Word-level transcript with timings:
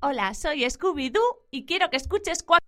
Hola, 0.00 0.32
soy 0.34 0.62
Scooby-Doo 0.62 1.48
y 1.50 1.66
quiero 1.66 1.90
que 1.90 1.96
escuches 1.96 2.44
Quack 2.44 2.62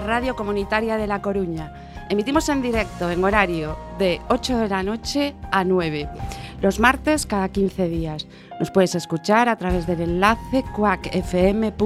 radio 0.00 0.34
comunitaria 0.36 0.96
de 0.96 1.06
La 1.06 1.22
Coruña. 1.22 1.72
Emitimos 2.08 2.48
en 2.48 2.62
directo 2.62 3.10
en 3.10 3.22
horario 3.22 3.76
de 3.98 4.20
8 4.28 4.58
de 4.58 4.68
la 4.68 4.82
noche 4.82 5.34
a 5.52 5.62
9, 5.62 6.08
los 6.60 6.80
martes 6.80 7.26
cada 7.26 7.48
15 7.48 7.88
días. 7.88 8.26
Nos 8.58 8.70
puedes 8.70 8.94
escuchar 8.94 9.48
a 9.48 9.56
través 9.56 9.86
del 9.86 10.00
enlace 10.00 10.64
cuacfm.org 10.74 11.80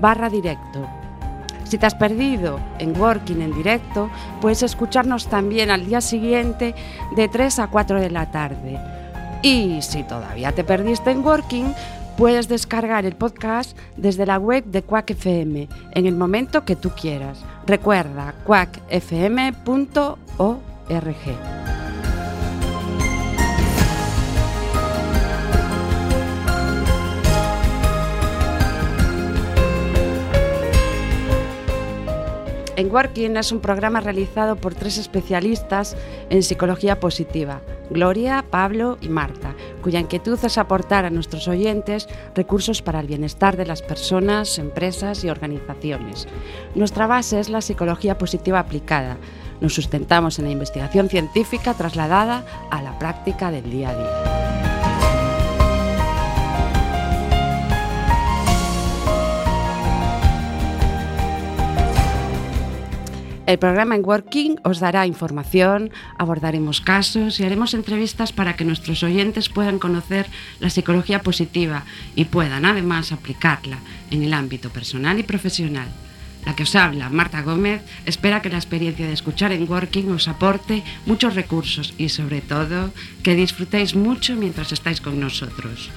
barra 0.00 0.28
directo. 0.28 0.86
Si 1.64 1.78
te 1.78 1.86
has 1.86 1.94
perdido 1.94 2.60
en 2.78 3.00
Working 3.00 3.40
en 3.40 3.54
directo, 3.54 4.10
puedes 4.40 4.62
escucharnos 4.62 5.28
también 5.28 5.70
al 5.70 5.86
día 5.86 6.00
siguiente 6.00 6.74
de 7.16 7.28
3 7.28 7.58
a 7.60 7.68
4 7.68 8.00
de 8.00 8.10
la 8.10 8.30
tarde. 8.30 8.78
Y 9.42 9.82
si 9.82 10.02
todavía 10.04 10.52
te 10.52 10.64
perdiste 10.64 11.10
en 11.10 11.24
Working, 11.24 11.74
Puedes 12.16 12.46
descargar 12.46 13.04
el 13.06 13.16
podcast 13.16 13.76
desde 13.96 14.24
la 14.24 14.38
web 14.38 14.64
de 14.64 14.82
Quack 14.82 15.10
FM 15.10 15.68
en 15.92 16.06
el 16.06 16.14
momento 16.14 16.64
que 16.64 16.76
tú 16.76 16.90
quieras. 16.90 17.44
Recuerda 17.66 18.34
quackfm.org. 18.44 19.54
En 32.76 32.90
Working 32.90 33.36
es 33.36 33.52
un 33.52 33.60
programa 33.60 34.00
realizado 34.00 34.56
por 34.56 34.74
tres 34.74 34.98
especialistas 34.98 35.96
en 36.28 36.42
psicología 36.42 36.98
positiva, 36.98 37.60
Gloria, 37.88 38.44
Pablo 38.50 38.98
y 39.00 39.08
Marta, 39.08 39.54
cuya 39.84 40.00
inquietud 40.00 40.38
es 40.42 40.56
aportar 40.56 41.04
a 41.04 41.10
nuestros 41.10 41.46
oyentes 41.46 42.08
recursos 42.34 42.80
para 42.80 43.00
el 43.00 43.06
bienestar 43.06 43.58
de 43.58 43.66
las 43.66 43.82
personas, 43.82 44.58
empresas 44.58 45.22
y 45.24 45.28
organizaciones. 45.28 46.26
Nuestra 46.74 47.06
base 47.06 47.38
es 47.38 47.50
la 47.50 47.60
psicología 47.60 48.16
positiva 48.16 48.58
aplicada. 48.58 49.18
Nos 49.60 49.74
sustentamos 49.74 50.38
en 50.38 50.46
la 50.46 50.52
investigación 50.52 51.10
científica 51.10 51.74
trasladada 51.74 52.46
a 52.70 52.80
la 52.80 52.98
práctica 52.98 53.50
del 53.50 53.70
día 53.70 53.90
a 53.90 53.94
día. 53.94 54.33
El 63.46 63.58
programa 63.58 63.94
en 63.94 64.06
Working 64.06 64.56
os 64.64 64.80
dará 64.80 65.06
información, 65.06 65.90
abordaremos 66.16 66.80
casos 66.80 67.38
y 67.38 67.44
haremos 67.44 67.74
entrevistas 67.74 68.32
para 68.32 68.56
que 68.56 68.64
nuestros 68.64 69.02
oyentes 69.02 69.50
puedan 69.50 69.78
conocer 69.78 70.26
la 70.60 70.70
psicología 70.70 71.20
positiva 71.20 71.84
y 72.16 72.24
puedan 72.24 72.64
además 72.64 73.12
aplicarla 73.12 73.80
en 74.10 74.22
el 74.22 74.32
ámbito 74.32 74.70
personal 74.70 75.18
y 75.18 75.24
profesional. 75.24 75.88
La 76.46 76.56
que 76.56 76.62
os 76.62 76.74
habla, 76.74 77.10
Marta 77.10 77.42
Gómez, 77.42 77.82
espera 78.06 78.40
que 78.40 78.48
la 78.48 78.56
experiencia 78.56 79.06
de 79.06 79.12
escuchar 79.12 79.52
en 79.52 79.70
Working 79.70 80.10
os 80.12 80.26
aporte 80.26 80.82
muchos 81.04 81.34
recursos 81.34 81.92
y 81.98 82.08
sobre 82.08 82.40
todo 82.40 82.92
que 83.22 83.34
disfrutéis 83.34 83.94
mucho 83.94 84.36
mientras 84.36 84.72
estáis 84.72 85.02
con 85.02 85.20
nosotros. 85.20 85.90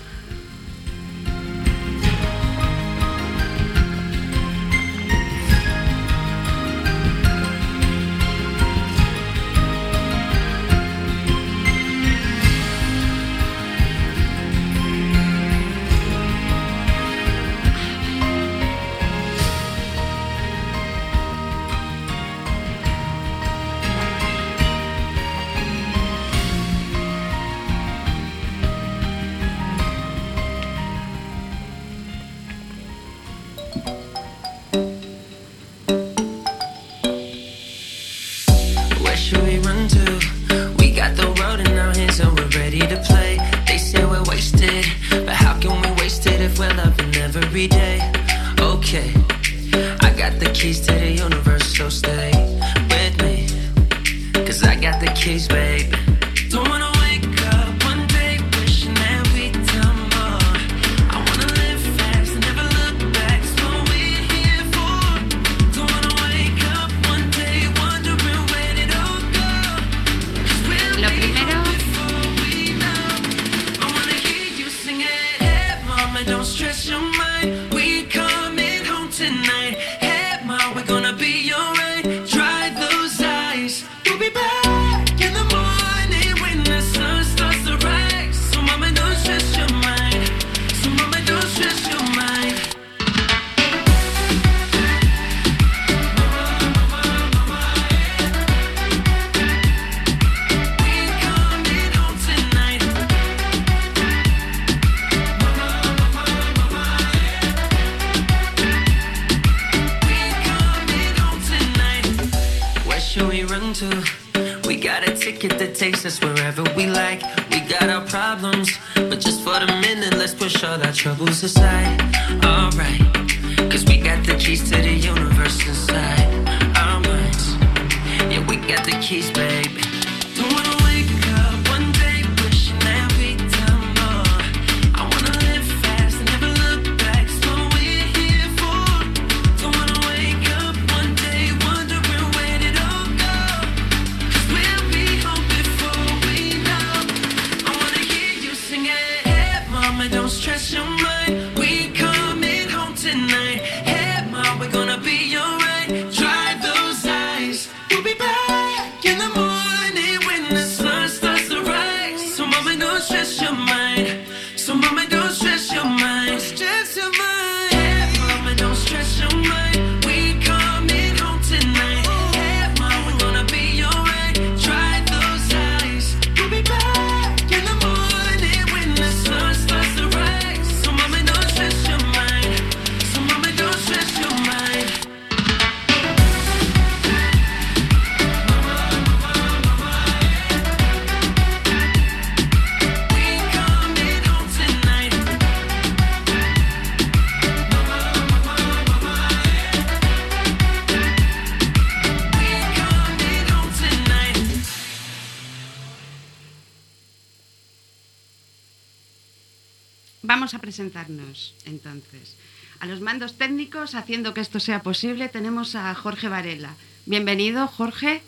Presentarnos 210.81 211.55
entonces. 211.65 212.37
A 212.79 212.85
los 212.85 213.01
mandos 213.01 213.35
técnicos, 213.39 213.95
haciendo 213.95 214.35
que 214.35 214.41
esto 214.41 214.59
sea 214.59 214.83
posible, 214.83 215.27
tenemos 215.27 215.73
a 215.73 215.93
Jorge 215.95 216.27
Varela. 216.29 216.75
Bienvenido, 217.07 217.65
Jorge. 217.67 218.21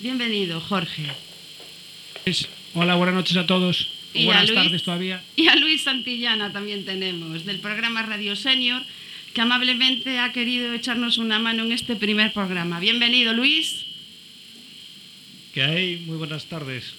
Bienvenido, 0.00 0.60
Jorge. 0.62 1.04
Hola, 2.72 2.94
buenas 2.94 3.14
noches 3.16 3.36
a 3.36 3.46
todos. 3.46 3.86
Y 4.14 4.24
buenas 4.24 4.44
a 4.44 4.46
Luis- 4.46 4.54
tardes 4.64 4.82
todavía. 4.82 5.22
Y 5.36 5.48
a 5.48 5.56
Luis 5.56 5.82
Santillana 5.82 6.50
también 6.54 6.86
tenemos, 6.86 7.44
del 7.44 7.60
programa 7.60 8.00
Radio 8.02 8.34
Senior, 8.34 8.82
que 9.34 9.42
amablemente 9.42 10.18
ha 10.20 10.32
querido 10.32 10.72
echarnos 10.72 11.18
una 11.18 11.38
mano 11.38 11.64
en 11.64 11.72
este 11.72 11.96
primer 11.96 12.32
programa. 12.32 12.80
Bienvenido, 12.80 13.34
Luis. 13.34 13.84
¿Qué 15.52 15.62
hay? 15.62 15.96
Muy 16.06 16.16
buenas 16.16 16.46
tardes. 16.46 16.94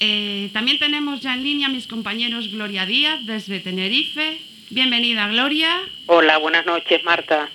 Eh, 0.00 0.50
también 0.52 0.78
tenemos 0.78 1.20
ya 1.20 1.34
en 1.34 1.42
línea 1.42 1.66
a 1.66 1.70
mis 1.70 1.86
compañeros 1.86 2.50
Gloria 2.52 2.86
Díaz 2.86 3.26
desde 3.26 3.60
Tenerife. 3.60 4.38
Bienvenida, 4.70 5.28
Gloria. 5.28 5.80
Hola, 6.06 6.38
buenas 6.38 6.66
noches, 6.66 7.02
Marta. 7.04 7.48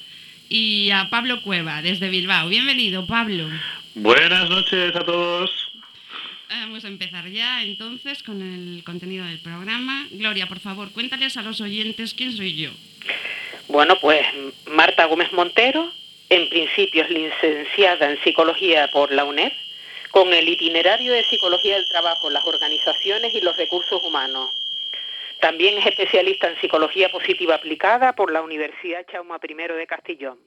Y 0.50 0.92
a 0.92 1.10
Pablo 1.10 1.42
Cueva 1.42 1.82
desde 1.82 2.10
Bilbao. 2.10 2.50
Bienvenido, 2.50 3.08
Pablo. 3.08 3.48
Buenas 3.96 4.50
noches 4.50 4.96
a 4.96 5.04
todos. 5.04 5.52
Vamos 6.50 6.86
a 6.86 6.88
empezar 6.88 7.28
ya 7.30 7.64
entonces 7.64 8.22
con 8.24 8.42
el 8.42 8.84
contenido 8.84 9.26
del 9.26 9.40
programa. 9.40 10.08
Gloria, 10.12 10.48
por 10.48 10.60
favor, 10.60 10.92
cuéntales 10.92 11.38
a 11.38 11.42
los 11.42 11.62
oyentes 11.62 12.14
quién 12.14 12.36
soy 12.36 12.56
yo. 12.56 12.72
Bueno, 13.68 13.98
pues 14.00 14.26
Marta 14.68 15.06
Gómez 15.06 15.32
Montero, 15.34 15.92
en 16.30 16.50
principio 16.50 17.04
es 17.04 17.10
licenciada 17.10 18.12
en 18.12 18.24
Psicología 18.24 18.90
por 18.92 19.12
la 19.12 19.24
UNED, 19.26 19.52
con 20.14 20.32
el 20.32 20.48
itinerario 20.48 21.12
de 21.12 21.24
Psicología 21.24 21.74
del 21.74 21.90
Trabajo, 21.90 22.30
las 22.30 22.46
organizaciones 22.46 23.34
y 23.34 23.42
los 23.42 23.58
recursos 23.58 24.04
humanos. 24.04 24.48
También 25.42 25.80
es 25.80 25.88
especialista 25.88 26.48
en 26.48 26.56
Psicología 26.62 27.10
Positiva 27.10 27.56
Aplicada 27.56 28.14
por 28.14 28.32
la 28.32 28.44
Universidad 28.44 29.08
Chauma 29.12 29.40
I 29.42 29.54
de 29.56 29.88
Castellón. 29.88 30.38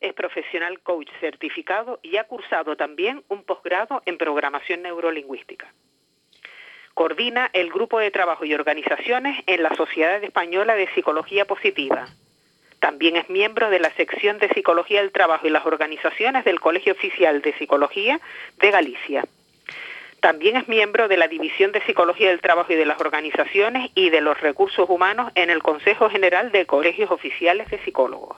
Es 0.00 0.12
profesional 0.12 0.78
coach 0.78 1.08
certificado 1.18 1.98
y 2.04 2.18
ha 2.18 2.28
cursado 2.28 2.76
también 2.76 3.24
un 3.26 3.42
posgrado 3.42 4.00
en 4.06 4.16
Programación 4.16 4.82
Neurolingüística. 4.82 5.74
Coordina 6.94 7.50
el 7.54 7.72
grupo 7.72 7.98
de 7.98 8.12
trabajo 8.12 8.44
y 8.44 8.54
organizaciones 8.54 9.42
en 9.48 9.64
la 9.64 9.74
Sociedad 9.74 10.22
Española 10.22 10.76
de 10.76 10.88
Psicología 10.94 11.46
Positiva. 11.46 12.06
También 12.80 13.16
es 13.16 13.28
miembro 13.28 13.70
de 13.70 13.80
la 13.80 13.90
sección 13.94 14.38
de 14.38 14.48
Psicología 14.50 15.00
del 15.00 15.12
Trabajo 15.12 15.46
y 15.46 15.50
las 15.50 15.66
organizaciones 15.66 16.44
del 16.44 16.60
Colegio 16.60 16.92
Oficial 16.92 17.42
de 17.42 17.52
Psicología 17.58 18.20
de 18.60 18.70
Galicia. 18.70 19.24
También 20.20 20.56
es 20.56 20.68
miembro 20.68 21.08
de 21.08 21.16
la 21.16 21.28
División 21.28 21.72
de 21.72 21.80
Psicología 21.82 22.28
del 22.28 22.40
Trabajo 22.40 22.72
y 22.72 22.76
de 22.76 22.86
las 22.86 23.00
Organizaciones 23.00 23.90
y 23.94 24.10
de 24.10 24.20
los 24.20 24.40
Recursos 24.40 24.88
Humanos 24.88 25.30
en 25.34 25.50
el 25.50 25.62
Consejo 25.62 26.10
General 26.10 26.50
de 26.50 26.66
Colegios 26.66 27.10
Oficiales 27.10 27.70
de 27.70 27.78
Psicólogos. 27.84 28.36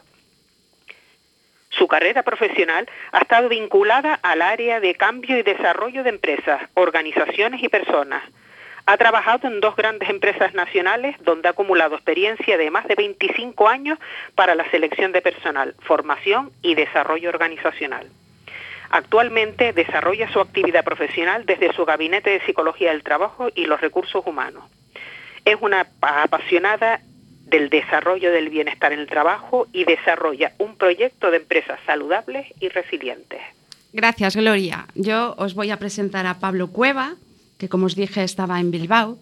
Su 1.70 1.87
carrera 1.87 2.22
profesional 2.22 2.88
ha 3.12 3.20
estado 3.20 3.48
vinculada 3.48 4.14
al 4.22 4.42
área 4.42 4.81
de 4.81 4.94
cambio 4.94 5.38
y 5.38 5.42
desarrollo 5.42 6.02
de 6.02 6.10
empresas, 6.10 6.60
organizaciones 6.75 7.62
y 7.62 7.69
personas. 7.69 8.22
Ha 8.87 8.97
trabajado 8.97 9.49
en 9.49 9.61
dos 9.61 9.77
grandes 9.77 10.09
empresas 10.09 10.55
nacionales 10.55 11.17
donde 11.23 11.49
ha 11.49 11.53
acumulado 11.53 11.94
experiencia 11.94 12.56
de 12.56 12.71
más 12.71 12.87
de 12.88 12.94
25 12.94 13.69
años 13.69 13.99
para 14.35 14.55
la 14.55 14.69
selección 14.71 15.12
de 15.12 15.23
personal, 15.23 15.75
formación 15.81 16.50
y 16.62 16.75
desarrollo 16.75 17.29
organizacional. 17.29 18.09
Actualmente 18.91 19.73
desarrolla 19.73 20.31
su 20.32 20.41
actividad 20.41 20.85
profesional 20.85 21.47
desde 21.47 21.73
su 21.73 21.85
gabinete 21.85 22.31
de 22.31 22.41
psicología 22.41 22.91
del 22.91 23.05
trabajo 23.05 23.49
y 23.55 23.67
los 23.67 23.81
recursos 23.81 24.27
humanos. 24.27 24.65
Es 25.44 25.56
una 25.61 25.87
apasionada 26.00 27.00
del 27.47 27.71
desarrollo 27.71 28.33
del 28.33 28.49
bienestar 28.49 28.93
en 28.93 29.00
el 29.00 29.06
trabajo 29.06 29.69
y 29.73 29.85
desarrolla 29.85 30.53
un 30.59 30.76
proyecto 30.76 31.31
de 31.31 31.38
empresas 31.38 31.79
saludables 31.87 32.47
y 32.61 32.69
resilientes. 32.69 33.41
Gracias, 33.93 34.37
Gloria. 34.37 34.87
Yo 34.94 35.35
os 35.37 35.55
voy 35.55 35.71
a 35.71 35.76
presentar 35.76 36.26
a 36.26 36.38
Pablo 36.38 36.69
Cueva, 36.69 37.15
que 37.61 37.69
como 37.69 37.85
os 37.85 37.95
dije 37.95 38.25
estaba 38.25 38.57
en 38.57 38.73
Bilbao. 38.73 39.21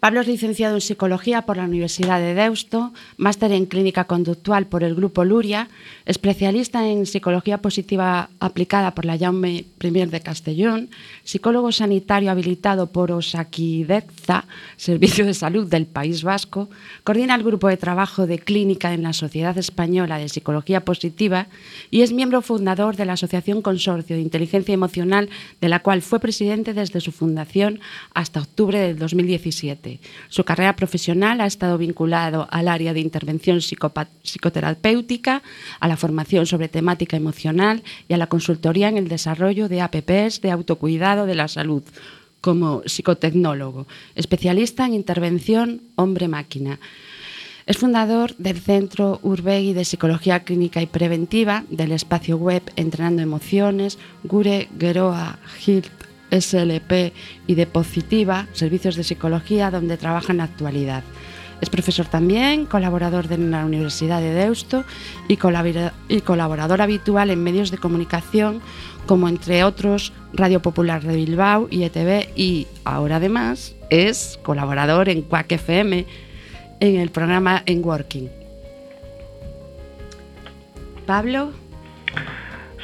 Pablo 0.00 0.20
es 0.20 0.28
licenciado 0.28 0.76
en 0.76 0.80
Psicología 0.80 1.42
por 1.42 1.56
la 1.56 1.64
Universidad 1.64 2.20
de 2.20 2.32
Deusto, 2.32 2.92
máster 3.16 3.50
en 3.50 3.66
Clínica 3.66 4.04
Conductual 4.04 4.68
por 4.68 4.84
el 4.84 4.94
Grupo 4.94 5.24
Luria, 5.24 5.68
especialista 6.06 6.86
en 6.86 7.04
Psicología 7.04 7.58
Positiva 7.58 8.30
aplicada 8.38 8.94
por 8.94 9.04
la 9.04 9.18
Jaume 9.18 9.64
I 9.82 9.90
de 10.06 10.20
Castellón, 10.20 10.88
psicólogo 11.24 11.72
sanitario 11.72 12.30
habilitado 12.30 12.92
por 12.92 13.10
Osakideza, 13.10 14.44
Servicio 14.76 15.26
de 15.26 15.34
Salud 15.34 15.66
del 15.66 15.86
País 15.86 16.22
Vasco, 16.22 16.68
coordina 17.02 17.34
el 17.34 17.42
Grupo 17.42 17.66
de 17.66 17.76
Trabajo 17.76 18.28
de 18.28 18.38
Clínica 18.38 18.94
en 18.94 19.02
la 19.02 19.12
Sociedad 19.12 19.58
Española 19.58 20.18
de 20.18 20.28
Psicología 20.28 20.84
Positiva 20.84 21.48
y 21.90 22.02
es 22.02 22.12
miembro 22.12 22.40
fundador 22.40 22.94
de 22.94 23.04
la 23.04 23.14
Asociación 23.14 23.62
Consorcio 23.62 24.14
de 24.14 24.22
Inteligencia 24.22 24.74
Emocional, 24.74 25.28
de 25.60 25.68
la 25.68 25.80
cual 25.80 26.02
fue 26.02 26.20
presidente 26.20 26.72
desde 26.72 27.00
su 27.00 27.10
fundación 27.10 27.80
hasta 28.14 28.42
octubre 28.42 28.78
del 28.78 28.96
2017. 28.96 29.87
Su 30.28 30.44
carrera 30.44 30.76
profesional 30.76 31.40
ha 31.40 31.46
estado 31.46 31.78
vinculado 31.78 32.46
al 32.50 32.68
área 32.68 32.92
de 32.92 33.00
intervención 33.00 33.60
psicoterapéutica, 33.60 35.42
a 35.80 35.88
la 35.88 35.96
formación 35.96 36.46
sobre 36.46 36.68
temática 36.68 37.16
emocional 37.16 37.82
y 38.08 38.14
a 38.14 38.18
la 38.18 38.26
consultoría 38.26 38.88
en 38.88 38.98
el 38.98 39.08
desarrollo 39.08 39.68
de 39.68 39.80
APPs 39.80 40.40
de 40.40 40.50
autocuidado 40.50 41.26
de 41.26 41.34
la 41.34 41.48
salud 41.48 41.82
como 42.40 42.82
psicotecnólogo, 42.86 43.86
especialista 44.14 44.86
en 44.86 44.94
intervención 44.94 45.82
hombre-máquina. 45.96 46.78
Es 47.66 47.76
fundador 47.76 48.34
del 48.36 48.58
Centro 48.60 49.20
Urbegui 49.22 49.74
de 49.74 49.84
Psicología 49.84 50.44
Clínica 50.44 50.80
y 50.80 50.86
Preventiva, 50.86 51.64
del 51.68 51.92
espacio 51.92 52.38
web 52.38 52.62
Entrenando 52.76 53.20
Emociones, 53.20 53.98
Gure 54.24 54.68
Geroa 54.78 55.38
Hilt 55.66 56.07
SLP 56.30 57.12
y 57.46 57.54
de 57.54 57.66
Positiva, 57.66 58.46
servicios 58.52 58.96
de 58.96 59.04
psicología 59.04 59.70
donde 59.70 59.96
trabaja 59.96 60.32
en 60.32 60.38
la 60.38 60.44
actualidad. 60.44 61.02
Es 61.60 61.70
profesor 61.70 62.06
también, 62.06 62.66
colaborador 62.66 63.26
de 63.26 63.36
la 63.38 63.64
Universidad 63.64 64.20
de 64.20 64.32
Deusto 64.32 64.84
y, 65.26 65.36
colabora- 65.36 65.92
y 66.08 66.20
colaborador 66.20 66.80
habitual 66.80 67.30
en 67.30 67.42
medios 67.42 67.70
de 67.72 67.78
comunicación 67.78 68.60
como 69.06 69.28
entre 69.28 69.64
otros 69.64 70.12
Radio 70.32 70.60
Popular 70.62 71.02
de 71.02 71.16
Bilbao 71.16 71.66
y 71.70 71.82
ETV 71.82 72.28
y 72.36 72.66
ahora 72.84 73.16
además 73.16 73.74
es 73.90 74.38
colaborador 74.42 75.08
en 75.08 75.22
Quack 75.22 75.50
FM 75.52 76.06
en 76.80 76.96
el 76.96 77.10
programa 77.10 77.62
En 77.66 77.84
Working. 77.84 78.28
Pablo, 81.06 81.50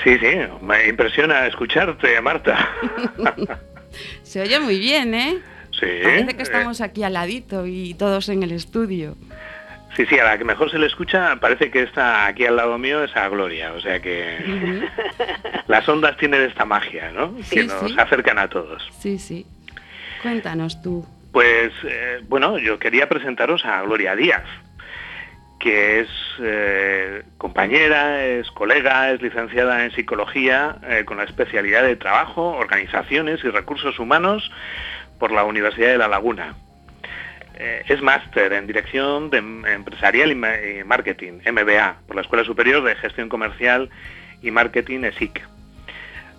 Sí, 0.02 0.18
sí, 0.18 0.36
me 0.60 0.88
impresiona 0.88 1.46
escucharte, 1.46 2.20
Marta. 2.20 2.68
se 4.22 4.40
oye 4.40 4.58
muy 4.60 4.78
bien, 4.78 5.14
¿eh? 5.14 5.38
Sí. 5.70 5.86
Parece 6.02 6.34
que 6.34 6.40
eh, 6.40 6.42
estamos 6.42 6.80
aquí 6.80 7.02
al 7.02 7.14
ladito 7.14 7.66
y 7.66 7.94
todos 7.94 8.28
en 8.28 8.42
el 8.42 8.52
estudio. 8.52 9.16
Sí, 9.96 10.04
sí, 10.06 10.18
a 10.18 10.24
la 10.24 10.38
que 10.38 10.44
mejor 10.44 10.70
se 10.70 10.78
le 10.78 10.86
escucha 10.86 11.36
parece 11.36 11.70
que 11.70 11.82
está 11.82 12.26
aquí 12.26 12.44
al 12.44 12.56
lado 12.56 12.76
mío 12.78 13.04
es 13.04 13.14
a 13.16 13.28
Gloria, 13.28 13.72
o 13.72 13.80
sea 13.80 14.00
que 14.00 14.88
las 15.68 15.88
ondas 15.88 16.16
tienen 16.16 16.42
esta 16.42 16.64
magia, 16.64 17.12
¿no? 17.12 17.36
Sí, 17.42 17.56
que 17.56 17.64
nos 17.64 17.90
sí. 17.90 17.94
acercan 17.96 18.38
a 18.38 18.48
todos. 18.48 18.82
Sí, 18.98 19.18
sí. 19.18 19.46
Cuéntanos 20.22 20.82
tú. 20.82 21.06
Pues, 21.32 21.72
eh, 21.84 22.20
bueno, 22.28 22.58
yo 22.58 22.78
quería 22.78 23.08
presentaros 23.08 23.64
a 23.64 23.82
Gloria 23.82 24.16
Díaz, 24.16 24.44
que 25.64 26.00
es 26.00 26.08
eh, 26.42 27.22
compañera, 27.38 28.22
es 28.22 28.50
colega, 28.50 29.10
es 29.12 29.22
licenciada 29.22 29.82
en 29.82 29.92
psicología 29.92 30.76
eh, 30.86 31.06
con 31.06 31.16
la 31.16 31.24
especialidad 31.24 31.84
de 31.84 31.96
trabajo, 31.96 32.50
organizaciones 32.50 33.42
y 33.42 33.48
recursos 33.48 33.98
humanos 33.98 34.52
por 35.18 35.32
la 35.32 35.42
Universidad 35.44 35.88
de 35.88 35.96
La 35.96 36.06
Laguna. 36.08 36.54
Eh, 37.54 37.82
es 37.88 38.02
máster 38.02 38.52
en 38.52 38.66
Dirección 38.66 39.30
de 39.30 39.38
Empresarial 39.38 40.32
y 40.32 40.84
Marketing, 40.84 41.40
MBA, 41.50 41.96
por 42.06 42.16
la 42.16 42.20
Escuela 42.20 42.44
Superior 42.44 42.84
de 42.84 42.94
Gestión 42.96 43.30
Comercial 43.30 43.88
y 44.42 44.50
Marketing 44.50 45.04
ESIC. 45.04 45.48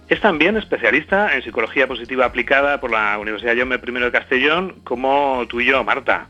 Es 0.07 0.21
también 0.21 0.55
especialista 0.55 1.35
en 1.35 1.41
psicología 1.41 1.87
positiva 1.87 2.25
aplicada 2.25 2.79
por 2.79 2.91
la 2.91 3.17
Universidad 3.17 3.57
Jaume 3.57 3.77
I 3.83 3.91
de 3.91 4.11
Castellón, 4.11 4.81
como 4.83 5.47
tú 5.49 5.61
y 5.61 5.65
yo, 5.65 5.83
Marta. 5.83 6.27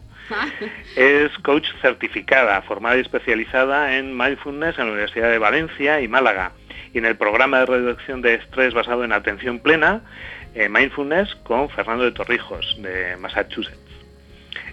Es 0.96 1.32
coach 1.40 1.68
certificada, 1.82 2.62
formada 2.64 2.98
y 2.98 3.02
especializada 3.02 3.98
en 3.98 4.18
mindfulness 4.18 4.78
en 4.80 4.86
la 4.86 4.92
Universidad 4.92 5.30
de 5.30 5.38
Valencia 5.38 6.02
y 6.02 6.08
Málaga 6.08 6.52
y 6.94 6.98
en 6.98 7.06
el 7.06 7.18
programa 7.18 7.60
de 7.60 7.66
reducción 7.66 8.22
de 8.22 8.36
estrés 8.36 8.74
basado 8.74 9.04
en 9.04 9.12
atención 9.12 9.60
plena, 9.60 10.02
eh, 10.54 10.70
mindfulness 10.70 11.36
con 11.44 11.70
Fernando 11.70 12.06
de 12.06 12.12
Torrijos, 12.12 12.78
de 12.82 13.18
Massachusetts. 13.18 13.80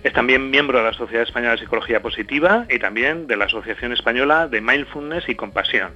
Es 0.02 0.12
también 0.12 0.50
miembro 0.50 0.78
de 0.78 0.84
la 0.84 0.92
Sociedad 0.92 1.22
Española 1.24 1.52
de 1.52 1.58
Psicología 1.58 2.00
Positiva 2.00 2.66
y 2.68 2.78
también 2.78 3.26
de 3.26 3.36
la 3.36 3.44
Asociación 3.46 3.92
Española 3.92 4.48
de 4.48 4.60
Mindfulness 4.60 5.28
y 5.28 5.34
Compasión, 5.34 5.92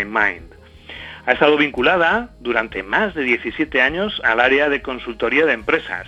iMind. 0.00 0.54
Ha 1.26 1.32
estado 1.32 1.56
vinculada 1.56 2.30
durante 2.40 2.82
más 2.82 3.14
de 3.14 3.22
17 3.22 3.80
años 3.80 4.20
al 4.24 4.40
área 4.40 4.68
de 4.68 4.82
consultoría 4.82 5.46
de 5.46 5.52
empresas, 5.52 6.06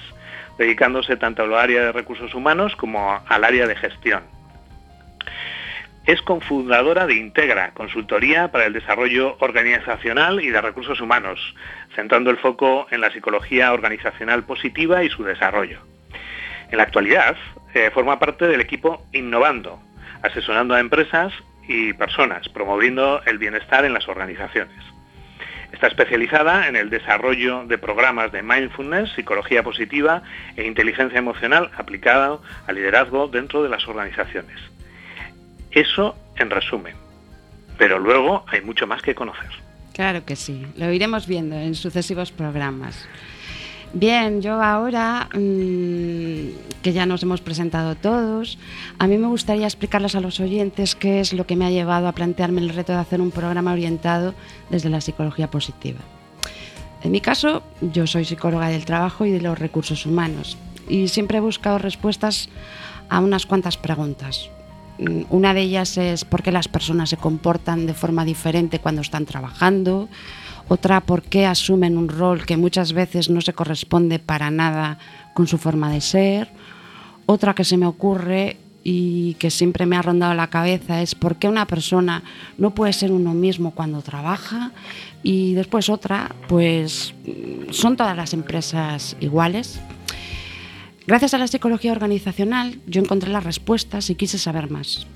dedicándose 0.58 1.16
tanto 1.16 1.42
al 1.42 1.54
área 1.54 1.82
de 1.82 1.92
recursos 1.92 2.34
humanos 2.34 2.76
como 2.76 3.20
al 3.26 3.44
área 3.44 3.66
de 3.66 3.76
gestión. 3.76 4.22
Es 6.06 6.22
cofundadora 6.22 7.06
de 7.06 7.16
Integra, 7.16 7.72
consultoría 7.72 8.52
para 8.52 8.66
el 8.66 8.72
desarrollo 8.72 9.36
organizacional 9.40 10.40
y 10.40 10.50
de 10.50 10.60
recursos 10.60 11.00
humanos, 11.00 11.54
centrando 11.96 12.30
el 12.30 12.38
foco 12.38 12.86
en 12.92 13.00
la 13.00 13.10
psicología 13.10 13.72
organizacional 13.72 14.44
positiva 14.44 15.02
y 15.02 15.10
su 15.10 15.24
desarrollo. 15.24 15.80
En 16.70 16.78
la 16.78 16.84
actualidad, 16.84 17.36
eh, 17.74 17.90
forma 17.92 18.20
parte 18.20 18.46
del 18.46 18.60
equipo 18.60 19.04
Innovando, 19.12 19.80
asesorando 20.22 20.74
a 20.74 20.80
empresas 20.80 21.32
y 21.66 21.92
personas, 21.92 22.48
promoviendo 22.48 23.20
el 23.26 23.38
bienestar 23.38 23.84
en 23.84 23.92
las 23.92 24.06
organizaciones. 24.06 24.95
Está 25.72 25.88
especializada 25.88 26.68
en 26.68 26.76
el 26.76 26.90
desarrollo 26.90 27.64
de 27.66 27.78
programas 27.78 28.32
de 28.32 28.42
mindfulness, 28.42 29.12
psicología 29.12 29.62
positiva 29.62 30.22
e 30.56 30.64
inteligencia 30.64 31.18
emocional 31.18 31.70
aplicada 31.76 32.38
al 32.66 32.74
liderazgo 32.74 33.28
dentro 33.28 33.62
de 33.62 33.68
las 33.68 33.86
organizaciones. 33.88 34.58
Eso 35.70 36.16
en 36.36 36.50
resumen. 36.50 36.94
Pero 37.78 37.98
luego 37.98 38.44
hay 38.48 38.62
mucho 38.62 38.86
más 38.86 39.02
que 39.02 39.14
conocer. 39.14 39.50
Claro 39.92 40.24
que 40.24 40.36
sí, 40.36 40.66
lo 40.76 40.92
iremos 40.92 41.26
viendo 41.26 41.56
en 41.56 41.74
sucesivos 41.74 42.30
programas. 42.30 43.08
Bien, 43.98 44.42
yo 44.42 44.62
ahora 44.62 45.26
mm, 45.32 46.82
que 46.82 46.92
ya 46.92 47.06
nos 47.06 47.22
hemos 47.22 47.40
presentado 47.40 47.94
todos, 47.94 48.58
a 48.98 49.06
mí 49.06 49.16
me 49.16 49.26
gustaría 49.26 49.64
explicarles 49.64 50.14
a 50.14 50.20
los 50.20 50.38
oyentes 50.38 50.94
qué 50.94 51.20
es 51.20 51.32
lo 51.32 51.46
que 51.46 51.56
me 51.56 51.64
ha 51.64 51.70
llevado 51.70 52.06
a 52.06 52.12
plantearme 52.12 52.60
el 52.60 52.68
reto 52.68 52.92
de 52.92 52.98
hacer 52.98 53.22
un 53.22 53.30
programa 53.30 53.72
orientado 53.72 54.34
desde 54.68 54.90
la 54.90 55.00
psicología 55.00 55.50
positiva. 55.50 56.00
En 57.04 57.10
mi 57.10 57.22
caso, 57.22 57.62
yo 57.80 58.06
soy 58.06 58.26
psicóloga 58.26 58.68
del 58.68 58.84
trabajo 58.84 59.24
y 59.24 59.30
de 59.30 59.40
los 59.40 59.58
recursos 59.58 60.04
humanos 60.04 60.58
y 60.90 61.08
siempre 61.08 61.38
he 61.38 61.40
buscado 61.40 61.78
respuestas 61.78 62.50
a 63.08 63.20
unas 63.20 63.46
cuantas 63.46 63.78
preguntas. 63.78 64.50
Mm, 64.98 65.22
una 65.30 65.54
de 65.54 65.62
ellas 65.62 65.96
es 65.96 66.26
por 66.26 66.42
qué 66.42 66.52
las 66.52 66.68
personas 66.68 67.08
se 67.08 67.16
comportan 67.16 67.86
de 67.86 67.94
forma 67.94 68.26
diferente 68.26 68.78
cuando 68.78 69.00
están 69.00 69.24
trabajando, 69.24 70.10
otra 70.68 71.00
por 71.00 71.22
qué 71.22 71.46
asumen 71.46 71.96
un 71.96 72.08
rol 72.08 72.44
que 72.44 72.56
muchas 72.56 72.92
veces 72.92 73.30
no 73.30 73.40
se 73.40 73.52
corresponde 73.52 74.18
para 74.18 74.50
nada 74.50 74.98
con 75.34 75.46
su 75.46 75.58
forma 75.58 75.90
de 75.90 76.00
ser, 76.00 76.50
otra 77.26 77.54
que 77.54 77.64
se 77.64 77.76
me 77.76 77.86
ocurre 77.86 78.56
y 78.88 79.34
que 79.34 79.50
siempre 79.50 79.84
me 79.84 79.96
ha 79.96 80.02
rondado 80.02 80.32
la 80.34 80.46
cabeza 80.46 81.02
es 81.02 81.16
por 81.16 81.36
qué 81.36 81.48
una 81.48 81.66
persona 81.66 82.22
no 82.56 82.70
puede 82.70 82.92
ser 82.92 83.10
uno 83.10 83.34
mismo 83.34 83.72
cuando 83.72 84.00
trabaja 84.00 84.70
y 85.24 85.54
después 85.54 85.88
otra, 85.88 86.36
pues 86.46 87.12
son 87.70 87.96
todas 87.96 88.16
las 88.16 88.32
empresas 88.32 89.16
iguales. 89.18 89.80
Gracias 91.04 91.34
a 91.34 91.38
la 91.38 91.48
psicología 91.48 91.90
organizacional 91.90 92.78
yo 92.86 93.02
encontré 93.02 93.30
las 93.30 93.42
respuestas 93.42 94.08
y 94.08 94.14
quise 94.14 94.38
saber 94.38 94.70
más. 94.70 95.08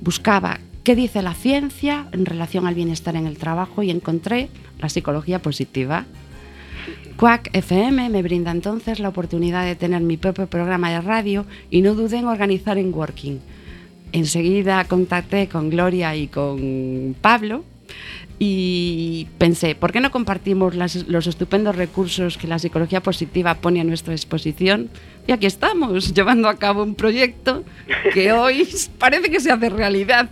Buscaba 0.00 0.60
qué 0.84 0.94
dice 0.94 1.20
la 1.20 1.34
ciencia 1.34 2.06
en 2.12 2.26
relación 2.26 2.68
al 2.68 2.76
bienestar 2.76 3.16
en 3.16 3.26
el 3.26 3.38
trabajo 3.38 3.82
y 3.82 3.90
encontré 3.90 4.50
la 4.80 4.88
psicología 4.88 5.40
positiva. 5.40 6.06
Quack 7.16 7.50
FM 7.52 8.08
me 8.08 8.22
brinda 8.22 8.50
entonces 8.50 8.98
la 8.98 9.10
oportunidad 9.10 9.64
de 9.64 9.76
tener 9.76 10.00
mi 10.00 10.16
propio 10.16 10.46
programa 10.46 10.90
de 10.90 11.00
radio 11.00 11.44
y 11.70 11.82
no 11.82 11.94
dudé 11.94 12.18
en 12.18 12.26
organizar 12.26 12.78
en 12.78 12.94
Working. 12.94 13.40
Enseguida 14.12 14.84
contacté 14.84 15.48
con 15.48 15.70
Gloria 15.70 16.16
y 16.16 16.28
con 16.28 17.14
Pablo 17.20 17.64
y 18.42 19.28
pensé, 19.36 19.74
¿por 19.74 19.92
qué 19.92 20.00
no 20.00 20.10
compartimos 20.10 20.74
los 20.74 21.26
estupendos 21.26 21.76
recursos 21.76 22.38
que 22.38 22.46
la 22.46 22.58
psicología 22.58 23.02
positiva 23.02 23.54
pone 23.56 23.82
a 23.82 23.84
nuestra 23.84 24.12
disposición? 24.12 24.88
Y 25.26 25.32
aquí 25.32 25.44
estamos, 25.44 26.14
llevando 26.14 26.48
a 26.48 26.56
cabo 26.56 26.82
un 26.82 26.94
proyecto 26.94 27.64
que 28.14 28.32
hoy 28.32 28.66
parece 28.98 29.30
que 29.30 29.40
se 29.40 29.52
hace 29.52 29.68
realidad. 29.68 30.30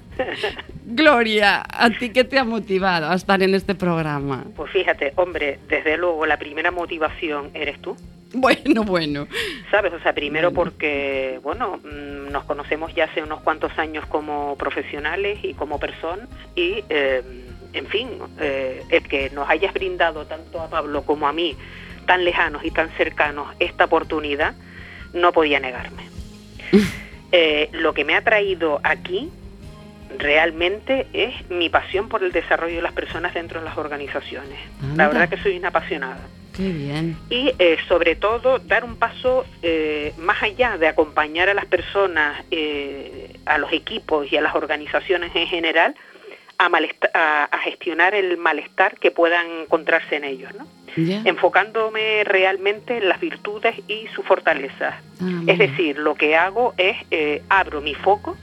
Gloria, 0.86 1.62
¿a 1.68 1.90
ti 1.90 2.08
qué 2.08 2.24
te 2.24 2.38
ha 2.38 2.44
motivado 2.44 3.10
a 3.10 3.14
estar 3.14 3.42
en 3.42 3.54
este 3.54 3.74
programa? 3.74 4.46
Pues 4.56 4.72
fíjate, 4.72 5.12
hombre, 5.16 5.58
desde 5.68 5.98
luego 5.98 6.24
la 6.24 6.38
primera 6.38 6.70
motivación 6.70 7.50
eres 7.52 7.78
tú. 7.82 7.94
Bueno, 8.32 8.84
bueno. 8.84 9.26
¿Sabes? 9.70 9.92
O 9.92 10.00
sea, 10.00 10.14
primero 10.14 10.52
porque, 10.52 11.40
bueno, 11.42 11.78
mm, 11.78 12.30
nos 12.30 12.44
conocemos 12.44 12.94
ya 12.94 13.04
hace 13.04 13.22
unos 13.22 13.40
cuantos 13.40 13.78
años 13.78 14.06
como 14.06 14.56
profesionales 14.56 15.38
y 15.42 15.54
como 15.54 15.78
personas 15.78 16.28
y, 16.54 16.84
eh, 16.88 17.22
en 17.72 17.86
fin, 17.86 18.10
eh, 18.40 18.82
el 18.90 19.02
que 19.04 19.30
nos 19.30 19.48
hayas 19.48 19.72
brindado 19.72 20.26
tanto 20.26 20.60
a 20.60 20.68
Pablo 20.68 21.02
como 21.02 21.28
a 21.28 21.32
mí, 21.32 21.56
tan 22.06 22.24
lejanos 22.24 22.64
y 22.64 22.70
tan 22.70 22.90
cercanos, 22.90 23.54
esta 23.58 23.84
oportunidad, 23.84 24.54
no 25.12 25.32
podía 25.32 25.60
negarme. 25.60 26.08
Eh, 27.30 27.68
lo 27.72 27.92
que 27.92 28.06
me 28.06 28.14
ha 28.14 28.24
traído 28.24 28.80
aquí 28.82 29.30
realmente 30.16 31.06
es 31.12 31.34
mi 31.50 31.68
pasión 31.68 32.08
por 32.08 32.22
el 32.24 32.32
desarrollo 32.32 32.76
de 32.76 32.82
las 32.82 32.92
personas 32.92 33.34
dentro 33.34 33.60
de 33.60 33.66
las 33.66 33.76
organizaciones. 33.76 34.58
La 34.96 35.08
verdad 35.08 35.28
que 35.28 35.36
soy 35.36 35.58
una 35.58 35.68
apasionada. 35.68 36.20
Qué 36.56 36.72
bien. 36.72 37.16
Y 37.30 37.52
eh, 37.58 37.76
sobre 37.86 38.16
todo 38.16 38.58
dar 38.58 38.84
un 38.84 38.96
paso 38.96 39.46
eh, 39.62 40.12
más 40.18 40.42
allá 40.42 40.76
de 40.76 40.88
acompañar 40.88 41.48
a 41.48 41.54
las 41.54 41.66
personas, 41.66 42.42
eh, 42.50 43.36
a 43.46 43.58
los 43.58 43.72
equipos 43.72 44.30
y 44.32 44.36
a 44.36 44.40
las 44.40 44.54
organizaciones 44.56 45.30
en 45.36 45.46
general 45.46 45.94
a, 46.58 47.58
gestionar 47.62 48.14
el 48.14 48.36
malestar 48.36 48.98
que 48.98 49.10
puedan 49.10 49.46
encontrarse 49.62 50.16
en 50.16 50.24
ellos, 50.24 50.52
¿no? 50.54 50.66
enfocándome 50.96 52.24
realmente 52.24 52.96
en 52.96 53.08
las 53.08 53.20
virtudes 53.20 53.76
y 53.86 54.08
sus 54.08 54.24
fortalezas. 54.24 54.96
Ah, 55.20 55.42
es 55.46 55.58
decir, 55.58 55.96
lo 55.98 56.16
que 56.16 56.36
hago 56.36 56.74
es 56.76 56.96
abro 57.48 57.80
mi 57.80 57.94
foco 57.94 58.36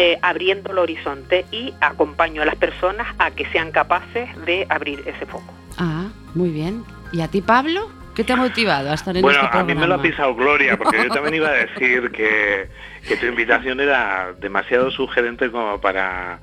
eh, 0.00 0.16
abriendo 0.22 0.70
el 0.70 0.78
horizonte 0.78 1.44
y 1.50 1.74
acompaño 1.80 2.42
a 2.42 2.44
las 2.44 2.54
personas 2.54 3.08
a 3.18 3.32
que 3.32 3.44
sean 3.46 3.72
capaces 3.72 4.28
de 4.46 4.64
abrir 4.68 5.02
ese 5.06 5.26
foco. 5.26 5.52
Ah, 5.76 6.06
muy 6.36 6.50
bien. 6.50 6.84
¿Y 7.10 7.20
a 7.20 7.26
ti, 7.26 7.42
Pablo? 7.42 7.90
¿Qué 8.14 8.22
te 8.22 8.32
ha 8.32 8.36
motivado 8.36 8.92
a 8.92 8.94
estar 8.94 9.16
en 9.16 9.22
bueno, 9.22 9.40
este 9.40 9.48
programa? 9.48 9.72
a 9.72 9.74
mí 9.74 9.80
me 9.80 9.88
lo 9.88 9.94
ha 9.96 10.00
pisado 10.00 10.36
Gloria, 10.36 10.76
porque 10.76 10.98
yo 10.98 11.08
también 11.12 11.34
iba 11.34 11.48
a 11.48 11.52
decir 11.52 12.12
que, 12.12 12.68
que 13.08 13.16
tu 13.16 13.26
invitación 13.26 13.80
era 13.80 14.34
demasiado 14.38 14.92
sugerente 14.92 15.50
como 15.50 15.80
para 15.80 16.38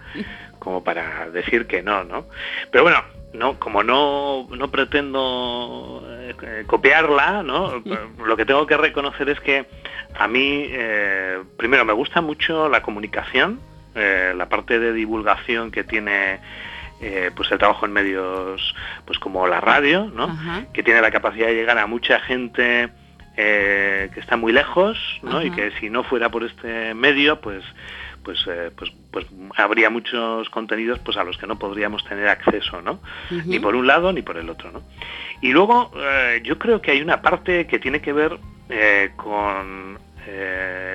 como 0.65 0.83
para 0.83 1.29
decir 1.29 1.67
que 1.67 1.83
no, 1.83 2.03
¿no? 2.03 2.25
Pero 2.71 2.83
bueno, 2.83 3.03
no, 3.33 3.59
como 3.59 3.83
no, 3.83 4.47
no 4.49 4.71
pretendo 4.71 6.03
eh, 6.09 6.63
copiarla, 6.65 7.43
¿no? 7.43 7.83
Lo 8.25 8.35
que 8.35 8.45
tengo 8.45 8.65
que 8.65 8.75
reconocer 8.75 9.29
es 9.29 9.39
que 9.39 9.67
a 10.17 10.27
mí, 10.27 10.65
eh, 10.67 11.37
primero, 11.55 11.85
me 11.85 11.93
gusta 11.93 12.19
mucho 12.19 12.67
la 12.67 12.81
comunicación, 12.81 13.59
eh, 13.93 14.33
la 14.35 14.49
parte 14.49 14.79
de 14.79 14.91
divulgación 14.91 15.71
que 15.71 15.83
tiene 15.85 16.39
pues 17.35 17.51
el 17.51 17.59
trabajo 17.59 17.85
en 17.85 17.91
medios 17.91 18.73
pues 19.05 19.19
como 19.19 19.45
la 19.45 19.61
radio, 19.61 20.09
¿no? 20.15 20.35
que 20.73 20.81
tiene 20.81 21.01
la 21.01 21.11
capacidad 21.11 21.45
de 21.45 21.53
llegar 21.53 21.77
a 21.77 21.85
mucha 21.85 22.19
gente 22.21 22.89
que 23.35 24.19
está 24.19 24.37
muy 24.37 24.51
lejos, 24.51 24.97
¿no? 25.21 25.43
y 25.43 25.51
que 25.51 25.69
si 25.79 25.91
no 25.91 26.03
fuera 26.03 26.29
por 26.29 26.43
este 26.43 26.95
medio, 26.95 27.39
pues 27.41 27.63
pues, 28.25 28.43
eh, 28.47 28.71
pues, 28.75 28.91
pues 29.11 29.27
habría 29.55 29.89
muchos 29.91 30.49
contenidos 30.49 30.99
pues 30.99 31.15
a 31.15 31.23
los 31.23 31.37
que 31.37 31.45
no 31.45 31.57
podríamos 31.57 32.03
tener 32.03 32.27
acceso, 32.27 32.81
¿no? 32.81 32.99
Ni 33.45 33.59
por 33.59 33.75
un 33.75 33.85
lado 33.85 34.11
ni 34.11 34.23
por 34.23 34.37
el 34.37 34.49
otro, 34.49 34.71
¿no? 34.71 34.81
Y 35.41 35.51
luego 35.51 35.91
eh, 35.95 36.41
yo 36.43 36.57
creo 36.57 36.81
que 36.81 36.91
hay 36.91 37.01
una 37.01 37.21
parte 37.21 37.67
que 37.67 37.77
tiene 37.77 38.01
que 38.01 38.11
ver 38.11 38.37
eh, 38.69 39.11
con 39.15 40.03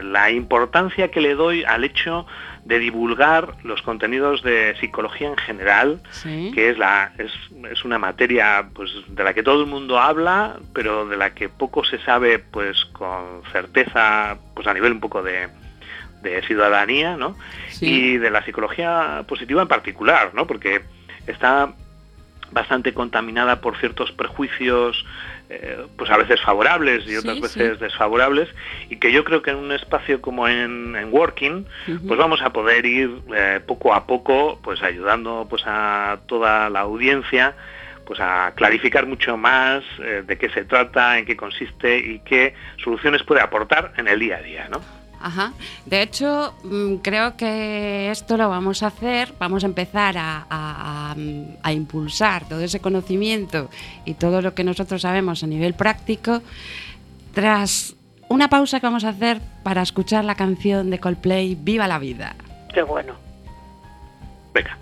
la 0.03 0.29
importancia 0.33 1.13
que 1.13 1.21
le 1.21 1.37
doy 1.37 1.63
al 1.63 1.85
hecho 1.85 2.27
de 2.65 2.81
divulgar 2.81 3.55
los 3.63 3.81
contenidos 3.81 4.43
de 4.43 4.75
psicología 4.81 5.29
en 5.29 5.37
general, 5.37 6.03
que 6.25 6.71
es, 6.71 6.77
la, 6.77 7.13
es, 7.17 7.85
una 7.85 8.01
materia 8.01 8.69
pues, 8.75 8.91
de 9.07 9.23
la 9.23 9.33
que 9.33 9.45
todo 9.45 9.61
el 9.61 9.69
mundo 9.69 10.01
habla, 10.01 10.59
pero 10.75 11.07
de 11.07 11.17
la 11.17 11.31
que 11.31 11.49
poco 11.49 11.85
se 11.85 11.99
sabe 11.99 12.41
pues, 12.41 12.85
con 12.87 13.43
certeza 13.53 14.37
pues, 14.57 14.67
a 14.67 14.75
nivel 14.75 14.91
un 14.91 15.01
poco 15.01 15.23
de, 15.23 15.49
ciudadanía, 16.47 17.17
¿no? 17.17 17.37
Y 17.81 18.19
de 18.19 18.31
la 18.31 18.45
psicología 18.45 19.25
positiva 19.27 19.63
en 19.63 19.69
particular, 19.69 20.33
¿no? 20.35 20.47
Porque 20.47 20.83
está 21.27 21.73
bastante 22.53 22.93
contaminada 22.93 23.61
por 23.61 23.79
ciertos 23.79 24.13
prejuicios 24.13 25.05
eh, 25.49 25.87
pues 25.97 26.11
a 26.11 26.17
veces 26.17 26.41
favorables 26.41 27.07
y 27.09 27.17
otras 27.17 27.41
veces 27.41 27.81
desfavorables 27.81 28.49
y 28.89 28.97
que 28.97 29.13
yo 29.13 29.25
creo 29.25 29.43
que 29.43 29.51
en 29.51 29.57
un 29.57 29.73
espacio 29.73 30.21
como 30.21 30.49
en, 30.49 30.97
Working 31.11 31.67
pues 32.07 32.19
vamos 32.19 32.41
a 32.43 32.51
poder 32.51 32.87
ir 32.87 33.11
eh, 33.35 33.61
poco 33.67 33.95
a 33.95 34.07
poco 34.07 34.61
pues 34.63 34.83
ayudando 34.83 35.47
pues 35.49 35.63
a 35.67 36.21
toda 36.27 36.71
la 36.71 36.81
audiencia 36.81 37.55
pues 38.05 38.21
a 38.21 38.53
clarificar 38.55 39.07
mucho 39.07 39.37
más 39.37 39.85
eh, 40.01 40.23
de 40.27 40.39
qué 40.39 40.51
se 40.51 40.65
trata, 40.65 41.19
en 41.19 41.27
qué 41.27 41.37
consiste 41.37 41.99
y 41.99 42.19
qué 42.21 42.55
soluciones 42.83 43.23
puede 43.23 43.41
aportar 43.41 43.93
en 43.97 44.09
el 44.09 44.19
día 44.19 44.39
a 44.39 44.43
día, 44.43 44.69
¿no? 44.69 44.81
Ajá. 45.21 45.53
De 45.85 46.03
hecho, 46.03 46.55
mm, 46.65 46.97
creo 46.97 47.37
que 47.37 48.11
esto 48.11 48.37
lo 48.37 48.49
vamos 48.49 48.83
a 48.83 48.87
hacer, 48.87 49.35
vamos 49.39 49.65
a 49.65 49.67
empezar 49.67 50.17
a, 50.19 51.15
impulsar 51.73 52.49
todo 52.49 52.61
ese 52.61 52.81
conocimiento 52.81 53.69
y 54.05 54.15
todo 54.15 54.43
lo 54.43 54.55
que 54.55 54.65
nosotros 54.65 55.03
sabemos 55.03 55.43
a 55.43 55.47
nivel 55.47 55.75
práctico 55.75 56.43
tras 57.35 57.95
una 58.29 58.49
pausa 58.49 58.81
que 58.81 58.87
vamos 58.87 59.05
a 59.05 59.11
hacer 59.11 59.41
para 59.63 59.83
escuchar 59.83 60.25
la 60.25 60.35
canción 60.35 60.91
de 60.91 60.99
Coldplay 60.99 61.55
Viva 61.55 61.87
la 61.87 61.99
vida. 61.99 62.35
Qué 62.73 62.83
bueno. 62.83 63.15
Venga. 64.53 64.79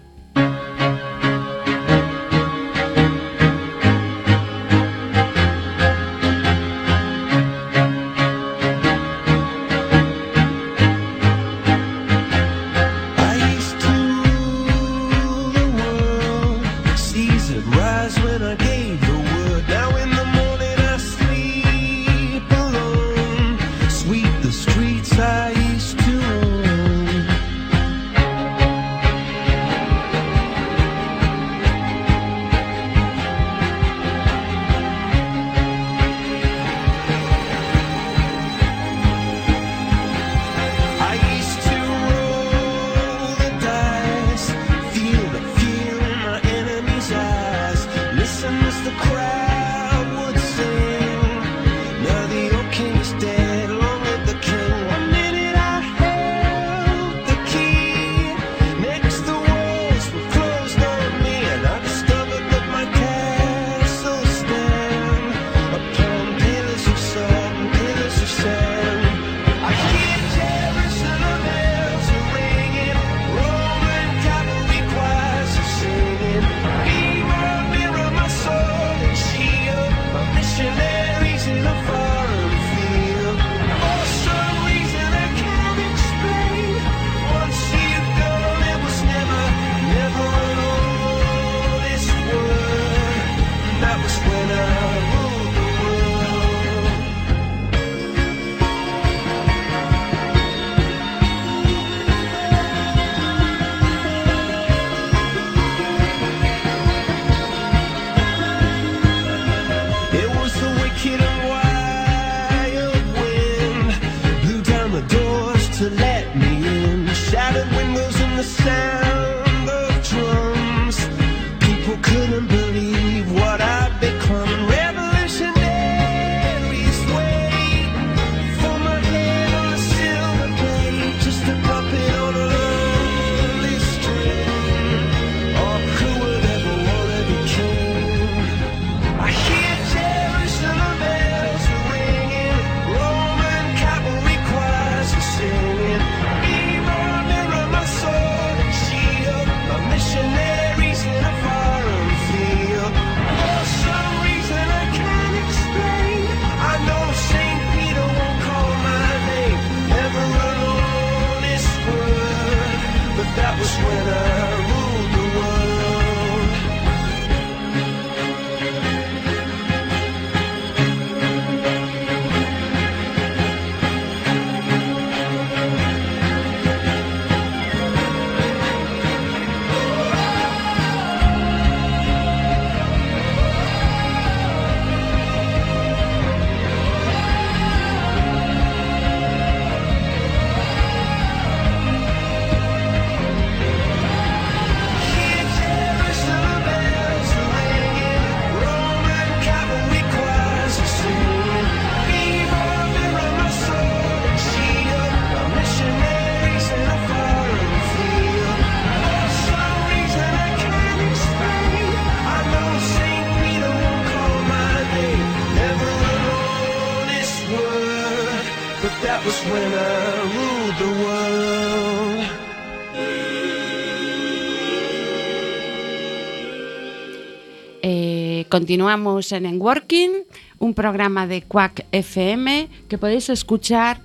Continuamos 228.48 229.32
en 229.32 229.46
En 229.46 229.60
Working, 229.60 230.10
un 230.58 230.74
programa 230.74 231.26
de 231.26 231.42
Quack 231.42 231.86
FM 231.92 232.68
que 232.88 232.98
podéis 232.98 233.28
escuchar 233.28 234.00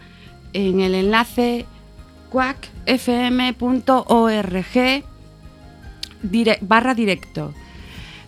en 0.54 0.82
el 0.82 0.96
enlace 0.96 1.66
quackfm.org 2.30 2.74
barra 6.62 6.94
directo. 6.94 7.54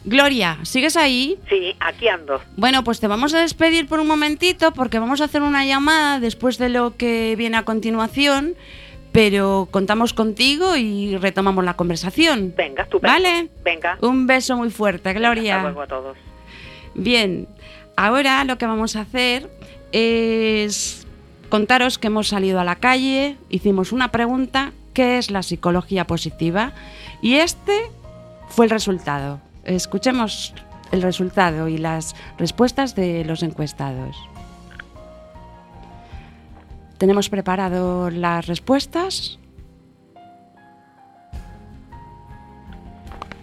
Gloria, 0.06 0.60
¿sigues 0.63 0.95
ahí? 0.97 1.39
Sí, 1.49 1.75
aquí 1.80 2.08
ando. 2.08 2.39
Bueno, 2.56 2.84
pues 2.84 2.99
te 2.99 3.08
vamos 3.08 3.34
a 3.34 3.39
despedir 3.39 3.88
por 3.88 3.99
un 3.99 4.08
momentito 4.08 4.71
porque 4.71 4.99
vamos 4.99 5.19
a 5.19 5.25
hacer 5.25 5.41
una 5.41 5.65
llamada 5.65 6.19
después 6.19 6.58
de 6.60 6.69
lo 6.69 6.95
que 6.95 7.36
viene 7.38 7.58
a 7.58 7.65
continuación, 7.65 8.56
pero 9.15 9.69
contamos 9.71 10.13
contigo 10.13 10.75
y 10.75 11.15
retomamos 11.15 11.63
la 11.63 11.75
conversación. 11.75 12.54
Venga, 12.58 12.84
estupendo. 12.84 13.13
¿Vale? 13.13 13.47
Venga. 13.63 13.97
Un 14.01 14.28
beso 14.28 14.58
muy 14.58 14.69
fuerte, 14.69 15.13
Gloria. 15.13 15.56
Hasta 15.56 15.69
luego 15.69 15.82
a 15.82 15.88
todos. 15.88 16.17
Bien, 16.95 17.47
ahora 17.95 18.43
lo 18.43 18.58
que 18.58 18.65
vamos 18.65 18.97
a 18.97 19.01
hacer 19.01 19.49
es 19.93 21.08
contaros 21.47 21.97
que 21.97 22.08
hemos 22.08 22.28
salido 22.28 22.60
a 22.60 22.65
la 22.65 22.75
calle, 22.75 23.38
hicimos 23.47 23.93
una 23.93 24.12
pregunta, 24.12 24.73
¿qué 24.93 25.17
es 25.17 25.32
la 25.32 25.43
psicología 25.43 26.06
positiva? 26.08 26.73
Y 27.21 27.36
este 27.36 27.89
fue 28.49 28.65
el 28.65 28.71
resultado. 28.71 29.39
Escuchemos 29.63 30.54
el 30.91 31.01
resultado 31.01 31.69
y 31.69 31.78
las 31.78 32.17
respuestas 32.38 32.95
de 32.95 33.23
los 33.23 33.43
encuestados. 33.43 34.17
Tenemos 36.97 37.29
preparado 37.29 38.10
las 38.10 38.47
respuestas. 38.47 39.39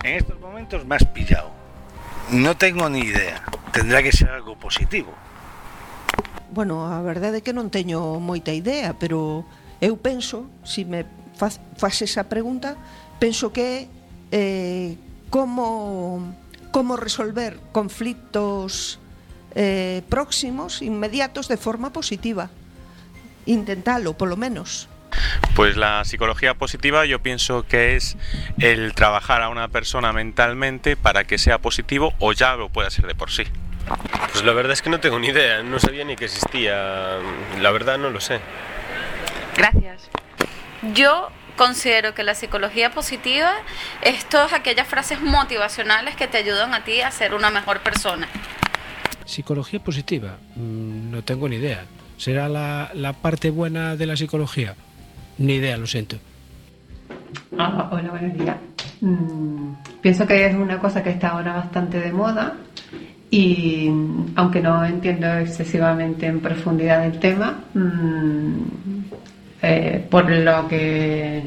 En 0.04 0.16
estos 0.16 0.40
momentos 0.40 0.84
me 0.86 0.96
has 0.96 1.04
pillado. 1.04 1.50
No 2.30 2.56
tengo 2.56 2.88
ni 2.88 3.00
idea. 3.00 3.42
Tendrá 3.72 4.02
que 4.02 4.12
ser 4.12 4.30
algo 4.30 4.56
positivo. 4.56 5.12
Bueno, 6.52 6.86
a 6.86 7.00
verdade 7.00 7.40
é 7.40 7.44
que 7.44 7.56
non 7.56 7.72
teño 7.72 8.20
moita 8.20 8.52
idea, 8.52 8.92
pero 8.92 9.48
eu 9.80 9.96
penso, 9.96 10.52
se 10.68 10.84
me 10.84 11.08
faz, 11.32 11.56
faz 11.80 12.04
esa 12.04 12.28
pregunta, 12.28 12.76
penso 13.16 13.56
que 13.56 13.88
eh, 14.28 15.00
como 15.32 16.20
como 16.72 16.96
resolver 16.96 17.60
conflictos 17.72 18.98
eh, 19.54 20.02
próximos, 20.08 20.80
inmediatos, 20.80 21.48
de 21.48 21.56
forma 21.56 21.92
positiva. 21.92 22.48
Intentalo, 23.46 24.14
polo 24.14 24.36
menos. 24.36 24.88
Pues 25.54 25.76
la 25.76 26.04
psicología 26.04 26.54
positiva 26.54 27.04
yo 27.04 27.20
pienso 27.20 27.66
que 27.66 27.96
es 27.96 28.16
el 28.58 28.94
trabajar 28.94 29.42
a 29.42 29.48
una 29.50 29.68
persona 29.68 30.12
mentalmente 30.12 30.96
para 30.96 31.24
que 31.24 31.38
sea 31.38 31.58
positivo 31.58 32.14
o 32.18 32.32
ya 32.32 32.56
lo 32.56 32.70
pueda 32.70 32.90
ser 32.90 33.06
de 33.06 33.14
por 33.14 33.30
sí. 33.30 33.44
Pues 34.32 34.44
la 34.44 34.52
verdad 34.52 34.72
es 34.72 34.82
que 34.82 34.90
no 34.90 35.00
tengo 35.00 35.18
ni 35.18 35.28
idea, 35.28 35.62
no 35.62 35.78
sabía 35.78 36.04
ni 36.04 36.16
que 36.16 36.24
existía. 36.24 37.18
La 37.60 37.70
verdad 37.70 37.98
no 37.98 38.10
lo 38.10 38.20
sé. 38.20 38.40
Gracias. 39.56 40.08
Yo 40.94 41.28
considero 41.56 42.14
que 42.14 42.22
la 42.22 42.34
psicología 42.34 42.90
positiva 42.90 43.52
es 44.00 44.24
todas 44.24 44.52
aquellas 44.52 44.88
frases 44.88 45.20
motivacionales 45.20 46.16
que 46.16 46.26
te 46.26 46.38
ayudan 46.38 46.72
a 46.74 46.84
ti 46.84 47.02
a 47.02 47.10
ser 47.10 47.34
una 47.34 47.50
mejor 47.50 47.80
persona. 47.80 48.28
Psicología 49.24 49.80
positiva, 49.80 50.38
mm, 50.56 51.10
no 51.10 51.22
tengo 51.22 51.48
ni 51.48 51.56
idea. 51.56 51.84
¿Será 52.22 52.48
la, 52.48 52.92
la 52.94 53.14
parte 53.14 53.50
buena 53.50 53.96
de 53.96 54.06
la 54.06 54.16
psicología? 54.16 54.76
Ni 55.38 55.54
idea, 55.54 55.76
lo 55.76 55.88
siento. 55.88 56.18
Ah, 57.58 57.88
hola, 57.90 58.10
buenos 58.10 58.38
días. 58.38 58.56
Mm, 59.00 59.72
pienso 60.00 60.24
que 60.24 60.46
es 60.46 60.54
una 60.54 60.78
cosa 60.78 61.02
que 61.02 61.10
está 61.10 61.30
ahora 61.30 61.52
bastante 61.54 61.98
de 61.98 62.12
moda 62.12 62.54
y 63.28 63.88
aunque 64.36 64.60
no 64.60 64.84
entiendo 64.84 65.26
excesivamente 65.38 66.26
en 66.26 66.38
profundidad 66.38 67.04
el 67.04 67.18
tema, 67.18 67.58
mmm, 67.74 68.52
eh, 69.60 70.06
por 70.08 70.30
lo 70.30 70.68
que 70.68 71.42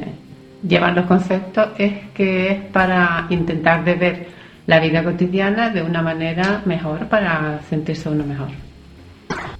llevan 0.62 0.94
los 0.94 1.06
conceptos 1.06 1.68
es 1.78 2.10
que 2.12 2.50
es 2.50 2.60
para 2.64 3.26
intentar 3.30 3.82
de 3.82 3.94
ver 3.94 4.26
la 4.66 4.78
vida 4.78 5.02
cotidiana 5.02 5.70
de 5.70 5.82
una 5.82 6.02
manera 6.02 6.60
mejor 6.66 7.08
para 7.08 7.62
sentirse 7.62 8.10
uno 8.10 8.24
mejor. 8.24 8.65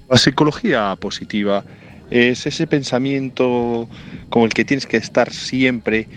La 0.09 0.17
psicología 0.17 0.95
positiva 0.95 1.65
es 2.09 2.45
ese 2.45 2.67
pensamiento 2.67 3.89
con 4.29 4.43
el 4.43 4.53
que 4.53 4.63
tienes 4.63 4.85
que 4.85 4.97
estar 4.97 5.33
siempre 5.33 6.07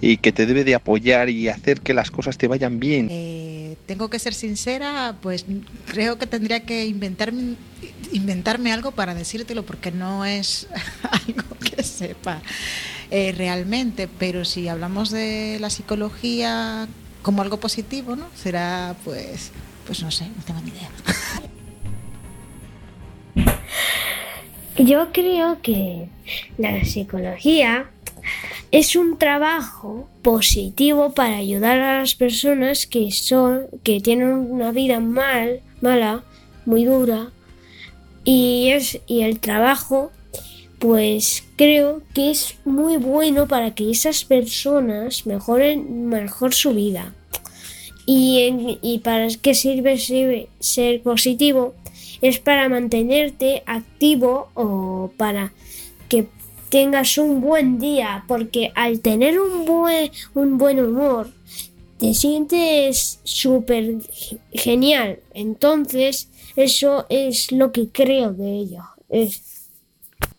y 0.00 0.16
que 0.18 0.32
te 0.32 0.46
debe 0.46 0.64
de 0.64 0.74
apoyar 0.74 1.28
y 1.28 1.48
hacer 1.48 1.80
que 1.80 1.94
las 1.94 2.10
cosas 2.10 2.38
te 2.38 2.48
vayan 2.48 2.80
bien. 2.80 3.08
Eh, 3.10 3.76
tengo 3.86 4.08
que 4.08 4.18
ser 4.18 4.34
sincera, 4.34 5.16
pues 5.20 5.44
creo 5.86 6.18
que 6.18 6.26
tendría 6.26 6.64
que 6.64 6.86
inventarme, 6.86 8.72
algo 8.72 8.92
para 8.92 9.14
decírtelo 9.14 9.64
porque 9.64 9.92
no 9.92 10.24
es 10.24 10.68
algo 11.26 11.56
que 11.58 11.82
sepa 11.82 12.42
eh, 13.10 13.34
realmente, 13.36 14.08
pero 14.08 14.44
si 14.44 14.68
hablamos 14.68 15.10
de 15.10 15.58
la 15.60 15.68
psicología 15.70 16.88
como 17.22 17.42
algo 17.42 17.60
positivo, 17.60 18.16
¿no? 18.16 18.26
Será 18.34 18.96
pues, 19.04 19.50
pues 19.86 20.02
no 20.02 20.10
sé, 20.10 20.26
no 20.28 20.42
tengo 20.44 20.60
ni 20.62 20.70
idea. 20.70 20.90
Yo 24.76 25.12
creo 25.12 25.58
que 25.62 26.08
la 26.58 26.84
psicología 26.84 27.90
es 28.72 28.96
un 28.96 29.18
trabajo 29.18 30.08
positivo 30.22 31.14
para 31.14 31.36
ayudar 31.36 31.78
a 31.78 32.00
las 32.00 32.16
personas 32.16 32.86
que 32.86 33.12
son 33.12 33.66
que 33.84 34.00
tienen 34.00 34.32
una 34.32 34.72
vida 34.72 34.98
mal, 34.98 35.60
mala, 35.80 36.24
muy 36.66 36.84
dura 36.84 37.30
y 38.24 38.70
es 38.70 39.00
y 39.06 39.20
el 39.20 39.38
trabajo 39.38 40.10
pues 40.80 41.44
creo 41.56 42.02
que 42.12 42.30
es 42.30 42.56
muy 42.64 42.96
bueno 42.96 43.46
para 43.46 43.74
que 43.74 43.90
esas 43.90 44.24
personas 44.24 45.24
mejoren 45.24 46.08
mejor 46.08 46.52
su 46.52 46.74
vida. 46.74 47.14
Y, 48.04 48.78
y 48.82 48.98
para 48.98 49.28
qué 49.40 49.54
sirve, 49.54 49.96
sirve 49.96 50.48
ser 50.60 51.00
positivo 51.00 51.74
es 52.24 52.38
para 52.38 52.70
mantenerte 52.70 53.62
activo 53.66 54.48
o 54.54 55.10
para 55.18 55.52
que 56.08 56.26
tengas 56.70 57.18
un 57.18 57.42
buen 57.42 57.78
día, 57.78 58.24
porque 58.26 58.72
al 58.74 59.00
tener 59.00 59.38
un 59.38 59.66
buen, 59.66 60.10
un 60.32 60.56
buen 60.56 60.80
humor, 60.80 61.28
te 61.98 62.14
sientes 62.14 63.20
súper 63.24 63.96
genial. 64.52 65.18
Entonces, 65.34 66.30
eso 66.56 67.04
es 67.10 67.52
lo 67.52 67.72
que 67.72 67.88
creo 67.88 68.32
de 68.32 68.56
ello. 68.56 68.84
Es... 69.10 69.68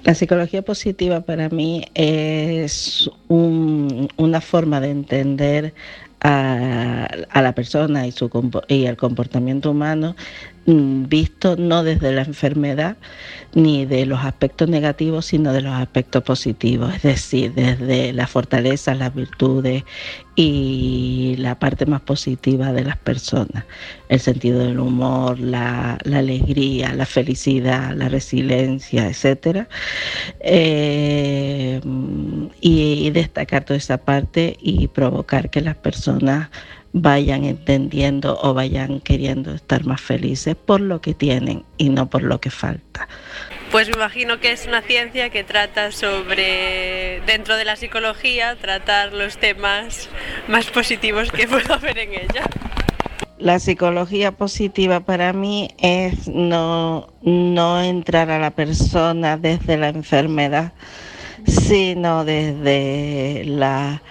La 0.03 0.15
psicología 0.15 0.63
positiva 0.63 1.21
para 1.21 1.49
mí 1.49 1.85
es 1.93 3.07
un, 3.27 4.09
una 4.17 4.41
forma 4.41 4.81
de 4.81 4.89
entender 4.89 5.75
a, 6.21 7.07
a, 7.29 7.41
la 7.43 7.53
persona 7.53 8.07
y, 8.07 8.11
su, 8.11 8.31
y 8.67 8.85
el 8.85 8.97
comportamiento 8.97 9.69
humano 9.69 10.15
visto 10.65 11.55
no 11.57 11.83
desde 11.83 12.11
la 12.11 12.23
enfermedad 12.23 12.97
ni 13.53 13.85
de 13.85 14.05
los 14.05 14.19
aspectos 14.25 14.67
negativos, 14.67 15.27
sino 15.27 15.53
de 15.53 15.61
los 15.61 15.73
aspectos 15.73 16.23
positivos, 16.23 16.93
es 16.95 17.03
decir, 17.03 17.53
desde 17.53 18.11
las 18.13 18.29
fortalezas, 18.29 18.97
las 18.97 19.13
virtudes 19.13 19.83
y 20.35 21.35
la 21.37 21.57
parte 21.57 21.85
más 21.85 22.01
positiva 22.01 22.73
de 22.73 22.83
las 22.83 22.97
personas, 22.97 23.63
el 24.09 24.19
sentido 24.19 24.59
del 24.59 24.79
humor, 24.79 25.39
la, 25.39 25.97
la 26.03 26.19
alegría, 26.19 26.93
la 26.93 27.05
felicidad, 27.05 27.95
la 27.95 28.09
resiliencia, 28.09 29.07
etc. 29.07 29.67
Eh, 30.41 31.79
y, 32.59 33.07
y 33.07 33.09
destacar 33.11 33.63
toda 33.63 33.77
esa 33.77 33.97
parte 33.97 34.57
y 34.59 34.87
provocar 34.87 35.49
que 35.49 35.61
las 35.61 35.75
personas 35.77 36.49
vayan 36.97 37.43
entendiendo 37.43 38.39
o 38.41 38.53
vayan 38.53 39.01
queriendo 39.01 39.53
estar 39.53 39.85
más 39.85 39.99
felices 39.99 40.55
por 40.55 40.79
lo 40.79 41.01
que 41.01 41.13
tienen 41.13 41.65
y 41.77 41.89
no 41.89 42.09
por 42.09 42.23
lo 42.23 42.39
que 42.39 42.49
falta. 42.49 43.09
Pues 43.69 43.89
me 43.89 43.95
imagino 43.95 44.39
que 44.39 44.53
es 44.53 44.65
una 44.65 44.81
ciencia 44.81 45.29
que 45.29 45.43
trata 45.43 45.91
sobre, 45.91 47.21
dentro 47.25 47.57
de 47.57 47.65
la 47.65 47.75
psicología, 47.75 48.55
tratar 48.55 49.11
los 49.11 49.37
temas 49.37 50.07
más 50.47 50.67
positivos 50.67 51.33
que 51.33 51.49
puedo 51.49 51.73
haber 51.73 51.97
en 51.97 52.13
ella. 52.13 52.45
La 53.39 53.59
psicología 53.59 54.31
positiva 54.31 55.01
para 55.01 55.33
mí 55.33 55.67
es 55.77 56.29
no, 56.29 57.09
no 57.21 57.81
entrar 57.81 58.31
a 58.31 58.39
la 58.39 58.51
persona 58.51 59.35
desde 59.35 59.75
la 59.75 59.89
enfermedad, 59.89 60.71
sino 61.45 62.23
desde 62.23 63.43
la 63.43 64.01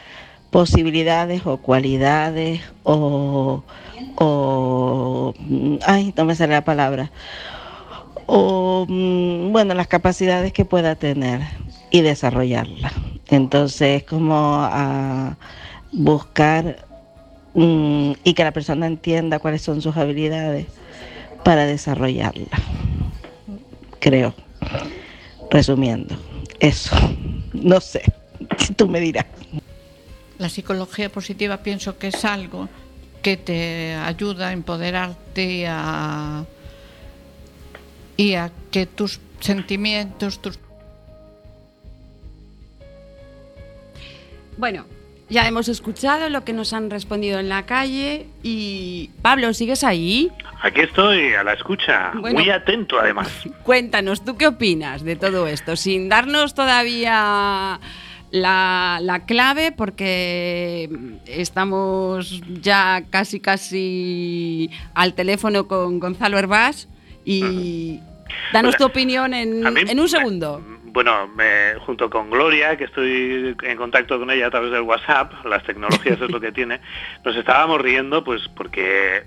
posibilidades 0.55 1.45
o 1.47 1.57
cualidades 1.57 2.61
o, 2.85 3.64
o 4.14 5.35
ay, 5.85 6.14
no 6.17 6.25
me 6.25 6.37
sale 6.37 6.53
la 6.53 6.64
palabra, 6.64 7.11
o 8.27 8.87
mm, 8.88 9.51
bueno, 9.51 9.75
las 9.75 9.88
capacidades 9.88 10.53
que 10.53 10.64
pueda 10.64 10.95
tener 10.95 11.40
y 11.90 12.03
desarrollarla. 12.03 12.93
Entonces, 13.31 14.05
como 14.05 14.61
a 14.61 15.37
buscar 15.90 16.87
mm, 17.55 18.12
y 18.23 18.35
que 18.35 18.45
la 18.45 18.53
persona 18.53 18.87
entienda 18.87 19.40
cuáles 19.40 19.61
son 19.62 19.83
sus 19.83 19.97
habilidades 19.97 20.67
para 21.43 21.67
desarrollarla. 21.67 22.62
Creo, 23.99 24.33
resumiendo 25.51 26.14
eso, 26.61 26.95
no 27.53 27.81
sé, 27.81 28.03
tú 28.77 28.88
me 28.88 29.01
dirás. 29.01 29.27
La 30.44 30.50
psicología 30.50 31.09
positiva 31.09 31.57
pienso 31.57 31.96
que 31.96 32.09
es 32.09 32.22
algo 32.22 32.68
que 33.22 33.38
te 33.38 33.94
ayuda 33.94 34.48
a 34.48 34.52
empoderarte 34.52 35.42
y 35.42 35.64
a, 35.66 36.44
y 38.18 38.35
a 38.35 38.50
que 38.70 38.85
tus 38.85 39.20
sentimientos, 39.40 40.42
tus 40.42 40.59
Bueno, 44.59 44.85
ya 45.30 45.48
hemos 45.48 45.68
escuchado 45.68 46.28
lo 46.28 46.44
que 46.44 46.52
nos 46.52 46.74
han 46.74 46.90
respondido 46.90 47.38
en 47.38 47.48
la 47.48 47.64
calle 47.64 48.26
y 48.42 49.12
Pablo, 49.22 49.54
¿sigues 49.54 49.83
ahí? 49.83 50.30
Aquí 50.61 50.83
estoy, 50.83 51.33
a 51.33 51.42
la 51.42 51.54
escucha, 51.54 52.12
Bueno. 52.16 52.40
muy 52.40 52.50
atento 52.50 53.00
además. 53.00 53.30
Cuéntanos, 53.62 54.22
¿tú 54.22 54.37
qué 54.37 54.46
opinas 54.46 55.04
de 55.04 55.16
todo 55.16 55.46
esto? 55.46 55.74
Sin 55.74 56.11
darnos 56.11 56.52
todavía 56.52 57.80
la, 58.35 58.99
la 59.01 59.27
clave, 59.27 59.70
porque 59.70 60.88
estamos 61.27 62.40
ya 62.61 63.05
casi, 63.11 63.38
casi 63.38 64.70
al 64.94 65.14
teléfono 65.14 65.68
con 65.68 66.01
Gonzalo 66.01 66.37
Herbás 66.37 66.88
y 67.25 68.01
danos 68.53 68.77
tu 68.77 68.85
opinión 68.85 69.35
en, 69.35 69.64
a 69.64 69.70
mí 69.70 69.83
en 69.87 70.01
un 70.01 70.09
segundo. 70.09 70.61
Bueno, 70.87 71.29
me- 71.29 71.75
junto 71.87 72.11
con 72.11 72.29
Gloria, 72.29 72.77
que 72.77 72.85
estoy 72.85 73.55
en 73.62 73.77
contacto 73.77 74.18
con 74.18 74.29
ella 74.33 74.49
a 74.49 74.51
través 74.51 74.73
del 74.73 74.83
WhatsApp, 74.83 75.33
las 75.47 75.62
tecnologías 75.62 76.20
es 76.20 76.31
lo 76.31 76.40
que 76.40 76.51
tiene, 76.51 76.81
nos 77.25 77.37
estábamos 77.37 77.81
riendo 77.81 78.25
pues 78.25 78.42
porque 78.57 79.23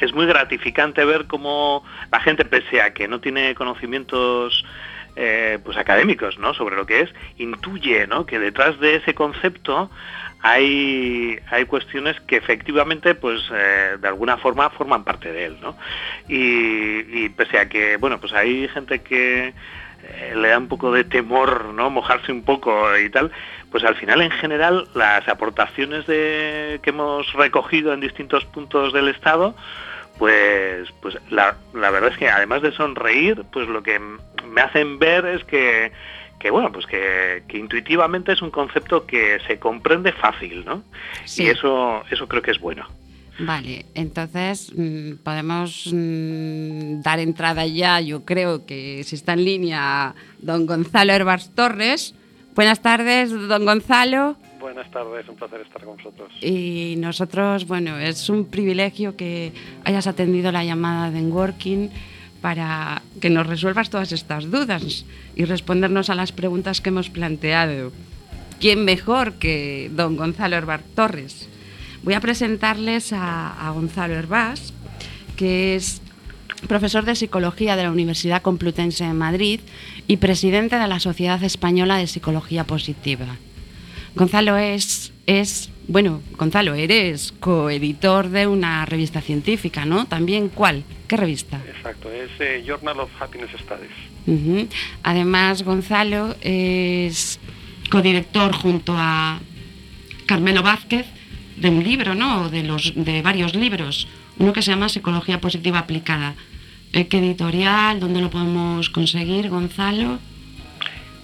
es 0.00 0.12
muy 0.12 0.26
gratificante 0.26 1.04
ver 1.04 1.26
cómo 1.28 1.84
la 2.10 2.18
gente, 2.20 2.44
pese 2.44 2.82
a 2.82 2.92
que 2.92 3.06
no 3.06 3.20
tiene 3.20 3.54
conocimientos 3.54 4.64
eh, 5.20 5.58
pues 5.64 5.76
académicos 5.76 6.38
¿no? 6.38 6.54
sobre 6.54 6.76
lo 6.76 6.86
que 6.86 7.00
es, 7.00 7.10
intuye 7.38 8.06
¿no? 8.06 8.24
que 8.24 8.38
detrás 8.38 8.78
de 8.78 8.94
ese 8.94 9.14
concepto 9.14 9.90
hay, 10.42 11.40
hay 11.50 11.64
cuestiones 11.64 12.20
que 12.20 12.36
efectivamente 12.36 13.16
pues 13.16 13.42
eh, 13.52 13.96
de 14.00 14.06
alguna 14.06 14.36
forma 14.36 14.70
forman 14.70 15.02
parte 15.02 15.32
de 15.32 15.46
él. 15.46 15.56
¿no? 15.60 15.76
Y, 16.28 17.28
pese 17.30 17.58
a 17.58 17.68
que, 17.68 17.96
bueno, 17.96 18.20
pues 18.20 18.32
hay 18.32 18.68
gente 18.68 19.00
que 19.00 19.48
eh, 20.04 20.34
le 20.36 20.48
da 20.50 20.58
un 20.58 20.68
poco 20.68 20.92
de 20.92 21.02
temor, 21.02 21.64
¿no? 21.74 21.90
Mojarse 21.90 22.30
un 22.30 22.44
poco 22.44 22.96
y 22.96 23.10
tal, 23.10 23.32
pues 23.72 23.82
al 23.82 23.96
final 23.96 24.22
en 24.22 24.30
general 24.30 24.86
las 24.94 25.26
aportaciones 25.26 26.04
que 26.04 26.80
hemos 26.84 27.32
recogido 27.32 27.92
en 27.92 27.98
distintos 27.98 28.44
puntos 28.44 28.92
del 28.92 29.08
Estado, 29.08 29.56
pues, 30.18 30.88
pues 31.00 31.18
la, 31.30 31.56
la 31.74 31.90
verdad 31.90 32.12
es 32.12 32.18
que 32.18 32.28
además 32.28 32.62
de 32.62 32.72
sonreír, 32.72 33.44
pues 33.52 33.68
lo 33.68 33.82
que 33.82 34.00
me 34.48 34.60
hacen 34.60 34.98
ver 34.98 35.26
es 35.26 35.44
que, 35.44 35.92
que 36.38 36.50
bueno, 36.50 36.72
pues 36.72 36.86
que, 36.86 37.42
que 37.48 37.58
intuitivamente 37.58 38.32
es 38.32 38.42
un 38.42 38.50
concepto 38.50 39.06
que 39.06 39.38
se 39.46 39.58
comprende 39.58 40.12
fácil, 40.12 40.64
¿no? 40.64 40.82
Sí. 41.24 41.44
Y 41.44 41.46
eso, 41.46 42.02
eso 42.10 42.28
creo 42.28 42.42
que 42.42 42.50
es 42.50 42.58
bueno. 42.58 42.86
Vale, 43.40 43.86
entonces 43.94 44.72
mm, 44.76 45.22
podemos 45.22 45.90
mm, 45.92 47.02
dar 47.02 47.20
entrada 47.20 47.66
ya, 47.66 48.00
yo 48.00 48.24
creo 48.24 48.66
que 48.66 49.04
si 49.04 49.14
está 49.14 49.34
en 49.34 49.44
línea 49.44 50.14
don 50.40 50.66
Gonzalo 50.66 51.12
Herbas 51.12 51.54
Torres. 51.54 52.14
Buenas 52.56 52.82
tardes, 52.82 53.30
don 53.30 53.64
Gonzalo. 53.64 54.36
Buenas 54.58 54.90
tardes, 54.90 55.28
un 55.28 55.36
placer 55.36 55.60
estar 55.60 55.84
con 55.84 55.96
vosotros. 55.96 56.32
Y 56.42 56.96
nosotros, 56.98 57.68
bueno, 57.68 57.96
es 57.96 58.28
un 58.28 58.46
privilegio 58.46 59.16
que 59.16 59.52
hayas 59.84 60.08
atendido 60.08 60.50
la 60.50 60.64
llamada 60.64 61.12
de 61.12 61.22
Working 61.22 61.90
para 62.40 63.02
que 63.20 63.30
nos 63.30 63.46
resuelvas 63.46 63.90
todas 63.90 64.12
estas 64.12 64.50
dudas 64.50 65.04
y 65.36 65.44
respondernos 65.44 66.10
a 66.10 66.14
las 66.14 66.32
preguntas 66.32 66.80
que 66.80 66.90
hemos 66.90 67.10
planteado. 67.10 67.92
¿Quién 68.60 68.84
mejor 68.84 69.34
que 69.34 69.90
don 69.94 70.16
Gonzalo 70.16 70.56
Herbás 70.56 70.82
Torres? 70.94 71.48
Voy 72.02 72.14
a 72.14 72.20
presentarles 72.20 73.12
a, 73.12 73.68
a 73.68 73.70
Gonzalo 73.70 74.14
Herbás, 74.14 74.72
que 75.36 75.76
es 75.76 76.00
profesor 76.66 77.04
de 77.04 77.14
psicología 77.14 77.76
de 77.76 77.84
la 77.84 77.92
Universidad 77.92 78.42
Complutense 78.42 79.04
de 79.04 79.12
Madrid 79.12 79.60
y 80.06 80.16
presidente 80.16 80.76
de 80.76 80.88
la 80.88 80.98
Sociedad 80.98 81.42
Española 81.44 81.98
de 81.98 82.06
Psicología 82.06 82.64
Positiva. 82.64 83.36
Gonzalo 84.16 84.56
es, 84.56 85.12
es, 85.26 85.70
bueno, 85.88 86.22
Gonzalo, 86.36 86.74
eres 86.74 87.32
coeditor 87.40 88.28
de 88.28 88.46
una 88.46 88.84
revista 88.84 89.22
científica, 89.22 89.86
¿no? 89.86 90.06
También, 90.06 90.50
¿cuál? 90.50 90.84
¿Qué 91.08 91.16
revista? 91.16 91.60
Exacto, 91.66 92.12
es 92.12 92.30
eh, 92.38 92.62
Journal 92.66 93.00
of 93.00 93.10
Happiness 93.20 93.50
Studies. 93.58 94.68
Además, 95.02 95.62
Gonzalo 95.62 96.36
es 96.42 97.40
codirector 97.90 98.52
junto 98.52 98.92
a 98.94 99.40
Carmelo 100.26 100.62
Vázquez 100.62 101.06
de 101.56 101.70
un 101.70 101.82
libro, 101.82 102.14
¿no? 102.14 102.50
De, 102.50 102.62
los, 102.62 102.92
de 102.94 103.22
varios 103.22 103.54
libros. 103.54 104.06
Uno 104.38 104.52
que 104.52 104.60
se 104.60 104.70
llama 104.70 104.90
Psicología 104.90 105.40
Positiva 105.40 105.78
Aplicada. 105.78 106.34
Eh, 106.92 107.08
¿Qué 107.08 107.18
editorial? 107.18 107.98
¿Dónde 107.98 108.20
lo 108.20 108.28
podemos 108.28 108.90
conseguir, 108.90 109.48
Gonzalo? 109.48 110.18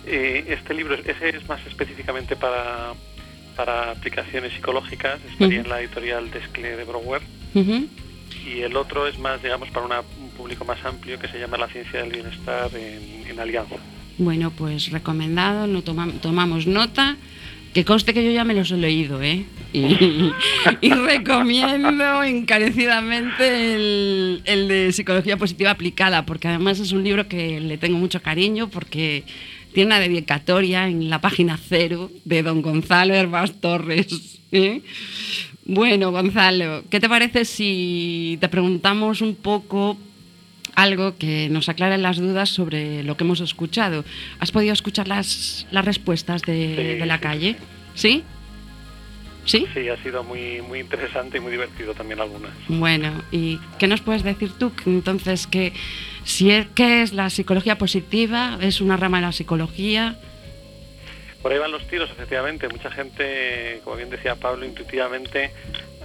Eh, 0.06 0.46
este 0.48 0.72
libro, 0.72 0.94
ese 0.94 1.28
es 1.28 1.46
más 1.46 1.60
específicamente 1.66 2.36
para, 2.36 2.94
para 3.56 3.90
aplicaciones 3.92 4.52
psicológicas, 4.52 5.20
estaría 5.30 5.60
Ujú. 5.60 5.64
en 5.66 5.68
la 5.70 5.80
editorial 5.80 6.30
Desclé 6.30 6.76
de 6.76 6.84
Brouwer, 6.84 7.22
Ujú. 7.54 7.86
y 8.46 8.60
el 8.60 8.76
otro 8.76 9.06
es 9.06 9.18
más, 9.18 9.42
digamos, 9.42 9.70
para 9.70 9.86
una- 9.86 10.00
un 10.20 10.30
público 10.30 10.64
más 10.64 10.84
amplio 10.84 11.18
que 11.18 11.28
se 11.28 11.38
llama 11.38 11.56
La 11.56 11.68
Ciencia 11.68 12.00
del 12.02 12.10
Bienestar 12.12 12.70
en, 12.74 13.26
en 13.30 13.40
Alianza. 13.40 13.76
Bueno, 14.18 14.50
pues 14.50 14.90
recomendado, 14.90 15.66
no 15.66 15.82
toma- 15.82 16.12
tomamos 16.20 16.66
nota. 16.66 17.16
Que 17.72 17.84
conste 17.84 18.14
que 18.14 18.24
yo 18.24 18.30
ya 18.30 18.44
me 18.44 18.54
los 18.54 18.70
he 18.70 18.76
leído, 18.76 19.20
¿eh? 19.20 19.44
Y, 19.72 20.30
y 20.80 20.90
recomiendo 20.92 22.22
encarecidamente 22.22 23.74
el, 23.74 24.42
el 24.44 24.68
de 24.68 24.92
Psicología 24.92 25.36
Positiva 25.36 25.70
Aplicada, 25.72 26.24
porque 26.24 26.46
además 26.46 26.78
es 26.78 26.92
un 26.92 27.02
libro 27.02 27.26
que 27.26 27.58
le 27.60 27.76
tengo 27.76 27.98
mucho 27.98 28.22
cariño, 28.22 28.68
porque 28.68 29.24
tiene 29.74 29.88
una 29.88 30.00
dedicatoria 30.00 30.88
en 30.88 31.10
la 31.10 31.20
página 31.20 31.58
cero 31.58 32.10
de 32.24 32.42
don 32.42 32.62
Gonzalo 32.62 33.12
Herbás 33.12 33.60
Torres. 33.60 34.38
¿eh? 34.52 34.80
Bueno, 35.66 36.12
Gonzalo, 36.12 36.84
¿qué 36.88 37.00
te 37.00 37.08
parece 37.08 37.44
si 37.44 38.38
te 38.40 38.48
preguntamos 38.48 39.20
un 39.20 39.34
poco 39.34 39.98
algo 40.76 41.16
que 41.16 41.48
nos 41.50 41.68
aclare 41.68 41.98
las 41.98 42.18
dudas 42.18 42.50
sobre 42.50 43.04
lo 43.04 43.16
que 43.16 43.22
hemos 43.22 43.40
escuchado. 43.40 44.04
¿Has 44.40 44.50
podido 44.50 44.72
escuchar 44.72 45.06
las, 45.06 45.66
las 45.70 45.84
respuestas 45.84 46.42
de, 46.42 46.96
de 46.98 47.06
la 47.06 47.20
calle? 47.20 47.54
¿Sí? 47.94 48.24
¿Sí? 49.44 49.66
Sí, 49.74 49.88
ha 49.88 49.96
sido 50.02 50.24
muy, 50.24 50.62
muy 50.62 50.80
interesante 50.80 51.38
y 51.38 51.40
muy 51.40 51.52
divertido 51.52 51.94
también 51.94 52.20
algunas. 52.20 52.52
Bueno, 52.68 53.22
¿y 53.30 53.58
qué 53.78 53.86
nos 53.86 54.00
puedes 54.00 54.22
decir 54.22 54.52
tú? 54.58 54.72
Entonces, 54.86 55.46
que 55.46 55.72
si 56.24 56.50
es, 56.50 56.66
¿qué 56.74 57.02
es 57.02 57.12
la 57.12 57.28
psicología 57.30 57.76
positiva? 57.76 58.58
¿Es 58.60 58.80
una 58.80 58.96
rama 58.96 59.18
de 59.18 59.26
la 59.26 59.32
psicología? 59.32 60.16
Por 61.42 61.52
ahí 61.52 61.58
van 61.58 61.72
los 61.72 61.86
tiros, 61.88 62.10
efectivamente. 62.10 62.68
Mucha 62.68 62.90
gente, 62.90 63.80
como 63.84 63.96
bien 63.96 64.08
decía 64.08 64.34
Pablo, 64.34 64.64
intuitivamente 64.64 65.52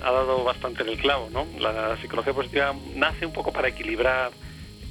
ha 0.04 0.12
dado 0.12 0.43
bastante 0.43 0.84
en 0.84 0.89
el 0.89 0.97
clavo. 0.97 1.30
¿no? 1.32 1.47
La 1.60 1.95
psicología 2.02 2.34
positiva 2.34 2.75
nace 2.95 3.25
un 3.25 3.32
poco 3.32 3.54
para 3.54 3.69
equilibrar 3.69 4.32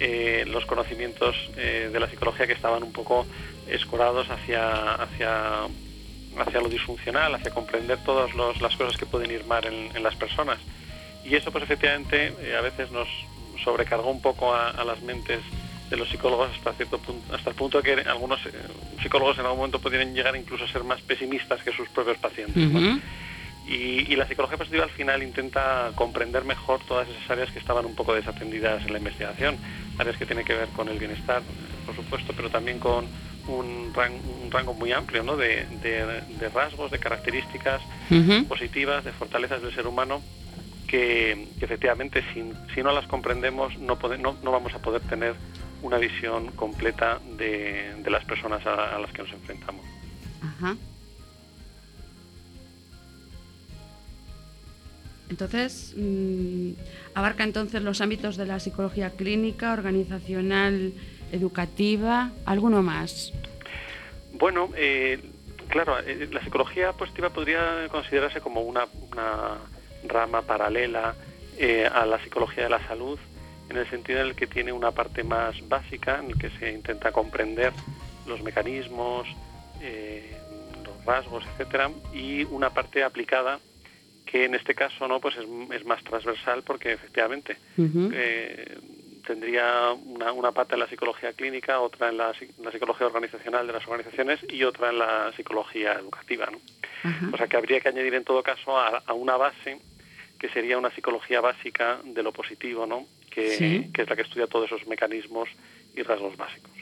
eh, 0.01 0.45
los 0.49 0.65
conocimientos 0.65 1.37
eh, 1.57 1.91
de 1.93 2.01
la 2.01 2.09
psicología 2.09 2.47
que 2.47 2.53
estaban 2.53 2.83
un 2.83 2.93
poco 2.93 3.27
escorados 3.69 4.31
hacia, 4.31 4.95
hacia, 4.95 5.67
hacia 6.43 6.61
lo 6.61 6.69
disfuncional, 6.69 7.35
hacia 7.35 7.51
comprender 7.51 7.99
todas 8.05 8.33
los- 8.35 8.61
las 8.61 8.75
cosas 8.77 8.97
que 8.97 9.07
pueden 9.07 9.31
ir 9.31 9.45
mal 9.45 9.65
en, 9.67 9.97
en 9.97 10.03
las 10.03 10.15
personas. 10.17 10.59
Y 11.25 11.35
eso, 11.35 11.51
pues 11.51 11.65
efectivamente, 11.65 12.33
eh, 12.41 12.57
a 12.57 12.61
veces 12.61 12.91
nos 12.91 13.09
sobrecargó 13.65 14.11
un 14.11 14.21
poco 14.21 14.55
a, 14.55 14.71
a 14.71 14.85
las 14.85 15.03
mentes 15.03 15.41
de 15.91 15.97
los 15.97 16.09
psicólogos 16.11 16.51
hasta 16.55 16.75
cierto 16.75 16.99
punto, 17.01 17.35
hasta 17.35 17.51
el 17.51 17.57
punto 17.57 17.83
que 17.83 17.93
algunos 17.95 18.39
eh, 18.47 18.53
psicólogos 19.03 19.39
en 19.39 19.45
algún 19.47 19.59
momento 19.59 19.81
podrían 19.81 20.15
llegar 20.15 20.37
incluso 20.37 20.65
a 20.65 20.69
ser 20.69 20.85
más 20.85 21.01
pesimistas 21.03 21.63
que 21.63 21.73
sus 21.73 21.89
propios 21.89 22.19
pacientes. 22.19 22.63
Y, 23.67 24.11
y 24.13 24.17
la 24.17 24.27
psicología 24.27 24.57
positiva 24.57 24.85
al 24.85 24.91
final 24.91 25.23
intenta 25.23 25.93
comprender 25.95 26.43
mejor 26.45 26.83
todas 26.85 27.07
esas 27.09 27.31
áreas 27.31 27.51
que 27.51 27.59
estaban 27.59 27.85
un 27.85 27.95
poco 27.95 28.15
desatendidas 28.15 28.83
en 28.87 28.93
la 28.93 28.99
investigación, 28.99 29.59
áreas 29.99 30.17
que 30.17 30.25
tienen 30.25 30.45
que 30.45 30.55
ver 30.55 30.69
con 30.71 30.89
el 30.89 30.99
bienestar, 30.99 31.43
por 31.85 31.95
supuesto, 31.95 32.33
pero 32.35 32.49
también 32.49 32.79
con 32.79 33.11
un, 33.49 33.93
ran- 33.95 34.21
un 34.43 34.51
rango 34.51 34.75
muy 34.75 34.93
amplio 34.93 35.23
¿no? 35.23 35.37
de, 35.37 35.67
de- 35.83 36.23
de 36.39 36.49
rasgos, 36.51 36.91
de 36.91 36.99
características 36.99 37.83
positivas, 38.47 39.05
de 39.05 39.13
fortalezas 39.13 39.61
del 39.63 39.75
ser 39.75 39.87
humano, 39.87 40.23
que, 40.87 41.49
que 41.59 41.65
efectivamente 41.65 42.23
si 42.35 42.83
no 42.83 42.93
las 42.93 43.07
comprendemos 43.07 43.77
no, 43.79 43.99
pode- 43.99 44.19
no, 44.19 44.37
no 44.43 44.53
vamos 44.53 44.73
a 44.75 44.79
poder 44.79 45.03
tener 45.03 45.35
una 45.83 45.99
visión 45.99 46.49
completa 46.53 47.21
de, 47.37 47.95
de 48.03 48.11
las 48.11 48.25
personas 48.25 48.65
a- 48.67 48.97
a 48.97 48.99
las 48.99 49.11
que 49.13 49.23
nos 49.23 49.33
enfrentamos. 49.33 49.85
Ajá. 50.43 50.77
Entonces, 55.31 55.93
mm, 55.97 56.71
abarca 57.15 57.45
entonces 57.45 57.83
los 57.83 58.01
ámbitos 58.01 58.37
de 58.37 58.47
la 58.47 58.61
psicología 58.61 59.11
clínica, 59.11 59.73
organizacional, 59.75 60.95
educativa, 61.33 62.31
alguno 62.47 62.83
más. 62.83 63.33
Bueno, 64.33 64.71
eh, 64.77 65.19
claro, 65.69 65.99
eh, 66.01 66.29
la 66.33 66.43
psicología 66.43 66.93
positiva 66.93 67.31
podría 67.31 67.89
considerarse 67.91 68.41
como 68.41 68.63
una, 68.63 68.87
una 69.13 69.59
rama 70.07 70.43
paralela 70.43 71.15
eh, 71.59 71.89
a 71.93 72.07
la 72.07 72.23
psicología 72.23 72.65
de 72.65 72.71
la 72.71 72.87
salud, 72.87 73.19
en 73.69 73.77
el 73.77 73.89
sentido 73.89 74.21
en 74.21 74.29
el 74.29 74.35
que 74.35 74.47
tiene 74.47 74.73
una 74.73 74.93
parte 74.93 75.23
más 75.25 75.57
básica, 75.69 76.21
en 76.21 76.31
el 76.31 76.39
que 76.39 76.51
se 76.51 76.73
intenta 76.73 77.13
comprender 77.13 77.73
los 78.27 78.43
mecanismos, 78.43 79.27
eh, 79.83 80.37
los 80.85 81.05
rasgos, 81.05 81.45
etcétera, 81.53 81.91
y 82.15 82.45
una 82.45 82.71
parte 82.71 83.03
aplicada 83.03 83.59
que 84.25 84.45
en 84.45 84.55
este 84.55 84.75
caso 84.75 85.09
no 85.09 85.21
pues 85.21 85.37
es, 85.37 85.47
es 85.73 85.85
más 85.87 86.05
transversal 86.05 86.63
porque 86.63 86.93
efectivamente 86.93 87.57
tendría 89.29 89.93
una, 89.93 90.33
una 90.33 90.51
pata 90.51 90.75
en 90.75 90.81
la 90.81 90.89
psicología 90.89 91.33
clínica, 91.35 91.79
otra 91.79 92.09
en 92.09 92.17
la, 92.17 92.33
psi- 92.35 92.51
en 92.59 92.65
la 92.65 92.73
psicología 92.73 93.07
organizacional 93.07 93.67
de 93.67 93.73
las 93.75 93.87
organizaciones 93.87 94.41
y 94.49 94.65
otra 94.65 94.89
en 94.91 94.99
la 94.99 95.31
psicología 95.37 95.93
educativa. 95.93 96.49
¿no? 96.51 96.59
O 97.33 97.37
sea 97.37 97.47
que 97.47 97.57
habría 97.57 97.79
que 97.81 97.89
añadir 97.91 98.15
en 98.15 98.25
todo 98.25 98.43
caso 98.43 98.77
a, 98.77 99.03
a 99.07 99.13
una 99.13 99.37
base 99.37 99.79
que 100.41 100.49
sería 100.49 100.79
una 100.79 100.91
psicología 100.91 101.41
básica 101.41 101.99
de 102.05 102.23
lo 102.23 102.33
positivo, 102.33 102.87
¿no? 102.87 103.07
que, 103.31 103.51
Sí. 103.51 103.91
que 103.95 104.03
es 104.03 104.09
la 104.11 104.17
que 104.17 104.23
estudia 104.23 104.47
todos 104.49 104.67
esos 104.67 104.87
mecanismos 104.89 105.49
y 105.95 106.03
rasgos 106.03 106.37
básicos. 106.37 106.73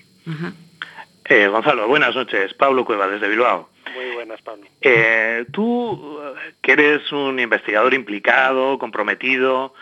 Eh, 1.28 1.48
Gonzalo, 1.48 1.88
buenas 1.88 2.14
noches. 2.14 2.54
Pablo 2.54 2.85
Cueva, 2.85 3.09
desde 3.09 3.28
Bilbao. 3.28 3.68
Muy 3.94 4.14
buenas, 4.14 4.40
Pablo. 4.42 4.66
Eh, 4.80 5.44
tú, 5.52 6.20
eh, 6.22 6.52
que 6.62 6.72
eres 6.72 7.11
un 7.12 7.38
investigador 7.40 7.92
implicado, 7.94 8.78
comprometido, 8.78 9.74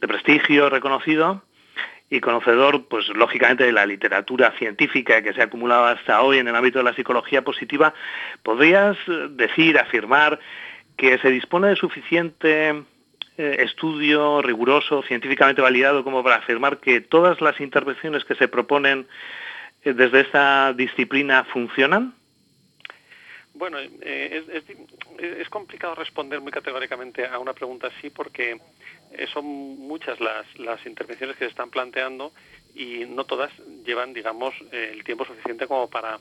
de 0.00 0.08
prestigio, 0.08 0.68
reconocido 0.68 1.42
y 2.10 2.20
conocedor, 2.20 2.86
pues 2.86 3.08
lógicamente, 3.08 3.64
de 3.64 3.72
la 3.72 3.86
literatura 3.86 4.52
científica 4.58 5.22
que 5.22 5.32
se 5.32 5.40
ha 5.40 5.44
acumulado 5.44 5.86
hasta 5.86 6.20
hoy 6.22 6.38
en 6.38 6.48
el 6.48 6.54
ámbito 6.54 6.78
de 6.78 6.84
la 6.84 6.94
psicología 6.94 7.42
positiva, 7.42 7.94
¿podrías 8.42 8.96
eh, 9.08 9.28
decir, 9.30 9.78
afirmar 9.78 10.38
que 10.96 11.18
se 11.18 11.30
dispone 11.30 11.68
de 11.68 11.76
suficiente 11.76 12.84
eh, 13.36 13.56
estudio 13.60 14.42
riguroso, 14.42 15.02
científicamente 15.02 15.62
validado, 15.62 16.04
como 16.04 16.22
para 16.22 16.36
afirmar 16.36 16.78
que 16.78 17.00
todas 17.00 17.40
las 17.40 17.60
intervenciones 17.60 18.24
que 18.24 18.36
se 18.36 18.48
proponen 18.48 19.08
eh, 19.82 19.92
desde 19.92 20.20
esta 20.20 20.72
disciplina 20.72 21.44
funcionan? 21.44 22.14
Bueno, 23.54 23.78
eh, 23.78 24.64
es, 25.18 25.48
complicado 25.48 25.94
responder 25.94 26.40
muy 26.40 26.50
categóricamente 26.50 27.24
a 27.24 27.38
una 27.38 27.52
pregunta 27.52 27.86
así 27.86 28.10
porque 28.10 28.58
eh, 29.12 29.26
son 29.32 29.44
muchas 29.44 30.18
las, 30.18 30.44
las 30.58 30.84
intervenciones 30.84 31.36
que 31.36 31.44
se 31.44 31.50
están 31.50 31.70
planteando 31.70 32.32
y 32.74 33.04
no 33.06 33.24
todas 33.24 33.52
llevan, 33.86 34.12
digamos, 34.12 34.52
eh, 34.72 34.90
el 34.92 35.04
tiempo 35.04 35.24
suficiente 35.24 35.68
como 35.68 35.88
para 35.88 36.18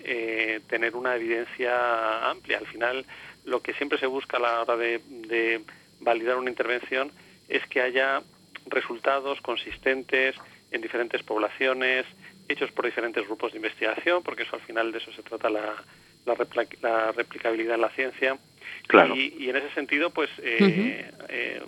eh, 0.00 0.60
tener 0.68 0.94
una 0.94 1.16
evidencia 1.16 2.28
amplia. 2.28 2.58
Al 2.58 2.66
final, 2.66 3.06
lo 3.46 3.62
que 3.62 3.72
siempre 3.72 3.98
se 3.98 4.06
busca 4.06 4.36
a 4.36 4.40
la 4.40 4.60
hora 4.60 4.76
de, 4.76 5.00
de 5.08 5.62
validar 6.00 6.36
una 6.36 6.50
intervención 6.50 7.10
es 7.48 7.66
que 7.66 7.80
haya 7.80 8.22
resultados 8.66 9.40
consistentes 9.40 10.36
en 10.70 10.82
diferentes 10.82 11.22
poblaciones, 11.22 12.04
hechos 12.46 12.70
por 12.72 12.84
diferentes 12.84 13.24
grupos 13.26 13.52
de 13.52 13.58
investigación, 13.58 14.22
porque 14.22 14.42
eso 14.42 14.56
al 14.56 14.62
final 14.62 14.92
de 14.92 14.98
eso 14.98 15.10
se 15.12 15.22
trata 15.22 15.48
la, 15.48 15.82
la, 16.26 16.34
repla- 16.34 16.78
la 16.82 17.12
replicabilidad 17.12 17.74
en 17.76 17.80
la 17.80 17.90
ciencia. 17.90 18.38
Claro. 18.86 19.14
Y, 19.14 19.34
y 19.38 19.48
en 19.50 19.56
ese 19.56 19.70
sentido, 19.74 20.10
pues 20.10 20.30
eh, 20.42 21.10
eh, 21.28 21.62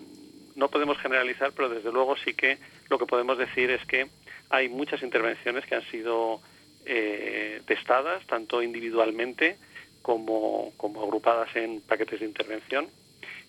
no 0.54 0.68
podemos 0.68 0.98
generalizar, 0.98 1.52
pero 1.54 1.68
desde 1.68 1.92
luego 1.92 2.16
sí 2.16 2.34
que 2.34 2.58
lo 2.88 2.98
que 2.98 3.06
podemos 3.06 3.38
decir 3.38 3.70
es 3.70 3.84
que 3.86 4.06
hay 4.50 4.68
muchas 4.68 5.02
intervenciones 5.02 5.66
que 5.66 5.74
han 5.74 5.84
sido 5.90 6.40
eh, 6.84 7.60
testadas, 7.66 8.26
tanto 8.26 8.62
individualmente 8.62 9.56
como, 10.02 10.72
como 10.76 11.02
agrupadas 11.02 11.54
en 11.56 11.80
paquetes 11.80 12.20
de 12.20 12.26
intervención. 12.26 12.86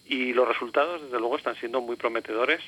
Y 0.05 0.33
los 0.33 0.47
resultados, 0.47 1.01
desde 1.03 1.19
luego, 1.19 1.37
están 1.37 1.55
siendo 1.57 1.81
muy 1.81 1.97
prometedores. 1.97 2.61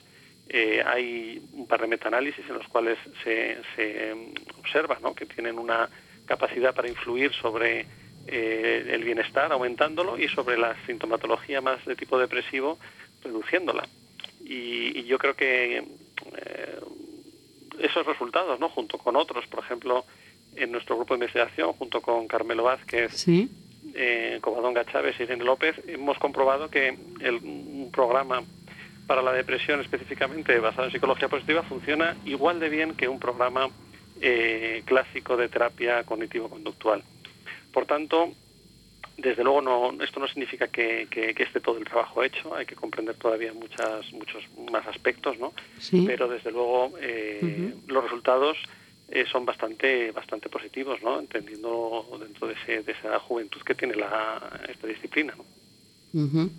Eh, 0.50 0.84
hay 0.86 1.42
un 1.54 1.68
par 1.68 1.82
de 1.82 1.88
metaanálisis 1.88 2.44
en 2.48 2.56
los 2.56 2.68
cuales 2.68 2.98
se, 3.24 3.58
se 3.76 4.16
observa 4.58 4.98
¿no? 5.02 5.14
que 5.14 5.26
tienen 5.26 5.58
una 5.58 5.90
capacidad 6.26 6.74
para 6.76 6.90
influir 6.90 7.32
sobre 7.34 7.86
eh, 8.28 8.86
el 8.92 9.04
bienestar, 9.04 9.52
aumentándolo, 9.52 10.18
y 10.18 10.28
sobre 10.28 10.58
la 10.58 10.76
sintomatología 10.86 11.62
más 11.62 11.84
de 11.86 11.96
tipo 11.96 12.18
depresivo, 12.20 12.78
reduciéndola. 13.24 13.88
Y, 14.46 15.00
y 15.00 15.04
yo 15.06 15.18
creo 15.18 15.36
que 15.36 15.78
eh, 15.78 16.80
esos 17.80 18.06
resultados, 18.06 18.60
¿no? 18.60 18.70
junto 18.70 18.98
con 18.98 19.16
otros, 19.16 19.46
por 19.48 19.64
ejemplo, 19.64 20.06
en 20.56 20.72
nuestro 20.72 20.96
grupo 20.96 21.14
de 21.14 21.20
investigación, 21.20 21.74
junto 21.74 22.02
con 22.02 22.28
Carmelo 22.28 22.64
Vázquez, 22.64 23.14
Sí. 23.14 23.50
eh, 23.94 24.40
Covadonga 24.42 24.86
Chávez 24.86 25.16
y 25.20 25.24
Irene 25.24 25.44
López, 25.44 25.76
hemos 25.88 26.18
comprobado 26.18 26.70
que 26.70 26.98
el, 27.22 27.36
un 27.36 27.90
programa 27.92 28.44
para 29.08 29.22
la 29.22 29.32
depresión 29.32 29.80
específicamente 29.82 30.60
basado 30.60 30.86
en 30.86 30.92
psicología 30.92 31.28
positiva 31.30 31.64
funciona 31.64 32.16
igual 32.26 32.60
de 32.60 32.70
bien 32.70 32.96
que 32.96 33.08
un 33.08 33.20
programa 33.20 33.70
eh, 34.22 34.84
clásico 34.86 35.36
de 35.38 35.48
terapia 35.50 36.04
cognitivo-conductual. 36.04 37.04
Por 37.72 37.86
tanto, 37.86 38.34
desde 39.18 39.44
luego 39.44 39.62
no, 39.62 40.04
esto 40.04 40.20
no 40.20 40.28
significa 40.28 40.68
que, 40.68 41.08
que- 41.10 41.34
que 41.34 41.44
esté 41.44 41.60
todo 41.60 41.78
el 41.78 41.86
trabajo 41.86 42.24
hecho, 42.24 42.56
hay 42.56 42.66
que 42.66 42.76
comprender 42.76 43.16
todavía 43.16 43.54
muchas, 43.54 44.12
muchos 44.14 44.44
más 44.72 44.86
aspectos, 44.88 45.38
¿no? 45.38 45.54
Sí. 45.80 46.04
Pero 46.08 46.28
desde 46.28 46.52
luego 46.52 46.94
eh, 47.02 47.74
los 47.88 48.04
resultados 48.04 48.58
eh, 49.10 49.26
son 49.32 49.46
bastante 49.46 50.12
bastante 50.12 50.50
positivos, 50.50 51.02
¿no? 51.02 51.20
Entendiendo 51.20 52.06
dentro 52.20 52.48
de, 52.48 52.54
ese- 52.54 52.84
de 52.84 52.92
esa 52.94 53.20
juventud 53.20 53.62
que 53.62 53.76
tiene 53.76 53.96
la, 53.96 54.62
esta 54.70 54.88
disciplina, 54.88 55.34
¿no? 55.36 55.46
Ujú. 56.24 56.50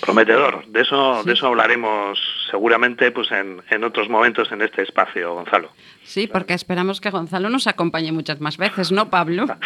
Prometedor. 0.00 0.66
De 0.66 0.82
eso, 0.82 1.22
de 1.24 1.32
eso 1.32 1.46
hablaremos 1.46 2.18
seguramente 2.50 3.10
pues 3.10 3.30
en, 3.32 3.62
en 3.70 3.84
otros 3.84 4.08
momentos 4.08 4.50
en 4.52 4.62
este 4.62 4.82
espacio, 4.82 5.34
Gonzalo. 5.34 5.70
Sí, 6.02 6.26
porque 6.26 6.54
esperamos 6.54 7.00
que 7.00 7.10
Gonzalo 7.10 7.48
nos 7.50 7.66
acompañe 7.66 8.12
muchas 8.12 8.40
más 8.40 8.56
veces, 8.58 8.92
¿no, 8.92 9.10
Pablo? 9.10 9.46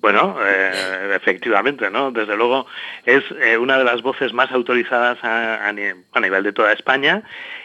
Bueno, 0.00 0.36
eh, 0.44 1.12
efectivamente, 1.16 1.90
¿no? 1.90 2.10
Desde 2.12 2.36
luego 2.36 2.66
es 3.06 3.24
eh, 3.40 3.56
una 3.56 3.78
de 3.78 3.84
las 3.84 4.02
voces 4.02 4.34
más 4.34 4.52
autorizadas 4.52 5.16
a, 5.24 5.66
a 5.66 5.72
ni- 5.72 5.94
a 6.12 6.20
nivel 6.20 6.42
de 6.42 6.52
toda 6.52 6.72
España 6.74 7.22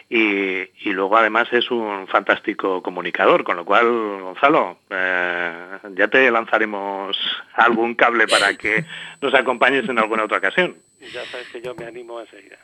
y, 0.08 0.60
y 0.80 0.92
luego 0.92 1.18
además 1.18 1.48
es 1.52 1.70
un 1.70 2.08
fantástico 2.08 2.82
comunicador, 2.82 3.44
con 3.44 3.56
lo 3.58 3.66
cual, 3.66 3.86
Gonzalo, 4.22 4.78
eh, 4.88 5.52
ya 5.96 6.08
te 6.08 6.30
lanzaremos 6.30 7.14
algún 7.54 7.94
cable 7.94 8.26
para 8.26 8.54
que 8.54 8.86
nos 9.20 9.34
acompañes 9.34 9.86
en 9.90 9.98
alguna 9.98 10.24
otra 10.24 10.38
ocasión. 10.38 10.76
Ya 11.00 11.24
sabes 11.26 11.48
que 11.48 11.62
yo 11.62 11.74
me 11.74 11.86
animo 11.86 12.20
enseguida. 12.20 12.58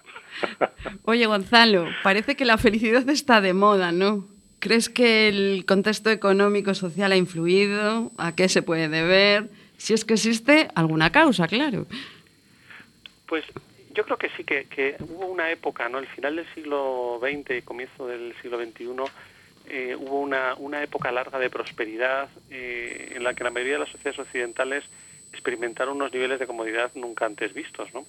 Oye, 1.05 1.27
Gonzalo, 1.27 1.87
parece 2.03 2.37
que 2.37 2.45
la 2.45 2.59
felicidad 2.59 3.09
está 3.09 3.41
de 3.41 3.55
moda, 3.55 3.93
¿no? 3.93 4.27
¿Crees 4.59 4.89
que 4.89 5.29
el 5.29 5.65
contexto 5.67 6.11
económico 6.11 6.75
social 6.75 7.13
ha 7.13 7.17
influido? 7.17 8.13
¿A 8.19 8.35
qué 8.35 8.49
se 8.49 8.63
puede 8.63 8.89
deber? 8.89 9.49
Si 9.79 9.95
es 9.95 10.05
que 10.05 10.15
existe 10.15 10.69
alguna 10.75 11.11
causa, 11.11 11.47
claro. 11.49 11.87
Pues 13.27 13.45
yo 13.95 14.05
creo 14.05 14.19
que 14.19 14.29
sí, 14.37 14.45
que, 14.45 14.65
que 14.65 14.97
hubo 15.01 15.27
una 15.27 15.51
época, 15.51 15.89
¿no? 15.89 15.99
El 15.99 16.07
final 16.07 16.37
del 16.37 16.47
siglo 16.55 17.19
XX 17.21 17.59
y 17.59 17.63
comienzo 17.63 18.07
del 18.07 18.35
siglo 18.43 18.59
XXI, 18.59 18.85
eh, 19.69 19.97
hubo 19.99 20.21
una, 20.21 20.55
una 20.57 20.83
época 20.83 21.11
larga 21.11 21.39
de 21.39 21.51
prosperidad 21.51 22.29
eh, 22.51 23.13
en 23.17 23.25
la 23.25 23.35
que 23.35 23.45
la 23.45 23.51
mayoría 23.51 23.75
de 23.75 23.81
las 23.81 23.89
sociedades 23.89 24.21
occidentales 24.21 24.85
experimentaron 25.33 25.97
unos 25.97 26.13
niveles 26.13 26.39
de 26.39 26.47
comodidad 26.47 26.93
nunca 26.95 27.27
antes 27.27 27.53
vistos, 27.53 27.93
¿no? 27.95 28.05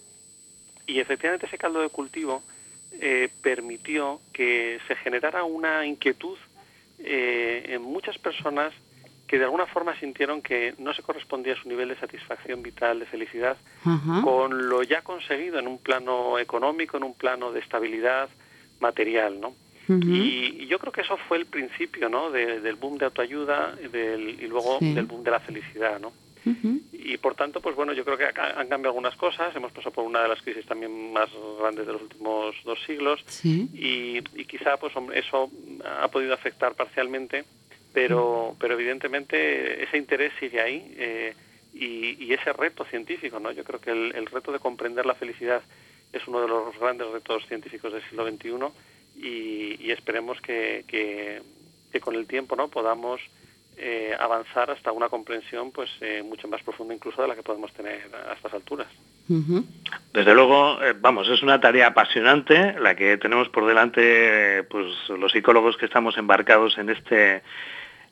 Y 0.88 0.99
efectivamente 0.99 1.45
ese 1.45 1.57
caldo 1.57 1.81
de 1.81 1.89
cultivo 1.89 2.41
eh, 2.93 3.29
permitió 3.41 4.21
que 4.33 4.79
se 4.88 4.95
generara 4.95 5.43
una 5.43 5.85
inquietud 5.85 6.38
eh, 6.99 7.63
en 7.67 7.81
muchas 7.81 8.17
personas 8.17 8.73
que 9.27 9.38
de 9.38 9.43
alguna 9.43 9.65
forma 9.67 9.99
sintieron 9.99 10.41
que 10.41 10.73
no 10.77 10.93
se 10.93 11.03
correspondía 11.03 11.53
a 11.53 11.61
su 11.61 11.67
nivel 11.67 11.89
de 11.89 11.97
satisfacción 11.99 12.63
vital, 12.63 12.99
de 12.99 13.05
felicidad, 13.05 13.57
con 14.23 14.69
lo 14.69 14.83
ya 14.83 15.01
conseguido 15.01 15.59
en 15.59 15.67
un 15.67 15.77
plano 15.79 16.39
económico, 16.39 16.95
en 16.95 17.03
un 17.03 17.13
plano 17.13 17.51
de 17.51 17.59
estabilidad 17.59 18.29
material, 18.79 19.39
¿no? 19.41 19.53
Y, 20.15 20.63
y 20.63 20.67
yo 20.67 20.79
creo 20.79 20.91
que 20.93 21.01
eso 21.01 21.17
fue 21.27 21.38
el 21.38 21.45
principio, 21.45 22.07
¿no? 22.09 22.31
de- 22.31 22.59
del 22.61 22.75
boom 22.75 22.97
de 22.97 23.05
autoayuda 23.05 23.75
del- 23.75 24.38
y 24.41 24.47
luego 24.47 24.79
Sí. 24.79 24.93
del 24.93 25.05
boom 25.05 25.23
de 25.23 25.31
la 25.31 25.39
felicidad, 25.41 25.99
¿no? 25.99 26.13
Y 26.93 27.18
por 27.18 27.36
tanto, 27.36 27.62
pues 27.62 27.76
bueno, 27.76 27.93
yo 27.93 28.04
creo 28.06 28.18
que 28.18 28.26
han 28.26 28.68
cambiado 28.68 28.88
algunas 28.88 29.16
cosas. 29.16 29.56
Hemos 29.56 29.72
pasado 29.72 29.91
por 29.93 30.04
una 30.06 30.22
de 30.22 30.28
las 30.30 30.41
crisis 30.41 30.66
también 30.66 31.12
más 31.14 31.30
grandes 31.60 31.86
de 31.88 31.93
los 31.93 32.02
últimos 32.02 32.56
dos 32.64 32.80
siglos 32.86 33.24
Sí. 33.28 33.70
y, 33.74 34.18
y 34.39 34.45
quizá 34.45 34.78
pues 34.78 34.93
eso 35.14 35.50
ha 36.02 36.08
podido 36.10 36.34
afectar 36.34 36.74
parcialmente, 36.76 37.45
pero, 37.93 38.56
pero 38.60 38.74
evidentemente 38.76 39.84
ese 39.84 39.98
interés 39.98 40.32
sigue 40.39 40.62
ahí 40.62 40.93
eh, 40.98 41.34
y, 41.74 42.24
y 42.26 42.34
ese 42.34 42.54
reto 42.54 42.86
científico, 42.86 43.39
¿no? 43.39 43.52
Yo 43.52 43.64
creo 43.64 43.80
que 43.80 43.91
el, 43.91 44.16
el 44.16 44.26
reto 44.28 44.52
de 44.52 44.60
comprender 44.60 45.06
la 45.06 45.16
felicidad 45.16 45.62
es 46.14 46.28
uno 46.28 46.41
de 46.41 46.48
los 46.48 46.78
grandes 46.80 47.08
retos 47.08 47.45
científicos 47.48 47.91
del 47.93 48.02
siglo 48.04 48.26
XXI 48.28 48.50
y, 49.22 49.78
y 49.86 49.91
esperemos 49.91 50.39
que, 50.41 50.84
que- 50.88 51.41
que 51.91 52.00
con 52.02 52.16
el 52.16 52.28
tiempo, 52.28 52.56
¿no? 52.58 52.68
Podamos 52.68 53.22
eh, 53.80 54.15
avanzar 54.19 54.71
hasta 54.71 54.91
una 54.91 55.07
comprensión 55.07 55.71
pues 55.71 55.88
eh, 56.01 56.23
mucho 56.23 56.47
más 56.47 56.63
profunda 56.63 56.95
incluso 56.95 57.21
de 57.21 57.28
la 57.28 57.36
que 57.36 57.43
podemos 57.43 57.71
tener 57.73 58.09
a 58.28 58.34
estas 58.34 58.51
alturas. 58.53 58.88
Desde 60.13 60.34
luego, 60.34 60.82
eh, 60.82 60.95
vamos, 60.99 61.30
es 61.30 61.43
una 61.43 61.61
tarea 61.61 61.88
apasionante 61.88 62.73
la 62.80 62.95
que 62.95 63.17
tenemos 63.17 63.49
por 63.49 63.67
delante 63.67 64.63
pues 64.63 64.88
los 65.09 65.32
psicólogos 65.32 65.78
que 65.78 65.86
estamos 65.86 66.17
embarcados 66.17 66.75
en 66.80 66.89
este 66.89 67.43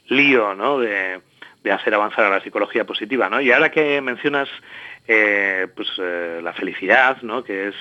lío 0.08 0.54
¿no? 0.54 0.78
de, 0.78 1.22
de 1.64 1.72
hacer 1.72 1.96
avanzar 1.96 2.26
a 2.26 2.30
la 2.30 2.44
psicología 2.44 2.86
positiva. 2.86 3.28
¿no? 3.28 3.42
Y 3.42 3.52
ahora 3.52 3.72
que 3.72 4.00
mencionas 4.02 4.48
pues, 5.08 5.98
la 5.98 6.54
felicidad, 6.54 7.24
¿no? 7.24 7.44
que 7.44 7.70
es 7.70 7.76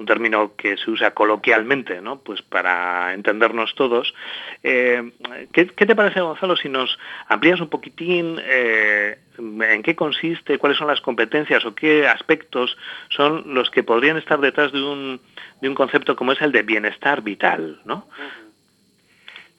un 0.00 0.06
término 0.06 0.56
que 0.56 0.78
se 0.78 0.90
usa 0.90 1.12
coloquialmente, 1.12 2.00
¿no? 2.00 2.20
Pues 2.20 2.40
para 2.40 3.12
entendernos 3.12 3.74
todos. 3.74 4.14
Eh, 4.62 5.12
¿qué, 5.52 5.66
te 5.66 5.94
parece, 5.94 6.22
Gonzalo, 6.22 6.56
si 6.56 6.70
nos 6.70 6.98
amplías 7.28 7.60
un 7.60 7.68
poquitín 7.68 8.40
eh, 8.42 9.18
en 9.38 9.82
qué 9.82 9.94
consiste, 9.94 10.56
cuáles 10.56 10.78
son 10.78 10.88
las 10.88 11.02
competencias 11.02 11.66
o 11.66 11.74
qué 11.74 12.08
aspectos 12.08 12.76
son 13.10 13.54
los 13.54 13.70
que 13.70 13.82
podrían 13.82 14.16
estar 14.16 14.40
detrás 14.40 14.72
de 14.72 14.82
un, 14.82 15.20
de 15.60 15.68
un 15.68 15.74
concepto 15.74 16.16
como 16.16 16.32
es 16.32 16.40
el 16.40 16.50
de 16.50 16.62
bienestar 16.62 17.20
vital, 17.20 17.82
¿no? 17.84 18.08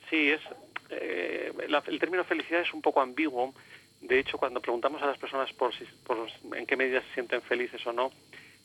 Sí, 0.09 0.31
es, 0.31 0.41
eh, 0.89 1.53
el 1.87 1.99
término 1.99 2.23
felicidad 2.23 2.61
es 2.61 2.73
un 2.73 2.81
poco 2.81 2.99
ambiguo. 2.99 3.53
De 4.01 4.17
hecho, 4.17 4.39
cuando 4.39 4.59
preguntamos 4.59 5.03
a 5.03 5.05
las 5.05 5.19
personas 5.19 5.53
por, 5.53 5.71
por 6.03 6.17
en 6.57 6.65
qué 6.65 6.75
medida 6.75 7.01
se 7.01 7.13
sienten 7.13 7.43
felices 7.43 7.85
o 7.85 7.93
no, 7.93 8.11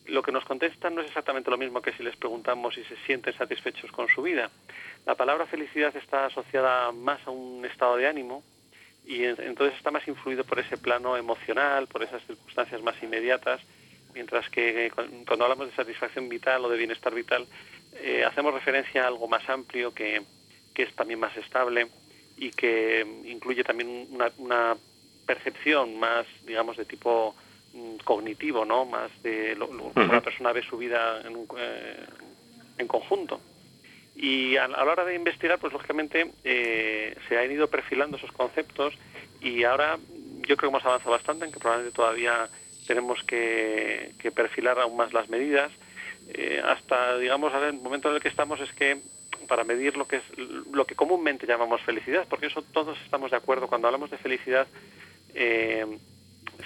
lo 0.09 0.23
que 0.23 0.33
nos 0.33 0.45
contestan 0.45 0.95
no 0.95 1.01
es 1.01 1.09
exactamente 1.09 1.51
lo 1.51 1.59
mismo 1.59 1.83
que 1.83 1.93
si 1.93 2.03
les 2.03 2.17
preguntamos 2.17 2.75
si 2.75 2.85
se 2.85 2.97
sienten 3.07 3.37
satisfechos 3.37 3.91
con 3.93 4.09
su 4.09 4.23
vida. 4.23 4.51
La 5.05 5.15
palabra 5.15 5.47
felicidad 5.47 5.95
está 5.97 6.27
asociada 6.27 6.93
más 6.93 7.21
a 7.27 7.31
un 7.31 7.65
estado 7.65 7.97
de 7.97 8.07
ánimo 8.07 8.43
y 9.05 9.25
entonces 9.25 9.77
está 9.77 9.91
más 9.91 10.07
influido 10.09 10.45
por 10.45 10.59
ese 10.59 10.77
plano 10.77 11.17
emocional, 11.17 11.87
por 11.87 12.03
esas 12.03 12.25
circunstancias 12.27 12.83
más 12.83 13.01
inmediatas, 13.03 13.61
mientras 14.15 14.49
que 14.51 14.91
cuando 15.27 15.45
hablamos 15.45 15.69
de 15.69 15.77
satisfacción 15.77 16.29
vital 16.29 16.65
o 16.65 16.69
de 16.69 16.79
bienestar 16.79 17.15
vital, 17.15 17.47
eh, 17.95 18.25
hacemos 18.25 18.53
referencia 18.53 19.05
a 19.05 19.07
algo 19.07 19.29
más 19.29 19.49
amplio 19.49 19.95
que, 19.95 20.23
es 20.75 20.95
también 20.95 21.21
más 21.21 21.37
estable 21.37 21.87
y 22.37 22.51
que 22.51 23.07
incluye 23.25 23.65
también 23.65 24.09
una, 24.11 24.31
una 24.37 24.77
percepción 25.25 25.99
más, 25.99 26.27
digamos, 26.45 26.77
de 26.77 26.85
tipo 26.85 27.35
Mm, 27.35 27.46
cognitivo, 28.05 28.65
¿no? 28.65 28.85
Más 28.85 29.11
de 29.23 29.55
lo, 29.57 29.69
como 29.69 29.93
una 29.95 30.21
persona 30.21 30.53
ve 30.53 30.63
su 30.63 30.77
vida 30.77 31.23
en, 31.25 31.47
eh, 31.59 32.07
en 32.79 32.87
conjunto. 32.87 33.41
Y 34.17 34.57
a, 34.57 34.67
la 34.67 34.83
hora 34.83 35.05
de 35.05 35.15
investigar, 35.15 35.59
pues 35.59 35.73
lógicamente 35.75 36.33
eh, 36.43 37.15
se 37.29 37.39
han 37.39 37.53
ido 37.53 37.69
perfilando 37.69 38.17
esos 38.17 38.33
conceptos 38.33 38.95
y 39.43 39.65
ahora 39.65 39.99
yo 40.49 40.57
creo 40.57 40.71
que 40.71 40.77
hemos 40.77 40.85
avanzado 40.87 41.11
bastante, 41.11 41.45
en 41.45 41.53
que 41.53 41.59
probablemente 41.59 41.95
todavía 41.95 42.49
tenemos 42.87 43.23
que, 43.25 44.15
perfilar 44.35 44.79
aún 44.79 44.97
más 44.97 45.13
las 45.13 45.29
medidas. 45.29 45.71
Eh, 46.29 46.63
hasta, 46.65 47.19
digamos, 47.19 47.53
el 47.55 47.75
momento 47.75 48.09
en 48.09 48.17
el 48.17 48.23
que 48.23 48.29
estamos 48.29 48.61
es 48.61 48.73
que 48.73 49.01
para 49.49 49.65
medir 49.65 49.97
lo 49.97 50.09
que 50.09 50.17
es 50.17 50.23
lo 50.73 50.85
que 50.87 50.97
comúnmente 50.97 51.47
llamamos 51.47 51.81
felicidad, 51.83 52.27
porque 52.29 52.47
eso 52.47 52.63
todos 52.63 52.99
estamos 53.05 53.31
de 53.31 53.37
acuerdo 53.37 53.69
cuando 53.69 53.87
hablamos 53.87 54.11
de 54.11 54.19
felicidad. 54.19 54.67
Eh, 55.35 55.87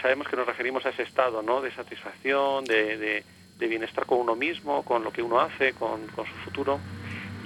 sabemos 0.01 0.29
que 0.29 0.37
nos 0.37 0.47
referimos 0.47 0.85
a 0.87 0.91
ese 0.91 1.03
estado 1.03 1.43
¿no? 1.43 1.61
de 1.61 1.73
satisfacción, 1.73 2.65
de, 2.65 3.25
bienestar 3.59 4.07
con 4.07 4.19
uno 4.19 4.37
mismo, 4.37 4.83
con 4.85 5.05
lo 5.05 5.13
que 5.13 5.23
uno 5.23 5.41
hace, 5.41 5.73
con, 5.75 6.07
su 6.17 6.35
futuro. 6.45 6.81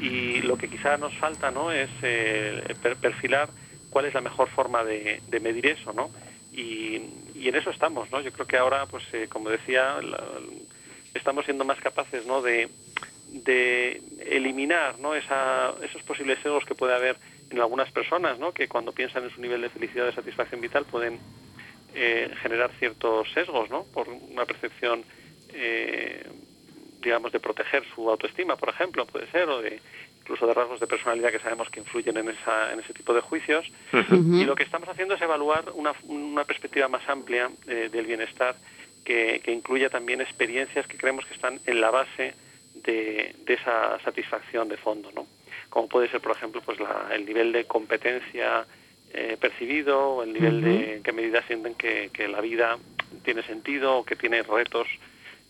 Y 0.00 0.42
lo 0.42 0.56
que 0.56 0.68
quizá 0.68 0.96
nos 0.96 1.16
falta 1.16 1.50
¿no? 1.50 1.72
es 1.72 1.90
eh, 2.02 2.74
perfilar 3.00 3.48
cuál 3.90 4.06
es 4.06 4.14
la 4.14 4.20
mejor 4.20 4.48
forma 4.48 4.84
de, 4.84 5.20
medir 5.40 5.66
eso. 5.66 5.92
¿no? 5.92 6.10
Y, 6.52 6.96
en 7.34 7.54
eso 7.54 7.70
estamos. 7.70 8.10
¿no? 8.10 8.20
Yo 8.20 8.32
creo 8.32 8.46
que 8.46 8.56
ahora, 8.56 8.86
pues 8.86 9.04
eh, 9.12 9.28
como 9.28 9.50
decía, 9.50 9.96
estamos 11.14 11.44
siendo 11.44 11.64
más 11.64 11.78
capaces 11.80 12.26
¿no? 12.26 12.42
de, 12.42 12.70
eliminar 14.20 14.98
¿no? 14.98 15.14
esos 15.14 16.02
posibles 16.06 16.38
egos 16.44 16.64
que 16.64 16.74
puede 16.74 16.94
haber 16.94 17.16
en 17.50 17.60
algunas 17.60 17.90
personas, 17.90 18.38
¿no? 18.38 18.52
que 18.52 18.68
cuando 18.68 18.92
piensan 18.92 19.24
en 19.24 19.30
su 19.30 19.40
nivel 19.40 19.60
de 19.62 19.68
felicidad 19.68 20.06
de 20.06 20.12
satisfacción 20.12 20.60
vital 20.60 20.84
pueden 20.84 21.18
eh, 21.94 22.30
generar 22.42 22.70
ciertos 22.78 23.30
sesgos, 23.32 23.70
¿no? 23.70 23.84
Por 23.84 24.08
una 24.08 24.44
percepción, 24.44 25.04
eh, 25.52 26.26
digamos, 27.00 27.32
de 27.32 27.40
proteger 27.40 27.84
su 27.94 28.08
autoestima, 28.10 28.56
por 28.56 28.68
ejemplo, 28.70 29.06
puede 29.06 29.30
ser, 29.30 29.48
o 29.48 29.62
de 29.62 29.80
incluso 30.20 30.46
de 30.46 30.54
rasgos 30.54 30.80
de 30.80 30.86
personalidad 30.86 31.30
que 31.30 31.38
sabemos 31.38 31.68
que 31.68 31.80
influyen 31.80 32.16
en, 32.16 32.30
esa, 32.30 32.72
en 32.72 32.80
ese 32.80 32.94
tipo 32.94 33.12
de 33.12 33.20
juicios. 33.20 33.70
Y 33.92 34.44
lo 34.44 34.54
que 34.54 34.62
estamos 34.62 34.88
haciendo 34.88 35.14
es 35.14 35.20
evaluar 35.20 35.70
una, 35.74 35.92
una 36.04 36.44
perspectiva 36.44 36.88
más 36.88 37.06
amplia 37.10 37.50
eh, 37.68 37.90
del 37.92 38.06
bienestar 38.06 38.56
que, 39.04 39.42
que 39.44 39.52
incluya 39.52 39.90
también 39.90 40.22
experiencias 40.22 40.86
que 40.86 40.96
creemos 40.96 41.26
que 41.26 41.34
están 41.34 41.60
en 41.66 41.78
la 41.78 41.90
base 41.90 42.34
de, 42.74 43.34
de 43.44 43.54
esa 43.54 44.00
satisfacción 44.00 44.68
de 44.68 44.78
fondo, 44.78 45.12
¿no? 45.12 45.26
Como 45.68 45.88
puede 45.88 46.08
ser, 46.08 46.22
por 46.22 46.32
ejemplo, 46.32 46.62
pues 46.64 46.80
la, 46.80 47.08
el 47.12 47.26
nivel 47.26 47.52
de 47.52 47.66
competencia 47.66 48.64
eh, 49.16 49.36
percibido, 49.40 50.24
el 50.24 50.32
nivel 50.32 50.60
de 50.60 50.96
en 50.96 51.02
qué 51.04 51.12
medida 51.12 51.40
sienten 51.46 51.76
que, 51.76 52.10
la 52.26 52.40
vida 52.40 52.76
tiene 53.24 53.44
sentido 53.44 53.98
o 53.98 54.04
que 54.04 54.16
tiene 54.16 54.42
retos 54.42 54.88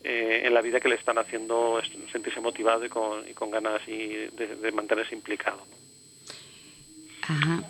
eh, 0.03 0.43
en 0.45 0.53
la 0.53 0.61
vida 0.61 0.81
que 0.81 0.91
le 0.91 0.97
están 0.97 1.17
haciendo 1.17 1.81
sentirse 2.13 2.43
motivado 2.43 2.85
y 2.85 2.91
con, 2.91 3.51
ganas 3.51 3.81
y 3.89 4.27
de, 4.37 4.71
mantenerse 4.75 5.15
implicado. 5.15 5.65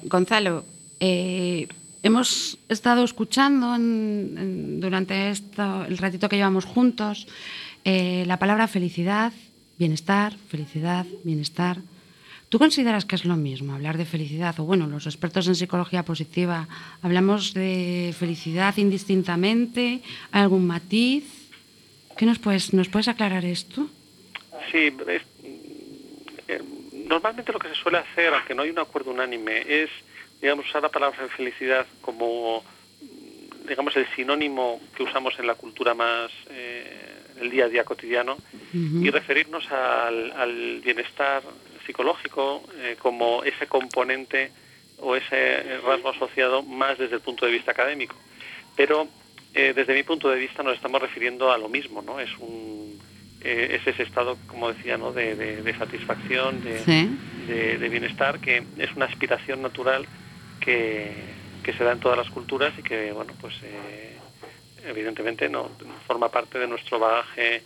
Gonzalo, 0.02 0.64
eh, 0.98 1.68
hemos 2.02 2.58
estado 2.68 3.04
escuchando 3.04 3.76
durante 3.78 5.30
esto, 5.30 5.84
el 5.84 5.96
ratito 5.96 6.28
que 6.28 6.34
llevamos 6.34 6.64
juntos 6.64 7.28
la 7.84 8.38
palabra 8.40 8.66
felicidad, 8.66 9.32
bienestar, 9.78 10.34
felicidad, 10.48 11.06
bienestar. 11.22 11.76
¿Tú 12.54 12.60
consideras 12.60 13.04
que 13.04 13.16
es 13.16 13.24
lo 13.24 13.34
mismo 13.34 13.74
hablar 13.74 13.98
de 13.98 14.04
felicidad? 14.04 14.54
O 14.60 14.62
bueno, 14.62 14.86
los 14.86 15.06
expertos 15.06 15.48
en 15.48 15.56
psicología 15.56 16.04
positiva 16.04 16.68
hablamos 17.02 17.52
de 17.52 18.14
felicidad 18.16 18.76
indistintamente, 18.76 20.02
algún 20.30 20.64
matiz. 20.64 21.24
¿Qué 22.16 22.24
nos 22.24 22.38
puedes, 22.38 22.72
nos 22.72 22.88
puedes 22.88 23.08
aclarar 23.08 23.44
esto? 23.44 23.88
Sí, 24.70 24.96
eh, 25.08 26.62
normalmente 27.08 27.52
lo 27.52 27.58
que 27.58 27.70
se 27.70 27.74
suele 27.74 27.98
hacer, 27.98 28.32
aunque 28.32 28.54
no 28.54 28.62
hay 28.62 28.70
un 28.70 28.78
acuerdo 28.78 29.10
unánime, 29.10 29.64
es, 29.66 29.90
digamos, 30.40 30.68
usar 30.68 30.80
la 30.80 30.90
palabra 30.90 31.26
felicidad 31.36 31.84
como, 32.02 32.62
digamos, 33.66 33.96
el 33.96 34.06
sinónimo 34.14 34.80
que 34.96 35.02
usamos 35.02 35.36
en 35.40 35.48
la 35.48 35.56
cultura 35.56 35.92
más, 35.94 36.30
eh, 36.50 37.16
el 37.40 37.50
día 37.50 37.64
a 37.64 37.68
día 37.68 37.82
cotidiano, 37.82 38.36
y 38.72 39.10
referirnos 39.10 39.68
al, 39.72 40.30
al 40.30 40.80
bienestar 40.84 41.42
psicológico 41.86 42.62
eh, 42.78 42.96
como 42.98 43.42
ese 43.44 43.66
componente 43.66 44.50
o 44.98 45.16
ese 45.16 45.78
rasgo 45.78 46.10
asociado 46.10 46.62
más 46.62 46.98
desde 46.98 47.16
el 47.16 47.20
punto 47.20 47.46
de 47.46 47.52
vista 47.52 47.72
académico. 47.72 48.16
Pero 48.76 49.08
eh, 49.54 49.72
desde 49.74 49.94
mi 49.94 50.02
punto 50.02 50.28
de 50.28 50.38
vista 50.38 50.62
nos 50.62 50.74
estamos 50.74 51.00
refiriendo 51.00 51.52
a 51.52 51.58
lo 51.58 51.68
mismo, 51.68 52.02
¿no? 52.02 52.20
Es 52.20 52.30
un 52.38 52.98
eh, 53.42 53.78
es 53.78 53.86
ese 53.86 54.04
estado, 54.04 54.38
como 54.46 54.72
decía, 54.72 54.96
¿no? 54.96 55.12
de, 55.12 55.74
satisfacción, 55.78 56.64
de, 56.64 57.76
de, 57.76 57.88
bienestar, 57.90 58.40
que 58.40 58.62
es 58.78 58.96
una 58.96 59.04
aspiración 59.04 59.60
natural 59.60 60.06
que, 60.60 61.12
que, 61.62 61.74
se 61.74 61.84
da 61.84 61.92
en 61.92 62.00
todas 62.00 62.16
las 62.16 62.30
culturas 62.30 62.72
y 62.78 62.82
que, 62.82 63.12
bueno, 63.12 63.34
pues 63.42 63.54
evidentemente 64.86 65.50
no 65.50 65.70
forma 66.06 66.30
parte 66.30 66.58
de 66.58 66.66
nuestro 66.66 66.98
bagaje 66.98 67.62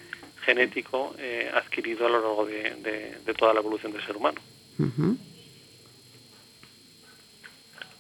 genético 0.49 1.15
eh, 1.19 1.51
adquirido 1.55 2.07
a 2.07 2.09
lo 2.09 2.21
largo 2.23 2.47
de, 2.47 3.35
toda 3.37 3.53
la 3.53 3.61
evolución 3.61 3.93
del 3.93 4.03
ser 4.03 4.17
humano. 4.17 4.41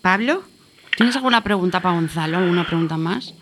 Pablo, 0.00 0.42
¿tienes 0.96 1.14
alguna 1.16 1.44
pregunta 1.44 1.80
para 1.80 1.94
Gonzalo? 1.94 2.38
¿Alguna 2.38 2.66
pregunta 2.66 2.96
más? 2.96 3.34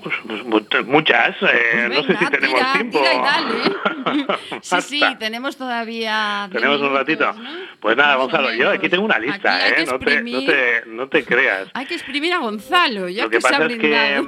Pues, 0.00 0.86
muchas, 0.86 1.34
eh, 1.42 1.88
pues 1.88 1.90
no 1.90 2.02
sé 2.04 2.16
si 2.16 2.30
tenemos 2.30 2.72
tiempo. 2.72 3.02
sí, 4.62 4.80
sí, 4.80 5.02
tenemos 5.18 5.56
todavía. 5.56 6.48
Tenemos 6.52 6.80
un 6.80 6.94
ratito. 6.94 7.34
Pues 7.80 7.96
nada, 7.96 8.14
Gonzalo, 8.14 8.52
yo 8.52 8.70
aquí 8.70 8.88
tengo 8.88 9.04
una 9.04 9.18
lista, 9.18 9.68
¿eh? 9.68 9.84
No 9.86 9.98
te, 9.98 10.22
no, 10.22 10.38
te, 10.44 10.82
no 10.86 11.08
te, 11.08 11.24
creas. 11.24 11.68
Hay 11.74 11.86
que 11.86 11.94
exprimir 11.94 12.32
a 12.32 12.38
Gonzalo, 12.38 13.08
ya 13.08 13.24
Lo 13.24 13.30
que, 13.30 13.38
que 13.38 13.42
pasa 13.42 13.66
es 13.66 13.78
que 13.78 14.22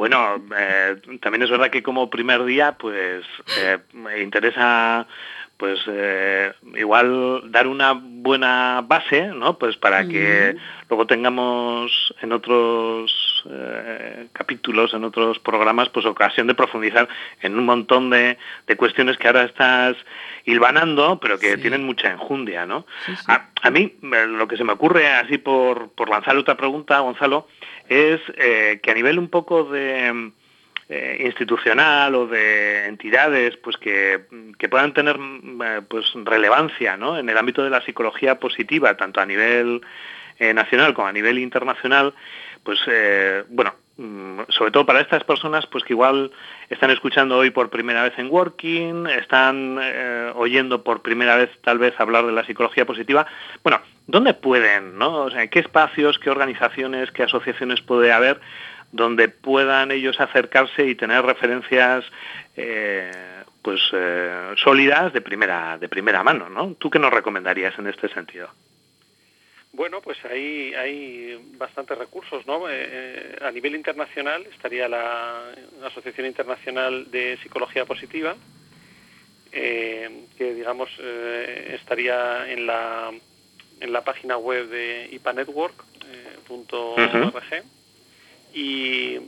bueno, 0.00 0.42
eh, 0.58 0.96
también 1.20 1.42
es 1.42 1.50
verdad 1.50 1.68
que 1.68 1.82
como 1.82 2.08
primer 2.08 2.42
día, 2.46 2.72
pues 2.72 3.22
eh, 3.58 3.76
me 3.92 4.22
interesa 4.22 5.06
pues 5.58 5.78
eh, 5.88 6.54
igual 6.74 7.42
dar 7.52 7.66
una 7.66 7.92
buena 7.92 8.82
base, 8.88 9.26
¿no? 9.26 9.58
Pues 9.58 9.76
para 9.76 10.08
que 10.08 10.56
luego 10.88 11.06
tengamos 11.06 12.14
en 12.22 12.32
otros 12.32 13.12
eh, 13.48 14.28
capítulos, 14.32 14.94
en 14.94 15.04
otros 15.04 15.38
programas, 15.38 15.88
pues 15.88 16.06
ocasión 16.06 16.46
de 16.46 16.54
profundizar 16.54 17.08
en 17.40 17.58
un 17.58 17.64
montón 17.64 18.10
de, 18.10 18.38
de 18.66 18.76
cuestiones 18.76 19.16
que 19.16 19.26
ahora 19.26 19.44
estás 19.44 19.96
hilvanando, 20.44 21.20
pero 21.20 21.38
que 21.38 21.56
tienen 21.56 21.84
mucha 21.84 22.10
enjundia, 22.10 22.66
¿no? 22.66 22.86
A, 23.26 23.48
a, 23.62 23.70
mí 23.70 23.94
eh, 24.02 24.26
lo 24.26 24.48
que 24.48 24.56
se 24.56 24.64
me 24.64 24.72
ocurre 24.72 25.08
así 25.08 25.38
por, 25.38 25.90
por 25.90 26.08
lanzar 26.08 26.36
otra 26.36 26.56
pregunta, 26.56 27.00
Gonzalo, 27.00 27.46
es 27.88 28.20
eh, 28.36 28.80
que 28.82 28.90
a 28.90 28.94
nivel 28.94 29.18
un 29.18 29.28
poco 29.28 29.64
de 29.64 30.32
eh, 30.92 31.22
institucional 31.24 32.16
o 32.16 32.26
de 32.26 32.86
entidades 32.86 33.56
pues 33.58 33.76
que, 33.76 34.24
que 34.58 34.68
puedan 34.68 34.92
tener 34.92 35.20
eh, 35.20 35.82
pues 35.88 36.04
relevancia 36.24 36.96
¿no? 36.96 37.16
en 37.16 37.28
el 37.28 37.38
ámbito 37.38 37.62
de 37.62 37.70
la 37.70 37.80
psicología 37.82 38.40
positiva, 38.40 38.96
tanto 38.96 39.20
a 39.20 39.24
nivel 39.24 39.82
eh, 40.40 40.52
nacional 40.52 40.92
como 40.92 41.06
a 41.06 41.12
nivel 41.12 41.38
internacional, 41.38 42.12
pues 42.62 42.78
eh, 42.86 43.44
bueno, 43.48 43.74
mm, 43.96 44.40
sobre 44.48 44.70
todo 44.70 44.86
para 44.86 45.00
estas 45.00 45.24
personas 45.24 45.66
pues 45.66 45.84
que 45.84 45.92
igual 45.92 46.30
están 46.68 46.90
escuchando 46.90 47.36
hoy 47.36 47.50
por 47.50 47.70
primera 47.70 48.02
vez 48.02 48.12
en 48.18 48.30
Working, 48.30 49.06
están 49.06 49.78
eh, 49.82 50.32
oyendo 50.34 50.84
por 50.84 51.02
primera 51.02 51.36
vez 51.36 51.50
tal 51.62 51.78
vez 51.78 51.98
hablar 51.98 52.26
de 52.26 52.32
la 52.32 52.44
psicología 52.44 52.86
positiva. 52.86 53.26
Bueno, 53.62 53.80
¿dónde 54.06 54.34
pueden? 54.34 54.98
¿no? 54.98 55.28
¿Qué 55.50 55.58
espacios, 55.58 56.18
qué 56.18 56.30
organizaciones, 56.30 57.10
qué 57.12 57.24
asociaciones 57.24 57.80
puede 57.80 58.12
haber 58.12 58.40
donde 58.92 59.28
puedan 59.28 59.92
ellos 59.92 60.18
acercarse 60.18 60.84
y 60.84 60.96
tener 60.96 61.24
referencias 61.24 62.04
eh, 62.56 63.12
pues 63.62 63.80
sólidas 64.56 65.12
de 65.12 65.20
primera 65.20 65.78
de 65.78 65.88
primera 65.88 66.24
mano, 66.24 66.48
¿no? 66.48 66.74
¿Tú 66.74 66.90
qué 66.90 66.98
nos 66.98 67.12
recomendarías 67.12 67.78
en 67.78 67.86
este 67.86 68.08
sentido? 68.08 68.48
Bueno, 69.80 70.02
pues 70.02 70.22
hay, 70.26 70.74
hay 70.74 71.40
bastantes 71.56 71.96
recursos, 71.96 72.46
¿no? 72.46 72.68
Eh, 72.68 73.38
a 73.40 73.50
nivel 73.50 73.74
internacional 73.74 74.46
estaría 74.52 74.86
la 74.90 75.54
Asociación 75.86 76.26
Internacional 76.26 77.10
de 77.10 77.38
Psicología 77.42 77.86
Positiva, 77.86 78.36
eh, 79.52 80.26
que 80.36 80.52
digamos 80.52 80.90
eh, 80.98 81.78
estaría 81.80 82.52
en 82.52 82.66
la 82.66 83.10
en 83.80 83.90
la 83.90 84.04
página 84.04 84.36
web 84.36 84.68
de 84.68 85.08
ipanetwork.org 85.12 87.64
y 88.52 89.14
eh, 89.14 89.20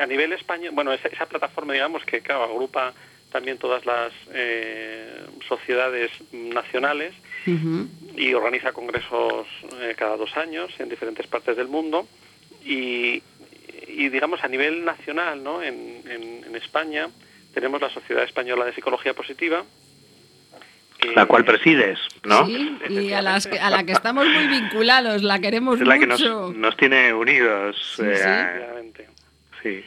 a 0.00 0.06
nivel 0.06 0.32
español, 0.32 0.72
bueno, 0.74 0.92
esa, 0.92 1.06
esa, 1.06 1.26
plataforma, 1.26 1.72
digamos, 1.72 2.04
que 2.04 2.20
claro, 2.20 2.42
agrupa 2.42 2.92
también 3.34 3.58
todas 3.58 3.84
las 3.84 4.12
eh, 4.32 5.24
sociedades 5.48 6.12
nacionales 6.32 7.12
uh 7.48 7.50
-huh. 7.50 7.88
y 8.16 8.32
organiza 8.32 8.70
congresos 8.72 9.48
eh, 9.80 9.96
cada 9.98 10.16
dos 10.16 10.36
años 10.36 10.70
en 10.78 10.88
diferentes 10.88 11.26
partes 11.26 11.56
del 11.56 11.66
mundo 11.66 12.06
y, 12.64 13.24
y 13.88 14.08
digamos, 14.08 14.44
a 14.44 14.48
nivel 14.48 14.84
nacional, 14.84 15.42
¿no? 15.42 15.60
En, 15.60 15.74
en, 16.08 16.44
en 16.44 16.54
España 16.54 17.08
tenemos 17.52 17.80
la 17.80 17.90
Sociedad 17.90 18.22
Española 18.22 18.66
de 18.66 18.72
Psicología 18.72 19.14
Positiva, 19.14 19.64
la 21.16 21.26
cual 21.26 21.44
presides, 21.44 21.98
¿no? 22.22 22.46
Sí, 22.46 22.78
y 22.88 23.12
a, 23.12 23.20
las 23.20 23.48
que, 23.48 23.58
a, 23.58 23.68
la 23.68 23.82
que 23.84 23.92
estamos 24.00 24.26
muy 24.28 24.46
vinculados, 24.46 25.24
la 25.24 25.40
queremos 25.40 25.80
es 25.80 25.88
la 25.88 25.96
mucho. 25.96 26.06
que 26.06 26.28
nos, 26.28 26.54
nos, 26.56 26.76
tiene 26.76 27.12
unidos. 27.12 27.96
Sí, 27.96 28.02
eh, 28.06 28.94
sí. 29.60 29.84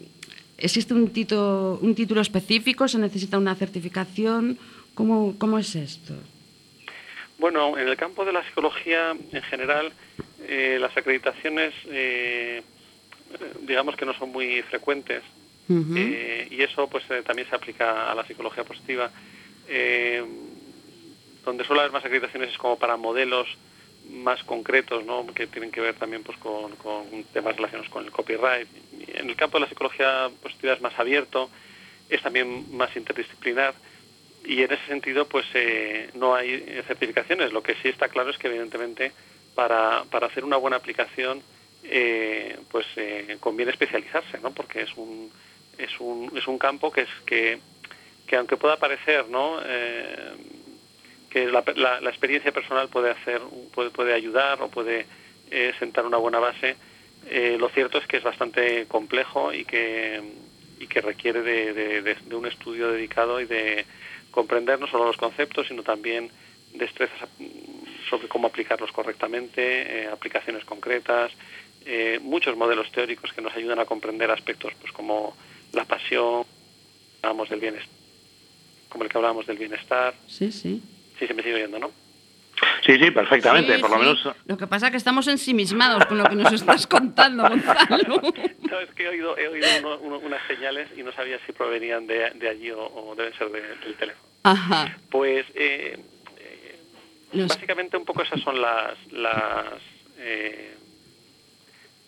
¿Existe 0.59 0.95
un 0.95 1.11
título, 1.11 1.79
un 1.83 1.95
título 1.95 2.21
específico? 2.21 2.87
¿Se 2.87 2.99
necesita 2.99 3.39
una 3.39 3.55
certificación? 3.55 4.57
¿Cómo, 4.95 5.35
¿Cómo 5.37 5.59
es 5.59 5.75
esto? 5.75 6.15
Bueno, 7.39 7.77
en 7.77 7.89
el 7.89 7.97
campo 7.97 8.25
de 8.25 8.33
la 8.33 8.45
psicología 8.45 9.17
en 9.33 9.43
general, 9.43 9.93
eh, 10.49 10.79
las 10.81 10.97
acreditaciones, 10.97 11.75
eh, 11.87 12.63
digamos 13.63 13.97
que 13.97 14.05
no 14.05 14.15
son 14.15 14.31
muy 14.31 14.63
frecuentes. 14.63 15.23
Uh 15.69 15.73
-huh. 15.75 15.97
eh, 15.97 16.49
y 16.51 16.63
eso 16.63 16.89
pues 16.89 17.05
eh, 17.11 17.23
también 17.23 17.49
se 17.49 17.57
aplica 17.57 18.11
a 18.11 18.15
la 18.15 18.25
psicología 18.27 18.65
positiva. 18.65 19.11
Eh, 19.69 20.23
donde 21.45 21.65
suele 21.65 21.81
haber 21.81 21.93
más 21.93 22.05
acreditaciones 22.05 22.51
es 22.51 22.59
como 22.59 22.79
para 22.79 22.97
modelos 22.97 23.47
más 24.11 24.43
concretos, 24.45 25.05
¿no? 25.05 25.27
que 25.35 25.47
tienen 25.47 25.71
que 25.71 25.81
ver 25.81 25.95
también 25.95 26.23
pues, 26.23 26.37
con, 26.39 26.75
con, 26.77 27.25
temas 27.33 27.57
relacionados 27.57 27.91
con 27.91 28.05
el 28.05 28.11
copyright. 28.11 28.69
En 29.15 29.29
el 29.29 29.37
campo 29.37 29.59
de 29.59 29.63
la 29.63 29.69
psicología 29.69 30.31
positiva 30.43 30.75
es 30.75 30.81
más 30.81 30.99
abierto, 30.99 31.51
es 32.09 32.21
también 32.23 32.77
más 32.77 32.95
interdisciplinar 32.97 33.75
y 34.45 34.63
en 34.63 34.73
ese 34.73 34.87
sentido 34.87 35.27
pues 35.27 35.47
eh, 35.55 36.11
no 36.15 36.35
hay 36.35 36.61
certificaciones. 36.87 37.53
Lo 37.53 37.63
que 37.63 37.75
sí 37.77 37.89
está 37.89 38.09
claro 38.09 38.31
es 38.31 38.39
que 38.39 38.49
evidentemente 38.49 39.13
para, 39.55 40.05
para 40.11 40.27
hacer 40.27 40.45
una 40.45 40.57
buena 40.57 40.77
aplicación 40.77 41.43
eh, 41.87 42.57
pues 42.71 42.87
eh, 42.97 43.37
conviene 43.41 43.71
especializarse, 43.73 44.39
¿no? 44.43 44.53
porque 44.53 44.81
es 44.83 44.97
un, 44.97 45.31
es 45.77 46.01
un, 46.01 46.33
es 46.35 46.47
un 46.47 46.59
campo 46.59 46.91
que, 46.91 47.03
es, 47.03 47.11
que, 47.27 47.59
que 48.27 48.37
aunque 48.37 48.57
pueda 48.57 48.79
parecer 48.79 49.29
¿no? 49.29 49.59
Eh, 49.63 50.33
que 51.29 51.47
la, 51.47 51.63
la, 52.01 52.09
experiencia 52.09 52.53
personal 52.53 52.89
puede 52.89 53.11
hacer, 53.11 53.43
puede, 53.75 53.91
puede 53.91 54.15
ayudar 54.15 54.63
o 54.63 54.69
puede 54.69 55.05
sentar 55.81 56.07
una 56.07 56.17
buena 56.17 56.39
base. 56.39 56.77
Lo 57.59 57.69
cierto 57.71 57.99
es 57.99 58.07
que 58.07 58.19
es 58.19 58.23
bastante 58.23 58.87
complejo 58.87 59.53
y 59.53 59.65
que, 59.65 60.23
y 60.79 60.87
que 60.87 61.01
requiere 61.01 61.43
de, 61.43 61.73
de, 61.73 62.03
de, 62.03 62.35
un 62.37 62.47
estudio 62.47 62.93
dedicado 62.93 63.41
y 63.41 63.47
de 63.47 63.85
comprender 64.31 64.79
no 64.79 64.87
solo 64.87 65.07
los 65.07 65.17
conceptos, 65.17 65.67
sino 65.67 65.83
también 65.83 66.31
destrezas 66.73 67.29
sobre 68.09 68.29
cómo 68.29 68.47
aplicarlos 68.49 68.93
correctamente, 68.93 70.05
eh, 70.05 70.09
aplicaciones 70.09 70.65
concretas, 70.65 71.33
eh, 71.87 72.19
muchos 72.23 72.57
modelos 72.57 72.91
teóricos 72.93 73.33
que 73.33 73.43
nos 73.43 73.55
ayudan 73.55 73.79
a 73.79 73.85
comprender 73.85 74.31
aspectos 74.31 74.73
pues 74.81 74.93
como 74.93 75.37
la 75.73 75.85
pasión, 75.85 76.45
hablamos 77.23 77.49
del 77.51 77.61
bienestar, 77.61 77.91
como 78.89 79.05
el 79.05 79.11
que 79.11 79.19
hablábamos 79.19 79.47
del 79.47 79.59
bienestar. 79.59 80.15
Sí, 80.27 80.51
sí 80.53 80.83
Sí, 81.19 81.27
se 81.29 81.35
me 81.35 81.43
sigue 81.43 81.55
oyendo, 81.55 81.79
¿no? 81.79 81.93
Sí, 82.85 82.99
sí, 82.99 83.11
perfectamente, 83.11 83.77
sí, 83.77 83.81
por 83.81 83.91
sí. 83.91 83.97
lo 83.97 84.03
menos... 84.03 84.29
Lo 84.47 84.57
que 84.57 84.67
pasa 84.67 84.87
es 84.87 84.91
que 84.93 84.97
estamos 84.97 85.27
ensimismados 85.29 86.07
con 86.07 86.19
lo 86.19 86.25
que 86.25 86.35
nos 86.35 86.53
estás 86.53 86.87
contando, 86.87 87.43
Gonzalo. 87.49 88.21
No, 88.71 88.81
es 88.81 88.91
que 88.95 89.05
he 89.05 89.09
oído, 89.09 89.37
he 89.39 89.49
oído 89.49 89.67
uno, 89.81 89.99
uno, 90.01 90.19
unas 90.19 90.47
señales 90.47 90.89
y 90.97 91.03
no 91.03 91.13
sabía 91.13 91.39
si 91.47 91.53
provenían 91.53 92.07
de, 92.07 92.31
de 92.31 92.49
allí 92.49 92.71
o, 92.71 92.81
o, 92.81 93.15
deben 93.15 93.33
ser 93.39 93.51
de, 93.51 93.61
del 93.61 93.95
teléfono. 93.95 94.29
Ajá. 94.43 94.97
Pues, 95.11 95.47
eh, 95.55 95.99
básicamente 97.49 97.97
un 97.97 98.05
poco 98.05 98.23
esas 98.23 98.41
son 98.41 98.61
las... 98.61 99.13
las 99.13 99.81
eh, 100.19 100.77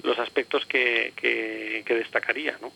los 0.02 0.18
aspectos 0.18 0.64
que, 0.66 1.12
que, 1.16 1.82
que 1.84 1.94
destacaría, 1.94 2.56
¿no? 2.60 2.70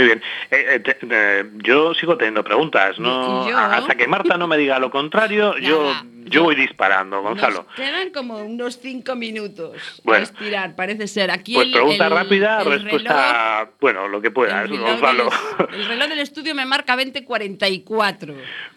Muy 0.00 0.06
bien. 0.06 0.22
Eh, 0.50 0.66
eh, 0.76 0.80
te- 0.80 0.98
eh, 1.10 1.44
yo 1.58 1.92
sigo 1.94 2.16
teniendo 2.16 2.42
preguntas, 2.42 2.98
¿no? 2.98 3.46
Yo- 3.48 3.56
Hasta 3.58 3.94
que 3.96 4.06
Marta 4.06 4.38
no 4.38 4.46
me 4.46 4.56
diga 4.56 4.78
lo 4.78 4.90
contrario, 4.90 5.54
yo, 5.58 5.92
yo 6.24 6.42
voy 6.44 6.54
disparando, 6.54 7.16
Nos 7.16 7.24
Gonzalo. 7.24 7.66
quedan 7.76 8.10
como 8.10 8.38
unos 8.38 8.78
cinco 8.80 9.14
minutos 9.14 10.00
Bueno. 10.04 10.22
estirar, 10.24 10.74
parece 10.74 11.06
ser. 11.06 11.30
Aquí 11.30 11.52
Pues 11.54 11.66
el, 11.66 11.72
pregunta 11.74 12.06
el- 12.06 12.12
rápida, 12.12 12.62
el 12.62 12.70
respuesta, 12.70 13.70
bueno, 13.80 14.08
lo 14.08 14.22
que 14.22 14.30
reloj, 14.70 14.90
Gonzalo. 15.00 15.30
del, 15.68 15.80
el 15.80 15.86
reloj 15.86 16.08
del 16.08 16.18
estudio 16.20 16.54
me 16.54 16.64
marca 16.64 16.96
2044, 16.96 18.34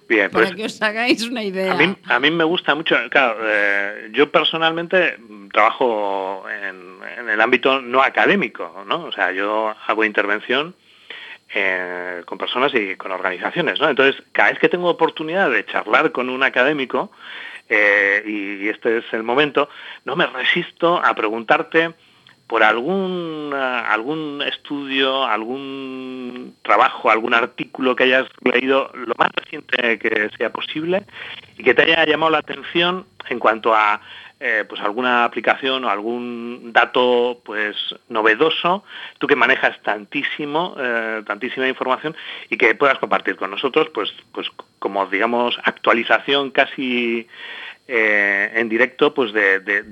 Bien, 0.10 0.30
para 0.30 0.46
pues 0.48 0.56
que 0.56 0.66
os 0.66 0.82
hagáis 0.82 1.24
una 1.24 1.42
idea. 1.44 1.72
a 1.72 1.76
mí, 1.76 1.96
a 2.06 2.20
mí 2.20 2.32
me 2.32 2.44
gusta 2.44 2.76
mucho, 2.76 2.98
claro, 3.10 3.38
eh, 3.46 4.10
yo 4.12 4.30
personalmente 4.30 5.18
trabajo 5.54 6.44
en, 6.50 6.98
en 7.20 7.30
el 7.30 7.40
ámbito 7.40 7.80
no 7.82 8.02
académico, 8.02 8.84
¿no? 8.88 9.06
O 9.06 9.12
sea, 9.12 9.32
yo 9.32 9.74
hago 9.88 10.04
intervención 10.04 10.76
eh, 11.54 12.22
con 12.26 12.38
personas 12.38 12.74
y 12.74 12.96
con 12.96 13.12
organizaciones, 13.12 13.80
¿no? 13.80 13.90
Entonces, 13.90 14.22
cada 14.32 14.50
vez 14.50 14.60
que 14.60 14.70
tengo 14.70 14.90
oportunidad 14.90 15.52
de 15.52 15.66
charlar 15.66 16.12
con 16.12 16.30
un 16.30 16.44
académico, 16.44 17.12
eh, 17.70 18.24
y, 18.26 18.68
este 18.70 18.98
es 18.98 19.06
el 19.14 19.24
momento, 19.24 19.70
no 20.06 20.16
me 20.16 20.26
resisto 20.26 21.02
a 21.04 21.14
preguntarte 21.14 21.94
por 22.48 22.64
algún, 22.64 23.52
ah, 23.54 23.92
algún 23.92 24.44
estudio, 24.46 25.26
algún 25.26 26.56
trabajo, 26.62 27.10
algún 27.10 27.34
artículo 27.34 27.96
que 27.96 28.04
hayas 28.04 28.28
leído 28.42 28.92
lo 28.94 29.14
más 29.18 29.30
reciente 29.34 29.98
que 29.98 30.30
sea 30.38 30.52
posible 30.52 31.04
y 31.58 31.64
que 31.64 31.74
te 31.74 31.84
haya 31.84 32.06
llamado 32.06 32.32
la 32.32 32.40
atención 32.40 33.06
en 33.30 33.40
cuanto 33.40 33.74
a 33.74 34.02
eh, 34.46 34.66
pues 34.68 34.82
alguna 34.82 35.24
aplicación 35.24 35.86
o 35.86 35.90
algún 35.90 36.74
dato 36.74 37.40
pues 37.46 37.78
novedoso, 38.10 38.84
tú 39.18 39.26
que 39.26 39.38
manejas 39.38 39.82
tantísimo, 39.84 40.76
eh, 40.78 41.24
tantísima 41.26 41.66
información 41.70 42.14
y 42.50 42.58
que 42.58 42.76
puedas 42.76 43.00
compartir 43.00 43.38
con 43.38 43.52
nosotros, 43.52 43.88
pues, 43.94 44.14
pues 44.34 44.50
como 44.80 45.06
digamos 45.06 45.58
actualización 45.64 46.52
casi 46.52 47.26
eh, 47.88 48.52
en 48.56 48.68
directo, 48.68 49.14
pues 49.14 49.32
de, 49.32 49.62
de, 49.62 49.86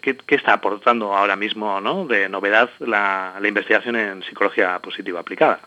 qué, 0.00 0.16
está 0.28 0.52
aportando 0.52 1.16
ahora 1.16 1.34
mismo, 1.34 1.80
¿no? 1.80 2.06
De 2.06 2.28
novedad 2.28 2.70
la, 2.78 3.38
la 3.40 3.48
investigación 3.48 3.96
en 3.96 4.22
psicología 4.22 4.78
positiva 4.78 5.18
aplicada. 5.18 5.58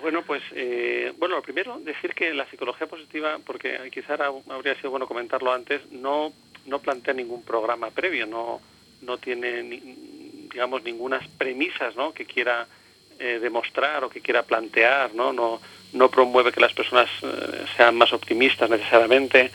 Bueno, 0.00 0.22
pues, 0.22 0.42
eh, 0.52 1.12
bueno, 1.18 1.36
lo 1.36 1.42
primero, 1.42 1.78
decir 1.80 2.14
que 2.14 2.32
la 2.34 2.48
psicología 2.50 2.86
positiva, 2.86 3.38
porque 3.44 3.90
quizá 3.90 4.16
habría 4.50 4.74
sido 4.76 4.90
bueno 4.90 5.06
comentarlo 5.06 5.52
antes, 5.52 5.80
no, 5.90 6.32
no 6.66 6.78
plantea 6.80 7.14
ningún 7.14 7.42
programa 7.42 7.90
previo, 7.90 8.26
no, 8.26 8.60
no 9.00 9.18
tiene, 9.18 9.62
ni- 9.62 9.80
digamos, 10.50 10.82
ninguna 10.82 11.20
premisas 11.38 11.96
¿no? 11.96 12.12
que 12.12 12.26
quiera 12.26 12.66
eh, 13.18 13.38
demostrar 13.40 14.04
o 14.04 14.10
que 14.10 14.20
quiera 14.20 14.42
plantear, 14.42 15.14
¿no? 15.14 15.32
No, 15.32 15.60
no 15.92 16.10
promueve 16.10 16.52
que 16.52 16.60
las 16.60 16.72
personas 16.72 17.08
eh, 17.22 17.64
sean 17.76 17.96
más 17.96 18.12
optimistas 18.12 18.68
necesariamente 18.70 19.50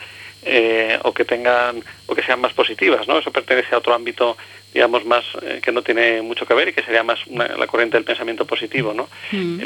eh, 0.46 0.98
o 1.04 1.12
que 1.14 1.24
tengan 1.24 1.82
o 2.06 2.14
que 2.14 2.22
sean 2.22 2.40
más 2.40 2.52
positivas, 2.52 3.06
¿no? 3.08 3.18
Eso 3.18 3.30
pertenece 3.32 3.74
a 3.74 3.78
otro 3.78 3.94
ámbito, 3.94 4.36
digamos, 4.74 5.04
más 5.06 5.24
eh, 5.42 5.60
que 5.62 5.72
no 5.72 5.82
tiene 5.82 6.20
mucho 6.22 6.44
que 6.46 6.52
ver 6.54 6.68
y 6.68 6.72
que 6.74 6.82
sería 6.82 7.02
más 7.02 7.20
una- 7.28 7.48
la 7.56 7.66
corriente 7.66 7.96
del 7.96 8.04
pensamiento 8.04 8.44
positivo, 8.44 8.92
¿no? 8.92 9.08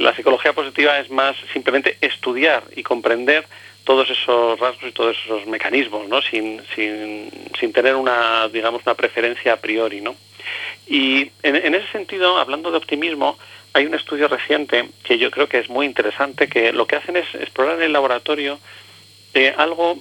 La 0.00 0.14
psicología 0.14 0.52
positiva 0.52 0.98
es 1.00 1.10
más 1.10 1.36
simplemente 1.52 1.96
estudiar 2.00 2.62
y 2.76 2.82
comprender 2.82 3.44
todos 3.84 4.08
esos 4.10 4.60
rasgos 4.60 4.84
y 4.90 4.92
todos 4.92 5.16
esos 5.24 5.46
mecanismos, 5.46 6.06
¿no? 6.08 6.20
Sin, 6.22 6.60
sin, 6.74 7.30
sin 7.58 7.72
tener 7.72 7.96
una, 7.96 8.46
digamos, 8.48 8.82
una 8.84 8.94
preferencia 8.94 9.54
a 9.54 9.56
priori, 9.56 10.00
¿no? 10.02 10.14
Y 10.86 11.30
en, 11.42 11.56
en 11.56 11.74
ese 11.74 11.88
sentido, 11.90 12.38
hablando 12.38 12.70
de 12.70 12.76
optimismo, 12.76 13.38
hay 13.72 13.86
un 13.86 13.94
estudio 13.94 14.28
reciente 14.28 14.88
que 15.02 15.18
yo 15.18 15.30
creo 15.30 15.48
que 15.48 15.58
es 15.58 15.68
muy 15.68 15.86
interesante, 15.86 16.48
que 16.48 16.72
lo 16.72 16.86
que 16.86 16.96
hacen 16.96 17.16
es 17.16 17.32
explorar 17.34 17.76
en 17.76 17.82
el 17.82 17.92
laboratorio 17.92 18.58
algo 19.56 19.98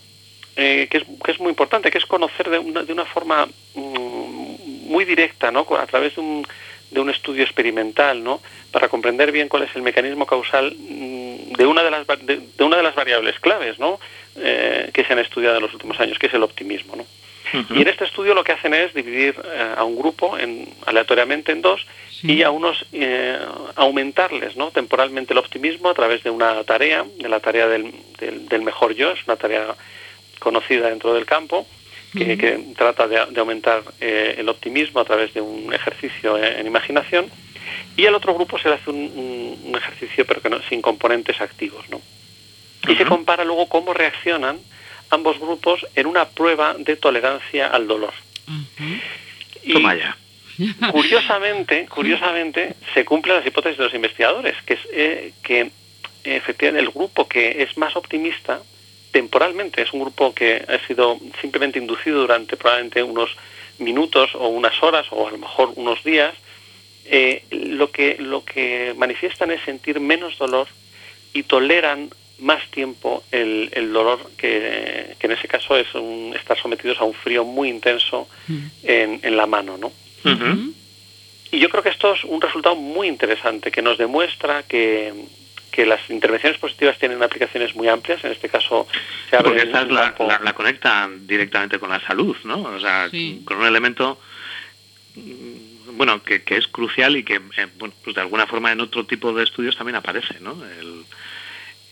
eh, 0.55 0.87
que, 0.89 0.97
es, 0.97 1.03
que 1.23 1.31
es 1.31 1.39
muy 1.39 1.49
importante, 1.49 1.91
que 1.91 1.99
es 1.99 2.05
conocer 2.07 2.49
de 2.49 2.57
una, 2.57 2.83
de 2.83 2.91
una 2.91 3.05
forma 3.05 3.47
mm, 3.75 4.87
muy 4.89 5.05
directa, 5.05 5.51
¿no? 5.51 5.67
a 5.77 5.85
través 5.85 6.15
de 6.15 6.21
un, 6.21 6.47
de 6.89 6.99
un 6.99 7.11
estudio 7.11 7.43
experimental, 7.43 8.23
¿no? 8.23 8.41
para 8.71 8.89
comprender 8.89 9.31
bien 9.31 9.49
cuál 9.49 9.63
es 9.63 9.75
el 9.75 9.83
mecanismo 9.83 10.25
causal 10.25 10.75
mm, 10.75 11.53
de 11.53 11.65
una 11.67 11.83
de 11.83 11.91
las, 11.91 12.07
de 12.07 12.63
una 12.63 12.77
de 12.77 12.83
las 12.83 12.95
variables 12.95 13.39
claves 13.39 13.77
¿no? 13.77 13.99
Eh, 14.35 14.89
que 14.93 15.03
se 15.03 15.13
han 15.13 15.19
estudiado 15.19 15.57
en 15.57 15.61
los 15.61 15.73
últimos 15.73 15.99
años, 15.99 16.17
que 16.17 16.25
es 16.25 16.33
el 16.33 16.41
optimismo. 16.41 16.95
¿no? 16.95 17.05
Y 17.69 17.81
en 17.81 17.87
este 17.87 18.05
estudio 18.05 18.33
lo 18.33 18.43
que 18.43 18.51
hacen 18.51 18.73
es 18.73 18.93
dividir 18.93 19.35
eh, 19.45 19.73
a 19.77 19.83
un 19.83 19.95
grupo 19.97 20.37
en, 20.37 20.67
aleatoriamente 20.85 21.51
en 21.51 21.61
dos 21.61 21.85
y 22.23 22.41
a 22.43 22.49
unos 22.51 22.85
eh, 22.93 23.37
aumentarles 23.75 24.55
¿no? 24.57 24.71
temporalmente 24.71 25.33
el 25.33 25.39
optimismo 25.39 25.89
a 25.89 25.93
través 25.93 26.23
de 26.23 26.29
una 26.29 26.63
tarea, 26.63 27.05
de 27.17 27.29
la 27.29 27.39
tarea 27.39 27.67
del, 27.67 27.93
del- 28.19 28.47
del 28.49 28.61
mejor 28.63 28.95
yo, 28.95 29.11
es 29.11 29.19
una 29.27 29.35
tarea 29.37 29.75
conocida 30.39 30.89
dentro 30.89 31.13
del 31.13 31.25
campo, 31.25 31.65
que, 32.13 32.37
que 32.37 32.59
trata 32.77 33.07
de, 33.07 33.23
de 33.29 33.39
aumentar 33.39 33.83
eh, 34.01 34.35
el 34.37 34.49
optimismo 34.49 34.99
a 35.01 35.05
través 35.05 35.33
de 35.33 35.41
un 35.41 35.73
ejercicio 35.73 36.37
en, 36.37 36.59
en 36.59 36.65
imaginación, 36.67 37.29
y 37.95 38.05
al 38.05 38.15
otro 38.15 38.33
grupo 38.33 38.57
se 38.57 38.69
le 38.69 38.75
hace 38.75 38.89
un, 38.89 38.95
un- 38.97 39.59
un 39.65 39.75
ejercicio 39.75 40.25
pero 40.25 40.41
que 40.41 40.49
no, 40.49 40.61
sin 40.69 40.81
componentes 40.81 41.39
activos. 41.41 41.85
¿no? 41.89 42.01
Y 42.87 42.95
se 42.95 43.05
compara 43.05 43.43
luego 43.43 43.67
cómo 43.67 43.93
reaccionan 43.93 44.57
ambos 45.09 45.39
grupos 45.39 45.85
en 45.95 46.07
una 46.07 46.25
prueba 46.29 46.75
de 46.77 46.95
tolerancia 46.95 47.67
al 47.67 47.87
dolor. 47.87 48.13
Y 49.63 49.73
Toma 49.73 49.95
ya. 49.95 50.17
curiosamente, 50.91 51.85
curiosamente, 51.89 52.75
se 52.93 53.05
cumplen 53.05 53.37
las 53.37 53.45
hipótesis 53.45 53.77
de 53.77 53.83
los 53.85 53.93
investigadores, 53.93 54.55
que 54.65 54.73
es 54.73 54.79
eh, 54.91 55.33
que 55.43 55.71
efectivamente 56.23 56.83
el 56.83 56.89
grupo 56.89 57.27
que 57.27 57.63
es 57.63 57.77
más 57.77 57.95
optimista 57.95 58.61
temporalmente 59.11 59.81
es 59.81 59.93
un 59.93 60.01
grupo 60.01 60.33
que 60.33 60.63
ha 60.67 60.85
sido 60.85 61.17
simplemente 61.41 61.79
inducido 61.79 62.21
durante 62.21 62.57
probablemente 62.57 63.01
unos 63.01 63.35
minutos 63.79 64.31
o 64.35 64.47
unas 64.47 64.81
horas 64.83 65.07
o 65.11 65.27
a 65.27 65.31
lo 65.31 65.37
mejor 65.37 65.71
unos 65.75 66.03
días, 66.03 66.33
eh, 67.05 67.43
lo 67.51 67.91
que 67.91 68.17
lo 68.19 68.43
que 68.43 68.93
manifiestan 68.97 69.51
es 69.51 69.61
sentir 69.63 69.99
menos 69.99 70.37
dolor 70.37 70.67
y 71.33 71.43
toleran 71.43 72.09
más 72.39 72.69
tiempo 72.71 73.23
el, 73.31 73.69
el 73.73 73.91
dolor 73.91 74.29
que, 74.37 75.15
que 75.19 75.27
en 75.27 75.33
ese 75.33 75.47
caso 75.47 75.75
es 75.75 75.93
un- 75.95 76.33
estar 76.35 76.57
sometidos 76.59 76.99
a 76.99 77.03
un 77.03 77.13
frío 77.13 77.43
muy 77.43 77.69
intenso 77.69 78.27
en, 78.83 79.19
en 79.23 79.35
la 79.37 79.45
mano, 79.47 79.77
¿no? 79.77 79.91
Y 81.51 81.59
yo 81.59 81.69
creo 81.69 81.81
que 81.81 81.89
esto 81.89 82.13
es 82.13 82.23
un 82.25 82.41
resultado 82.41 82.75
muy 82.75 83.07
interesante 83.07 83.71
que 83.71 83.81
nos 83.81 83.97
demuestra 83.97 84.63
que, 84.63 85.13
que 85.71 85.85
las 85.85 86.09
intervenciones 86.09 86.59
positivas 86.59 86.97
tienen 86.99 87.23
aplicaciones 87.23 87.73
muy 87.75 87.87
amplias. 87.87 88.23
En 88.25 88.33
este 88.33 88.49
caso 88.49 88.85
se 89.29 89.37
abre 89.37 89.49
Porque 89.51 89.61
un 89.61 89.67
esta 89.67 89.81
es 89.83 89.87
la, 89.91 90.15
la, 90.27 90.39
la 90.39 90.53
conectan 90.53 91.25
directamente 91.25 91.79
con 91.79 91.89
la 91.89 92.01
salud, 92.01 92.35
¿no? 92.43 92.61
O 92.63 92.79
sea, 92.79 93.07
con 93.45 93.57
un 93.57 93.65
elemento 93.65 94.19
mm, 95.15 95.97
bueno 95.97 96.21
que, 96.23 96.43
que 96.43 96.57
es 96.57 96.67
crucial 96.67 97.15
y 97.17 97.23
que 97.23 97.35
eh, 97.35 97.67
bueno, 97.79 97.93
pues 98.03 98.15
de 98.15 98.21
alguna 98.21 98.45
forma 98.45 98.71
en 98.71 98.81
otro 98.81 99.05
tipo 99.05 99.33
de 99.33 99.43
estudios 99.43 99.75
también 99.77 99.95
aparece, 99.95 100.39
¿no? 100.41 100.51
El, 100.79 101.03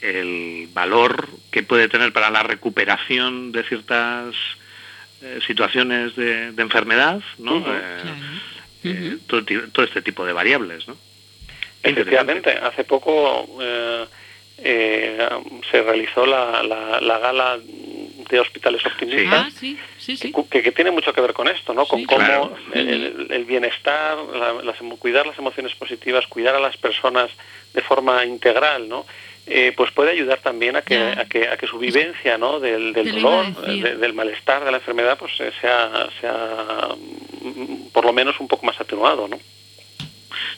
el 0.10 0.68
valor 0.74 1.28
que 1.52 1.64
puede 1.64 1.88
tener 1.90 2.12
para 2.14 2.30
la 2.30 2.44
recuperación 2.44 3.52
de 3.52 3.64
ciertas 3.64 4.36
eh, 5.22 5.40
situaciones 5.46 6.16
de, 6.16 6.52
de 6.52 6.62
enfermedad, 6.62 7.22
¿no? 7.38 7.58
Ujú. 7.58 7.70
Eh, 7.72 8.04
eh, 8.84 9.18
todo, 9.28 9.86
este 9.86 10.02
tipo 10.02 10.26
de 10.26 10.34
variables, 10.34 10.88
¿no? 10.88 10.96
Efectivamente, 11.84 12.52
hace 12.52 12.84
poco 12.84 13.48
eh, 13.62 14.06
eh, 14.58 15.28
se 15.70 15.82
realizó 15.84 16.26
la, 16.26 16.64
la- 16.64 17.00
la 17.02 17.20
gala 17.20 17.60
de 17.60 18.40
hospitales 18.40 18.84
optimistas. 18.86 19.46
Ah, 19.48 19.50
sí, 19.56 19.78
sí, 20.00 20.18
sí. 20.18 20.34
que, 20.50 20.64
que 20.64 20.72
tiene 20.72 20.90
mucho 20.92 21.14
que 21.14 21.22
ver 21.22 21.34
con 21.34 21.48
esto, 21.48 21.74
¿no? 21.74 21.86
Con 21.86 22.04
cómo 22.06 22.26
claro. 22.26 22.58
el, 22.74 23.28
el 23.30 23.46
bienestar, 23.46 24.18
la- 24.34 24.64
las 24.64 24.80
emo- 24.82 24.98
cuidar 24.98 25.28
las 25.28 25.38
emociones 25.38 25.76
positivas, 25.76 26.26
cuidar 26.28 26.56
a 26.56 26.60
las 26.60 26.76
personas 26.78 27.30
de 27.74 27.82
forma 27.82 28.26
integral, 28.26 28.88
¿no? 28.90 29.06
Eh, 29.48 29.74
pues 29.78 29.92
puede 29.92 30.10
ayudar 30.12 30.40
también 30.40 30.76
a 30.76 30.82
que, 30.82 30.98
a 30.98 31.26
que, 31.26 31.48
a 31.48 31.56
que 31.58 31.68
su 31.68 31.78
vivencia, 31.78 32.36
¿no? 32.38 32.60
Del, 32.60 32.94
del 32.94 33.12
dolor, 33.22 33.46
de- 33.84 33.96
del 33.98 34.14
malestar, 34.14 34.66
de 34.66 34.72
la 34.72 34.78
enfermedad, 34.78 35.18
pues 35.20 35.34
eh, 35.40 35.52
sea, 35.62 36.10
sea 36.20 36.88
mm, 37.42 37.90
por 37.94 38.06
lo 38.06 38.12
menos 38.14 38.40
un 38.40 38.48
poco 38.48 38.66
más 38.66 38.80
atenuado, 38.82 39.28
¿no? 39.28 39.40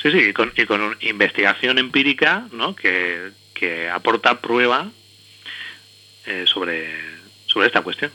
Sí, 0.01 0.09
sí, 0.11 0.19
y 0.29 0.33
con, 0.33 0.53
y 0.55 0.65
con 0.65 0.79
un- 0.81 0.97
investigación 1.01 1.77
empírica, 1.79 2.47
¿no? 2.53 2.75
Que, 2.75 3.29
que 3.53 3.89
aporta 3.89 4.39
prueba 4.39 4.87
eh, 6.25 6.45
sobre, 6.47 6.87
sobre 7.45 7.67
esta 7.67 7.81
cuestión. 7.81 8.11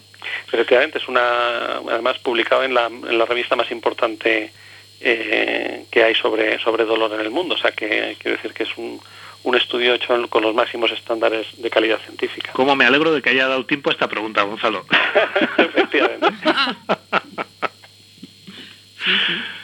Efectivamente, 0.46 0.98
es 0.98 1.08
una, 1.08 1.78
además 1.90 2.18
publicado 2.20 2.62
en 2.64 2.72
la, 2.74 2.86
en 2.86 3.18
la 3.18 3.24
revista 3.26 3.56
más 3.56 3.70
importante 3.70 4.52
eh, 5.00 5.84
que 5.90 6.04
hay 6.04 6.14
sobre, 6.14 6.58
sobre 6.60 6.84
dolor 6.84 7.12
en 7.14 7.20
el 7.20 7.30
mundo. 7.30 7.56
O 7.56 7.58
sea, 7.58 7.72
que 7.72 8.16
quiero 8.20 8.36
decir 8.36 8.52
que 8.54 8.62
es 8.62 8.70
un, 8.76 9.00
un 9.44 9.56
estudio 9.56 9.94
hecho 9.94 10.28
con 10.28 10.42
los 10.42 10.54
máximos 10.54 10.90
estándares 10.92 11.46
de 11.56 11.70
calidad 11.70 11.98
científica. 12.00 12.52
¿Cómo 12.52 12.76
me 12.76 12.84
alegro 12.84 13.12
de 13.12 13.22
que 13.22 13.30
haya 13.30 13.48
dado 13.48 13.66
tiempo 13.66 13.90
a 13.90 13.92
esta 13.92 14.08
pregunta, 14.08 14.42
Gonzalo? 14.42 14.84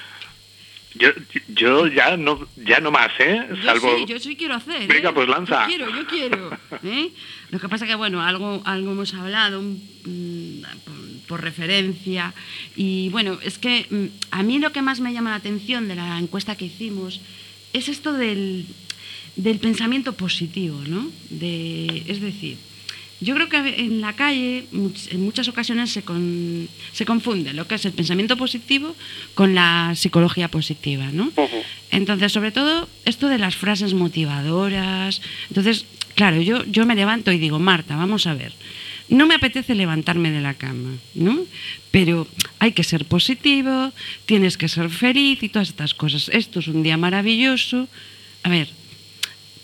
Yo, 0.98 1.10
yo 1.48 1.48
yo 1.48 1.86
ya 1.86 2.16
no, 2.16 2.46
ya 2.56 2.80
no 2.80 2.90
más, 2.90 3.10
¿eh? 3.18 3.46
Yo 3.48 3.62
Salvo... 3.62 3.98
sí, 3.98 4.04
yo 4.06 4.18
sí 4.18 4.36
quiero 4.36 4.54
hacer. 4.54 4.88
Venga, 4.88 5.10
¿eh? 5.10 5.12
pues 5.12 5.28
lanza. 5.28 5.62
Yo 5.62 5.68
quiero, 5.68 5.90
yo 5.90 6.06
quiero. 6.06 6.50
¿eh? 6.82 7.10
Lo 7.50 7.60
que 7.60 7.68
pasa 7.68 7.86
que, 7.86 7.94
bueno, 7.94 8.22
algo, 8.22 8.62
algo 8.64 8.92
hemos 8.92 9.14
hablado 9.14 9.62
mm, 9.62 10.62
por, 10.84 10.94
por 11.28 11.42
referencia. 11.42 12.32
Y 12.74 13.10
bueno, 13.10 13.38
es 13.42 13.58
que 13.58 13.86
mm, 13.88 14.06
a 14.32 14.42
mí 14.42 14.58
lo 14.58 14.72
que 14.72 14.82
más 14.82 15.00
me 15.00 15.12
llama 15.12 15.30
la 15.30 15.36
atención 15.36 15.88
de 15.88 15.94
la 15.94 16.18
encuesta 16.18 16.56
que 16.56 16.64
hicimos 16.64 17.20
es 17.72 17.88
esto 17.88 18.12
del, 18.12 18.66
del 19.38 19.58
pensamiento 19.58 20.12
positivo, 20.12 20.82
¿no? 20.86 21.08
De, 21.30 22.02
es 22.06 22.20
decir, 22.20 22.56
yo 23.20 23.34
creo 23.34 23.48
que 23.48 23.58
en 23.80 24.00
la 24.00 24.12
calle 24.14 24.66
en 24.72 25.20
muchas 25.22 25.48
ocasiones 25.48 25.90
se, 25.90 26.02
con- 26.02 26.68
se 26.92 27.04
confunde 27.06 27.52
lo 27.54 27.66
que 27.66 27.76
es 27.76 27.84
el 27.84 27.92
pensamiento 27.92 28.36
positivo 28.36 28.94
con 29.34 29.54
la 29.54 29.94
psicología 29.96 30.48
positiva, 30.48 31.08
¿no? 31.12 31.32
Entonces, 31.90 32.30
sobre 32.32 32.52
todo, 32.52 32.88
esto 33.06 33.28
de 33.28 33.38
las 33.38 33.56
frases 33.56 33.94
motivadoras. 33.94 35.20
Entonces, 35.48 35.84
claro, 36.14 36.40
yo, 36.42 36.64
yo 36.66 36.84
me 36.86 36.94
levanto 36.94 37.32
y 37.32 37.38
digo, 37.38 37.58
Marta, 37.58 37.96
vamos 37.96 38.26
a 38.26 38.34
ver. 38.34 38.52
No 39.08 39.26
me 39.26 39.34
apetece 39.36 39.74
levantarme 39.74 40.30
de 40.30 40.40
la 40.42 40.54
cama, 40.54 40.90
¿no? 41.14 41.38
Pero 41.90 42.28
hay 42.58 42.72
que 42.72 42.84
ser 42.84 43.06
positivo, 43.06 43.90
tienes 44.26 44.58
que 44.58 44.68
ser 44.68 44.90
feliz 44.90 45.42
y 45.42 45.48
todas 45.48 45.70
estas 45.70 45.94
cosas. 45.94 46.28
Esto 46.32 46.58
es 46.60 46.68
un 46.68 46.82
día 46.82 46.96
maravilloso. 46.98 47.88
A 48.42 48.50
ver, 48.50 48.68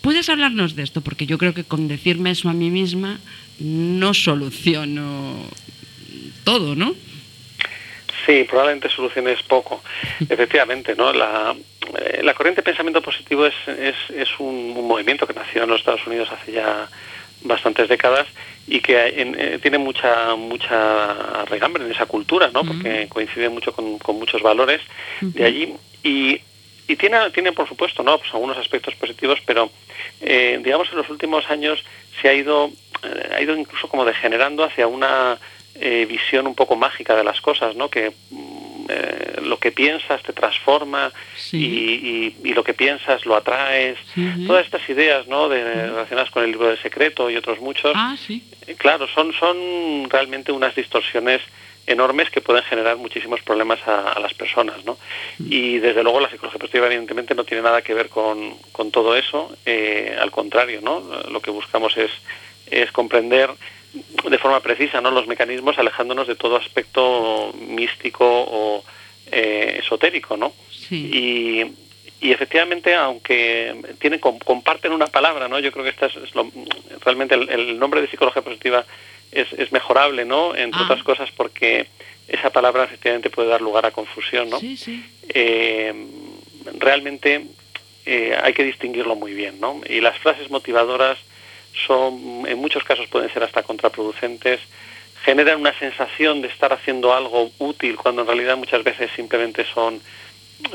¿puedes 0.05 0.29
hablarnos 0.29 0.75
de 0.75 0.83
esto? 0.83 1.01
Porque 1.01 1.25
yo 1.25 1.37
creo 1.39 1.53
que 1.55 1.63
con 1.63 1.87
decirme 1.87 2.29
eso 2.29 2.47
a 2.47 2.53
mí 2.53 2.69
misma 2.69 3.17
no 3.59 4.13
soluciono 4.13 5.35
todo, 6.43 6.75
¿no? 6.75 6.93
Sí, 8.25 8.43
probablemente 8.47 8.87
soluciones 8.89 9.41
poco. 9.43 9.83
Efectivamente, 10.29 10.95
¿no? 10.95 11.11
La, 11.11 11.55
eh, 11.99 12.21
la 12.23 12.33
corriente 12.35 12.61
de 12.61 12.65
pensamiento 12.65 13.01
positivo 13.01 13.45
es, 13.47 13.53
es, 13.67 13.95
es 14.15 14.29
un, 14.39 14.73
un 14.77 14.87
movimiento 14.87 15.25
que 15.25 15.33
nació 15.33 15.63
en 15.63 15.69
los 15.71 15.79
Estados 15.79 16.05
Unidos 16.05 16.29
hace 16.31 16.51
ya 16.51 16.87
bastantes 17.43 17.89
décadas 17.89 18.27
y 18.67 18.79
que 18.81 18.97
en- 19.21 19.35
eh, 19.39 19.59
tiene 19.61 19.77
mucha 19.77 20.35
mucha 20.35 21.45
regambre 21.45 21.83
en 21.85 21.91
esa 21.91 22.05
cultura, 22.07 22.49
¿no? 22.53 22.63
Porque 22.63 23.07
coincide 23.09 23.49
mucho 23.49 23.71
con, 23.73 23.97
con 23.99 24.17
muchos 24.17 24.41
valores 24.41 24.81
de 25.21 25.45
allí 25.45 25.73
y, 26.03 26.41
y 26.87 26.95
tiene 26.95 27.29
tiene 27.31 27.51
por 27.51 27.67
supuesto, 27.67 28.03
¿no? 28.03 28.17
Pues 28.17 28.33
algunos 28.33 28.57
aspectos 28.57 28.95
positivos, 28.95 29.39
pero 29.45 29.69
eh, 30.21 30.59
digamos 30.63 30.89
en 30.91 30.97
los 30.97 31.09
últimos 31.09 31.49
años 31.49 31.83
se 32.21 32.29
ha 32.29 32.33
ido 32.33 32.69
eh, 33.03 33.29
ha 33.35 33.41
ido 33.41 33.55
incluso 33.57 33.87
como 33.87 34.05
degenerando 34.05 34.63
hacia 34.63 34.87
una 34.87 35.37
eh, 35.75 36.05
visión 36.07 36.47
un 36.47 36.55
poco 36.55 36.75
mágica 36.75 37.15
de 37.15 37.23
las 37.23 37.41
cosas, 37.41 37.75
¿no? 37.75 37.89
Que 37.89 38.11
mm, 38.29 38.85
eh, 38.87 39.41
lo 39.43 39.57
que 39.59 39.71
piensas 39.71 40.21
te 40.23 40.31
transforma 40.31 41.11
y, 41.57 41.65
y- 41.65 42.35
y 42.49 42.53
lo 42.53 42.63
que 42.63 42.73
piensas 42.73 43.25
lo 43.25 43.35
atraes. 43.35 43.97
Todas 44.47 44.65
estas 44.65 44.87
ideas, 44.89 45.27
¿no? 45.27 45.49
De, 45.49 45.61
relacionadas 45.87 46.29
con 46.31 46.43
el 46.43 46.51
libro 46.51 46.67
del 46.69 46.77
secreto 46.81 47.29
y 47.29 47.35
otros 47.35 47.59
muchos. 47.59 47.91
Ah, 47.95 48.15
eh, 48.67 48.75
Claro, 48.77 49.07
son, 49.07 49.33
son 49.33 50.09
realmente 50.09 50.51
unas 50.51 50.73
distorsiones 50.75 51.41
enormes 51.87 52.29
que 52.29 52.41
pueden 52.41 52.63
generar 52.63 52.97
muchísimos 52.97 53.41
problemas 53.41 53.79
a, 53.87 54.13
a 54.13 54.19
las 54.19 54.33
personas, 54.33 54.83
¿no? 54.85 54.97
Y 55.39 55.77
desde 55.79 56.01
luego 56.03 56.19
la 56.19 56.29
psicología 56.29 56.59
positiva 56.59 56.87
evidentemente 56.87 57.35
no 57.35 57.43
tiene 57.43 57.61
nada 57.63 57.81
que 57.81 57.93
ver 57.93 58.09
con, 58.09 58.55
con 58.71 58.91
todo 58.91 59.15
eso, 59.15 59.55
eh, 59.65 60.15
al 60.19 60.31
contrario, 60.31 60.81
¿no? 60.81 60.99
Lo 61.29 61.39
que 61.41 61.51
buscamos 61.51 61.95
es, 61.97 62.11
es 62.71 62.91
comprender 62.91 63.49
de 64.29 64.37
forma 64.39 64.59
precisa 64.59 64.99
¿no? 64.99 65.09
los 65.11 65.25
mecanismos 65.27 65.77
alejándonos 65.79 66.27
de 66.27 66.35
todo 66.35 66.57
aspecto 66.57 67.53
místico 67.59 68.25
o 68.27 68.83
eh, 69.31 69.77
esotérico, 69.81 70.35
¿no? 70.37 70.53
Y, 70.95 71.65
y 72.21 72.31
efectivamente, 72.31 72.95
aunque 72.95 73.75
tienen 73.99 74.19
com- 74.19 74.39
comparten 74.39 74.91
una 74.91 75.07
palabra, 75.07 75.47
¿no? 75.47 75.59
Yo 75.59 75.71
creo 75.71 75.83
que 75.83 75.91
esta 75.91 76.07
es, 76.07 76.15
es 76.17 76.35
lo- 76.35 76.51
realmente 77.03 77.35
el, 77.35 77.47
el 77.49 77.79
nombre 77.79 78.01
de 78.01 78.07
psicología 78.07 78.41
positiva 78.41 78.83
es, 79.35 79.51
es 79.53 79.71
mejorable, 79.71 80.25
¿no? 80.25 80.55
Entre 80.55 80.79
Ah. 80.81 80.85
otras 80.85 81.03
cosas 81.03 81.29
porque 81.31 81.87
esa 82.27 82.49
palabra 82.49 82.85
efectivamente 82.85 83.29
puede 83.29 83.49
dar 83.49 83.61
lugar 83.61 83.85
a 83.85 83.91
confusión, 83.91 84.49
¿no? 84.49 84.59
Sí, 84.59 84.75
sí. 84.77 85.03
Eh, 85.29 85.93
realmente 86.79 87.45
eh, 88.05 88.35
hay 88.41 88.53
que 88.53 88.63
distinguirlo 88.63 89.15
muy 89.15 89.33
bien, 89.33 89.59
¿no? 89.59 89.81
Y 89.87 90.01
las 90.01 90.17
frases 90.17 90.49
motivadoras 90.49 91.17
son, 91.85 92.43
en 92.47 92.57
muchos 92.57 92.83
casos 92.83 93.07
pueden 93.07 93.31
ser 93.33 93.43
hasta 93.43 93.63
contraproducentes, 93.63 94.59
generan 95.23 95.59
una 95.59 95.77
sensación 95.77 96.41
de 96.41 96.47
estar 96.47 96.71
haciendo 96.71 97.13
algo 97.13 97.51
útil 97.59 97.95
cuando 97.97 98.21
en 98.21 98.27
realidad 98.27 98.57
muchas 98.57 98.83
veces 98.83 99.09
simplemente 99.15 99.65
son 99.73 99.99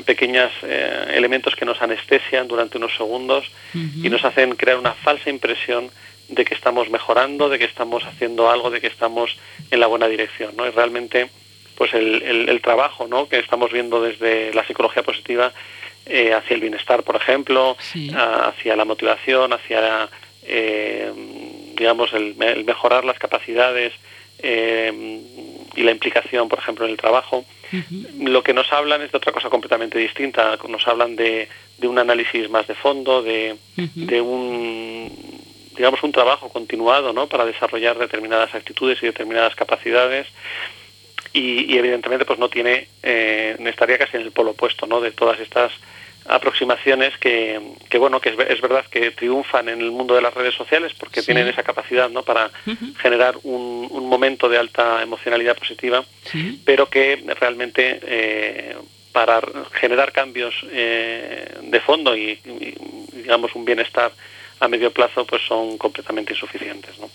pequeños 0.04 0.50
elementos 0.62 1.56
que 1.56 1.64
nos 1.64 1.80
anestesian 1.80 2.46
durante 2.48 2.76
unos 2.76 2.94
segundos 2.96 3.46
y 3.74 4.11
nos 4.11 4.24
hacen 4.24 4.54
crear 4.56 4.76
una 4.78 4.92
falsa 4.92 5.30
impresión 5.30 5.90
de 6.31 6.45
que 6.45 6.55
estamos 6.55 6.89
mejorando, 6.91 7.49
de 7.49 7.59
que 7.59 7.64
estamos 7.64 8.05
haciendo 8.05 8.51
algo, 8.51 8.70
de 8.70 8.81
que 8.81 8.87
estamos 8.87 9.37
en 9.70 9.81
la 9.81 9.87
buena 9.89 10.09
dirección, 10.09 10.55
¿no? 10.57 10.66
Y 10.66 10.70
realmente, 10.70 11.28
pues 11.76 11.93
el, 11.95 12.22
el- 12.22 12.49
el 12.49 12.61
trabajo, 12.61 13.07
¿no? 13.09 13.28
Que 13.28 13.39
estamos 13.39 13.72
viendo 13.72 14.01
desde 14.01 14.53
la 14.55 14.64
psicología 14.66 15.03
positiva 15.03 15.53
eh, 16.07 16.33
hacia 16.33 16.55
el 16.55 16.61
bienestar, 16.61 17.03
por 17.03 17.16
ejemplo, 17.16 17.76
a- 18.14 18.49
hacia 18.49 18.76
la 18.76 18.85
motivación, 18.85 19.53
hacia, 19.53 20.09
eh, 20.45 21.12
digamos, 21.76 22.12
el, 22.12 22.37
el 22.43 22.64
mejorar 22.64 23.05
las 23.05 23.18
capacidades 23.18 23.93
eh, 24.43 25.20
y 25.76 25.83
la 25.83 25.91
implicación, 25.91 26.49
por 26.49 26.59
ejemplo, 26.59 26.85
en 26.85 26.93
el 26.93 26.97
trabajo. 26.97 27.45
Lo 28.18 28.43
que 28.43 28.53
nos 28.55 28.72
hablan 28.72 29.03
es 29.03 29.12
de 29.12 29.18
otra 29.18 29.33
cosa 29.33 29.49
completamente 29.51 29.99
distinta. 29.99 30.59
Nos 30.68 30.87
hablan 30.89 31.14
de, 31.16 31.49
de 31.78 31.87
un 31.89 31.99
análisis 31.99 32.49
más 32.51 32.66
de 32.66 32.74
fondo, 32.74 33.22
de, 33.22 33.57
de 33.95 34.20
un 34.20 35.39
digamos 35.81 36.03
un 36.03 36.12
trabajo 36.12 36.51
continuado 36.51 37.14
¿no? 37.14 37.26
para 37.26 37.47
desarrollar 37.47 37.97
determinadas 37.97 38.55
actitudes 38.55 38.99
y 39.03 39.07
determinadas 39.07 39.55
capacidades 39.55 40.26
y, 41.33 41.72
y 41.72 41.78
evidentemente 41.78 42.26
pues 42.26 42.39
no 42.39 42.51
tiene 42.51 42.87
eh, 43.03 43.57
estaría 43.64 43.97
casi 43.97 44.18
en 44.18 44.24
el 44.24 44.31
polo 44.33 44.51
opuesto 44.51 44.87
¿no? 44.87 45.01
de 45.01 45.11
todas 45.11 45.41
estas 45.41 45.72
aproximaciones 46.26 47.16
que, 47.16 47.59
que 47.89 47.97
bueno 47.97 48.20
que 48.20 48.28
es, 48.28 48.37
ve- 48.37 48.49
es 48.51 48.61
verdad 48.61 48.85
que 48.91 49.11
triunfan 49.12 49.70
en 49.70 49.81
el 49.81 49.91
mundo 49.91 50.14
de 50.14 50.20
las 50.20 50.35
redes 50.35 50.55
sociales 50.55 50.93
porque 50.99 51.20
Sí. 51.20 51.26
tienen 51.28 51.49
esa 51.49 51.62
capacidad 51.62 52.11
¿no? 52.11 52.24
para 52.24 52.51
generar 53.01 53.37
un, 53.43 53.89
un 53.91 54.07
momento 54.07 54.51
de 54.51 54.59
alta 54.59 55.01
emocionalidad 55.03 55.57
positiva 55.57 56.05
pero 56.66 56.91
que 56.91 57.24
realmente 57.41 58.01
eh, 58.03 58.76
para 59.12 59.41
generar 59.72 60.12
cambios 60.12 60.55
eh, 60.70 61.55
de 61.62 61.81
fondo 61.81 62.14
y, 62.14 62.33
y, 62.45 62.74
digamos 63.22 63.55
un 63.55 63.64
bienestar 63.64 64.12
a 64.61 64.68
medio 64.68 64.92
plazo 64.92 65.24
pues 65.26 65.42
son 65.48 65.76
completamente 65.78 66.32
insuficientes 66.34 66.98
¿no? 67.00 67.08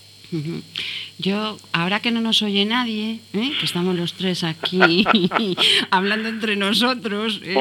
Yo, 1.18 1.58
ahora 1.72 2.02
que 2.02 2.12
no 2.12 2.20
nos 2.20 2.42
oye 2.42 2.66
nadie, 2.66 3.20
¿eh? 3.34 3.52
que 3.58 3.66
estamos 3.66 3.96
los 3.96 4.14
tres 4.14 4.44
aquí 4.44 5.06
hablando 5.92 6.28
entre 6.28 6.58
nosotros, 6.58 7.40
¿eh? 7.44 7.56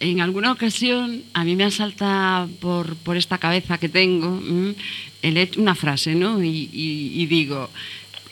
en 0.00 0.20
alguna 0.20 0.50
ocasión 0.50 1.22
a 1.34 1.44
mí 1.44 1.54
me 1.54 1.64
asalta 1.64 2.48
por, 2.60 2.96
por 2.96 3.16
esta 3.16 3.38
cabeza 3.38 3.78
que 3.78 3.88
tengo 3.88 4.40
hecho- 5.22 5.60
una 5.60 5.76
frase, 5.76 6.14
¿no? 6.16 6.42
Y, 6.42 6.68
y- 6.72 7.12
y 7.22 7.26
digo 7.26 7.70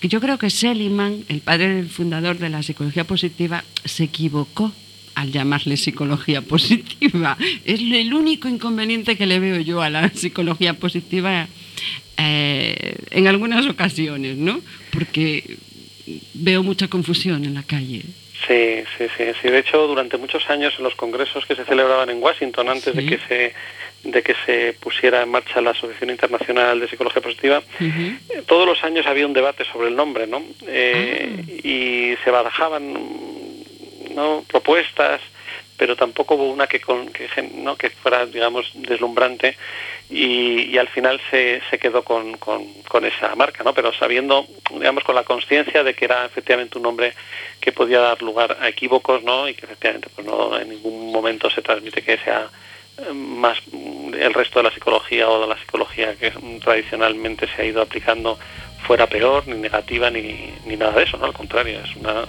que 0.01 0.09
yo 0.09 0.21
creo 0.21 0.39
que 0.39 0.51
Seligman, 0.51 1.25
el 1.29 1.41
padre 1.41 1.75
del 1.75 1.89
fundador 1.89 2.39
de 2.39 2.49
la 2.49 2.63
psicología 2.65 3.05
positiva, 3.05 3.63
se 3.85 4.05
equivocó 4.05 4.73
al 5.19 5.33
llamarle 5.33 5.77
psicología 5.77 6.43
positiva. 6.43 7.37
Es 7.65 7.81
el 7.81 8.15
único 8.15 8.49
inconveniente 8.49 9.17
que 9.17 9.27
le 9.27 9.41
veo 9.41 9.61
yo 9.61 9.83
a 9.83 9.91
la 9.91 10.09
psicología 10.11 10.75
positiva 10.75 11.49
eh, 12.17 12.95
en 13.11 13.27
algunas 13.27 13.67
ocasiones, 13.67 14.37
¿no? 14.37 14.61
Porque 14.93 15.57
veo 16.35 16.63
mucha 16.63 16.87
confusión 16.87 17.45
en 17.45 17.55
la 17.55 17.65
calle. 17.65 18.03
Sí, 18.47 18.85
sí, 18.97 19.07
sí, 19.17 19.25
sí. 19.43 19.49
De 19.49 19.59
hecho, 19.59 19.89
durante 19.89 20.17
muchos 20.19 20.49
años 20.49 20.73
en 20.79 20.85
los 20.85 20.95
congresos 20.95 21.45
que 21.47 21.57
se 21.57 21.65
celebraban 21.65 22.09
en 22.11 22.23
Washington 22.23 22.69
antes 22.69 22.95
de 22.95 23.05
que 23.05 23.19
se 23.29 23.55
de 24.05 24.23
que 24.23 24.35
se 24.47 24.75
pusiera 24.75 25.25
en 25.25 25.29
marcha 25.29 25.61
la 25.61 25.71
Asociación 25.71 26.11
Internacional 26.11 26.79
de 26.79 26.89
Psicología 26.89 27.21
Positiva, 27.21 27.61
eh, 27.81 28.17
todos 28.47 28.65
los 28.65 28.85
años 28.85 29.05
había 29.07 29.27
un 29.27 29.33
debate 29.33 29.65
sobre 29.65 29.89
el 29.89 29.97
nombre, 29.97 30.29
¿no? 30.29 30.41
Eh, 30.69 31.43
Y 31.65 32.15
se 32.23 32.31
barajaban 32.31 32.95
no 34.15 34.45
propuestas, 34.49 35.21
pero 35.77 35.95
tampoco 35.97 36.35
hubo 36.35 36.51
una 36.51 36.67
que, 36.67 36.81
con- 36.81 37.09
que, 37.09 37.29
¿no? 37.55 37.77
que 37.77 37.91
fuera, 37.91 38.27
digamos, 38.27 38.71
deslumbrante 38.75 39.57
y, 40.11 40.77
al 40.77 40.89
final 40.89 41.21
se, 41.31 41.61
se 41.71 41.79
quedó 41.79 42.03
con, 42.03 42.37
con, 42.39 43.05
esa 43.05 43.35
marca, 43.37 43.63
¿no? 43.63 43.75
Pero 43.75 43.93
sabiendo, 43.93 44.47
digamos, 44.73 45.05
con 45.05 45.15
la 45.15 45.23
conciencia 45.23 45.85
de 45.85 45.95
que 45.95 46.07
era 46.07 46.25
efectivamente 46.25 46.79
un 46.79 46.85
nombre 46.85 47.15
que 47.61 47.73
podía 47.73 48.01
dar 48.01 48.23
lugar 48.23 48.57
a 48.61 48.69
equívocos, 48.69 49.23
¿no? 49.23 49.49
Y 49.49 49.55
que 49.55 49.67
efectivamente, 49.67 50.09
pues 50.15 50.27
no 50.27 50.59
en 50.59 50.71
ningún 50.71 51.13
momento 51.13 51.49
se 51.51 51.63
transmite 51.63 52.03
que 52.03 52.19
sea 52.19 52.49
eh, 52.99 53.13
más 53.13 53.59
el 53.73 54.35
resto 54.35 54.59
de 54.59 54.65
la 54.65 54.71
psicología 54.75 55.29
o 55.29 55.43
de 55.43 55.47
la 55.47 55.59
psicología 55.59 56.17
que 56.17 56.33
tradicionalmente 56.63 57.47
se 57.55 57.63
ha 57.63 57.65
ido 57.67 57.83
aplicando 57.83 58.39
fuera 58.87 59.07
peor, 59.07 59.47
ni 59.47 59.57
negativa, 59.57 60.11
ni, 60.11 60.53
ni 60.67 60.77
nada 60.77 60.93
de 60.93 61.05
eso, 61.05 61.17
¿no? 61.19 61.27
Al 61.27 61.33
contrario, 61.33 61.81
es 61.85 61.95
una, 61.97 62.25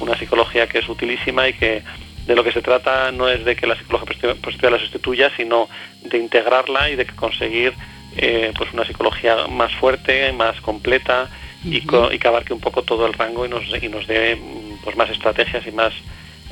una 0.00 0.16
psicología 0.16 0.66
que 0.66 0.78
es 0.78 0.88
utilísima 0.88 1.48
y 1.48 1.52
que 1.54 1.82
de 2.26 2.36
lo 2.36 2.44
que 2.44 2.52
se 2.52 2.62
trata 2.62 3.10
no 3.12 3.28
es 3.28 3.44
de 3.44 3.56
que 3.56 3.66
la 3.66 3.76
psicología 3.76 4.34
positiva, 4.36 4.70
la 4.70 4.78
sustituya, 4.78 5.30
sino 5.36 5.68
de 6.02 6.18
integrarla 6.18 6.88
y 6.90 6.96
de 6.96 7.04
conseguir 7.06 7.74
eh, 8.16 8.52
pues 8.56 8.72
una 8.72 8.84
psicología 8.84 9.46
más 9.48 9.72
fuerte, 9.74 10.32
más 10.32 10.60
completa 10.60 11.28
y, 11.64 11.80
co- 11.82 12.12
y 12.12 12.18
que 12.18 12.28
abarque 12.28 12.52
un 12.52 12.60
poco 12.60 12.82
todo 12.82 13.06
el 13.06 13.12
rango 13.12 13.44
y 13.44 13.48
nos, 13.48 13.64
y 13.82 13.88
nos 13.88 14.06
dé 14.06 14.36
mm, 14.36 14.82
pues 14.84 14.96
más 14.96 15.10
estrategias 15.10 15.66
y 15.66 15.72
más, 15.72 15.92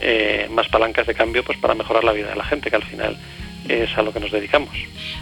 eh, 0.01 0.49
más 0.51 0.69
palancas 0.69 1.07
de 1.07 1.15
cambio 1.15 1.45
pues 1.45 1.59
para 1.59 1.75
mejorar 1.75 2.03
la 2.05 2.13
vida 2.13 2.29
de 2.31 2.37
la 2.37 2.45
gente, 2.45 2.69
que 2.71 2.77
al 2.77 2.83
final 2.85 3.17
es 3.69 3.97
a 3.97 4.03
lo 4.03 4.13
que 4.13 4.21
nos 4.21 4.31
dedicamos. 4.31 4.71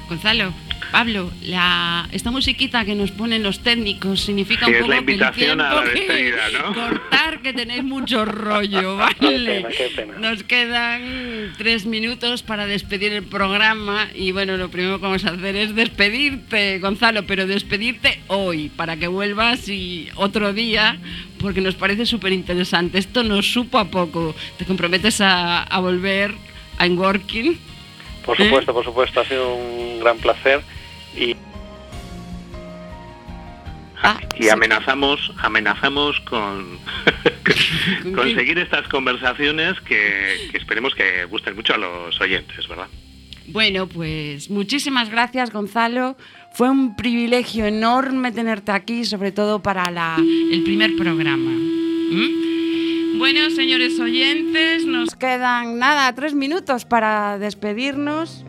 Gonzalo, 0.09 0.53
Pablo, 0.91 1.31
la, 1.43 2.09
esta 2.13 2.31
musiquita 2.31 2.85
que 2.85 2.95
nos 2.95 3.11
ponen 3.11 3.43
los 3.43 3.61
técnicos 3.61 4.21
significa 4.23 4.65
Sí, 4.67 4.71
un 4.71 4.77
es 4.77 4.81
poco 4.83 4.93
la 4.93 4.99
invitación 5.01 5.47
que 5.47 5.53
el 5.53 5.61
a 5.61 5.75
la 5.75 5.85
despedida, 5.85 6.43
¿no? 6.51 6.75
cortar 6.75 7.43
que 7.43 7.53
tenéis 7.53 7.85
mucho 7.85 8.25
rollo, 8.25 8.97
Qué 9.21 9.27
¿vale? 9.27 9.47
pena, 9.61 9.69
qué 9.69 9.91
pena. 9.95 10.15
Nos 10.19 10.43
quedan 10.45 11.53
tres 11.59 11.85
minutos 11.85 12.43
para 12.43 12.67
despedir 12.67 13.13
el 13.13 13.25
programa 13.25 14.09
y 14.15 14.33
bueno, 14.33 14.57
lo 14.57 14.71
primero 14.71 14.97
que 14.99 15.03
vamos 15.03 15.25
a 15.27 15.31
hacer 15.31 15.57
es 15.57 15.75
despedirte, 15.75 16.79
Gonzalo, 16.79 17.27
pero 17.27 17.47
despedirte 17.47 18.21
hoy 18.29 18.71
para 18.71 18.97
que 18.97 19.09
vuelvas 19.09 19.69
y 19.69 20.09
otro 20.15 20.53
día 20.55 20.97
porque 21.39 21.61
nos 21.61 21.75
parece 21.75 22.07
súper 22.07 22.33
interesante. 22.33 22.99
Esto 22.99 23.23
nos 23.25 23.53
supo 23.53 23.79
a 23.79 23.85
poco. 23.91 24.35
¿Te 24.57 24.65
comprometes 24.65 25.21
a, 25.21 25.63
a 25.63 25.81
volver 25.81 26.33
a 26.79 26.87
Working? 26.87 27.59
Por 28.29 28.37
supuesto, 28.37 28.73
por 28.75 28.85
supuesto, 28.85 29.21
ha 29.21 29.25
sido 29.25 29.55
un 29.55 30.01
gran 30.01 30.19
placer 30.19 30.61
y 31.17 31.35
y 34.39 34.49
amenazamos 34.49 35.33
amenazamos 35.39 36.21
con 36.21 36.79
conseguir 38.15 38.59
estas 38.67 38.87
conversaciones 38.89 39.81
que, 39.81 40.49
que 40.53 40.57
esperemos 40.59 40.95
que 40.95 41.25
gusten 41.25 41.57
mucho 41.57 41.75
a 41.75 41.79
los 41.79 42.21
oyentes, 42.21 42.69
¿verdad? 42.69 42.87
Bueno, 43.49 43.87
pues 43.89 44.51
muchísimas 44.51 45.11
gracias, 45.11 45.51
Gonzalo. 45.51 46.17
Fue 46.53 46.69
un 46.71 46.95
privilegio 46.97 47.65
enorme 47.67 48.31
tenerte 48.31 48.71
aquí, 48.73 49.05
sobre 49.05 49.33
todo 49.33 49.61
para 49.63 49.91
la- 49.91 50.17
el 50.53 50.63
primer 50.65 50.95
programa. 50.97 51.51
¿Mm? 51.51 52.48
Bueno, 53.17 53.51
señores 53.51 53.99
oyentes, 53.99 54.85
nos 54.85 55.17
quedan 55.17 55.79
nada, 55.79 56.15
tres 56.15 56.35
minutos 56.35 56.85
para 56.85 57.39
despedirnos. 57.39 58.45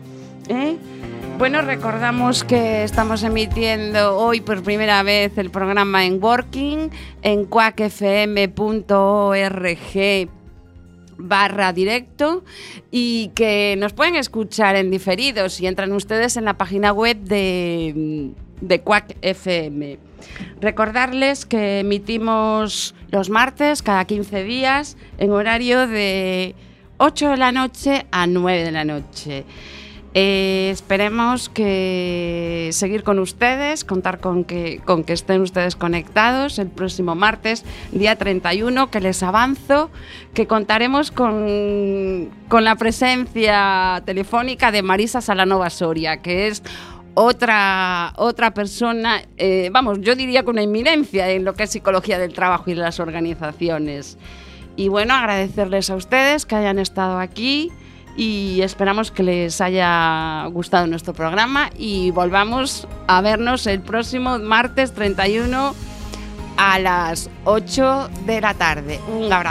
¿eh? 0.48 0.76
Bueno, 1.38 1.62
recordamos 1.62 2.44
que 2.44 2.84
estamos 2.84 3.22
emitiendo 3.22 4.16
hoy 4.16 4.40
por 4.40 4.62
primera 4.62 5.02
vez 5.02 5.38
el 5.38 5.50
programa 5.50 6.04
en 6.04 6.22
Working 6.22 6.90
en 7.22 7.46
quackfm.org 7.46 8.60
barra 11.22 11.72
directo 11.72 12.44
y 12.90 13.30
que 13.34 13.76
nos 13.78 13.92
pueden 13.92 14.16
escuchar 14.16 14.76
en 14.76 14.90
diferido 14.90 15.48
si 15.48 15.66
entran 15.66 15.92
ustedes 15.92 16.36
en 16.36 16.44
la 16.44 16.58
página 16.58 16.92
web 16.92 17.18
de, 17.18 18.32
de 18.60 18.80
Quack 18.80 19.16
FM. 19.22 19.98
Recordarles 20.60 21.46
que 21.46 21.80
emitimos 21.80 22.94
los 23.10 23.30
martes 23.30 23.82
cada 23.82 24.04
15 24.04 24.44
días 24.44 24.96
en 25.18 25.32
horario 25.32 25.86
de 25.86 26.54
8 26.98 27.30
de 27.30 27.36
la 27.36 27.52
noche 27.52 28.06
a 28.10 28.26
9 28.26 28.64
de 28.64 28.72
la 28.72 28.84
noche. 28.84 29.44
Eh, 30.12 30.70
esperemos 30.72 31.48
que 31.48 32.70
seguir 32.72 33.04
con 33.04 33.20
ustedes, 33.20 33.84
contar 33.84 34.18
con 34.18 34.42
que, 34.42 34.80
con 34.84 35.04
que 35.04 35.12
estén 35.12 35.40
ustedes 35.40 35.76
conectados 35.76 36.58
el 36.58 36.66
próximo 36.66 37.14
martes, 37.14 37.64
día 37.92 38.16
31, 38.16 38.90
que 38.90 39.00
les 39.00 39.22
avanzo, 39.22 39.88
que 40.34 40.48
contaremos 40.48 41.12
con, 41.12 42.28
con 42.48 42.64
la 42.64 42.74
presencia 42.74 44.02
telefónica 44.04 44.72
de 44.72 44.82
Marisa 44.82 45.20
Salanova 45.20 45.70
Soria, 45.70 46.16
que 46.16 46.48
es 46.48 46.64
otra, 47.14 48.12
otra 48.16 48.52
persona, 48.52 49.22
eh, 49.36 49.70
vamos, 49.72 50.00
yo 50.00 50.14
diría 50.14 50.44
con 50.44 50.54
una 50.54 50.62
eminencia 50.62 51.28
en 51.30 51.44
lo 51.44 51.54
que 51.54 51.64
es 51.64 51.70
psicología 51.70 52.18
del 52.18 52.32
trabajo 52.32 52.70
y 52.70 52.74
de 52.74 52.80
las 52.80 53.00
organizaciones. 53.00 54.16
Y 54.76 54.88
bueno, 54.88 55.14
agradecerles 55.14 55.90
a 55.90 55.96
ustedes 55.96 56.46
que 56.46 56.56
hayan 56.56 56.78
estado 56.78 57.18
aquí 57.18 57.70
y 58.16 58.60
esperamos 58.62 59.10
que 59.10 59.22
les 59.22 59.60
haya 59.60 60.46
gustado 60.46 60.86
nuestro 60.86 61.12
programa 61.12 61.70
y 61.76 62.10
volvamos 62.10 62.86
a 63.06 63.20
vernos 63.20 63.66
el 63.66 63.80
próximo 63.80 64.38
martes 64.38 64.92
31 64.92 65.74
a 66.56 66.78
las 66.78 67.30
8 67.44 68.10
de 68.26 68.40
la 68.40 68.54
tarde. 68.54 69.00
Un 69.08 69.32
abrazo. 69.32 69.48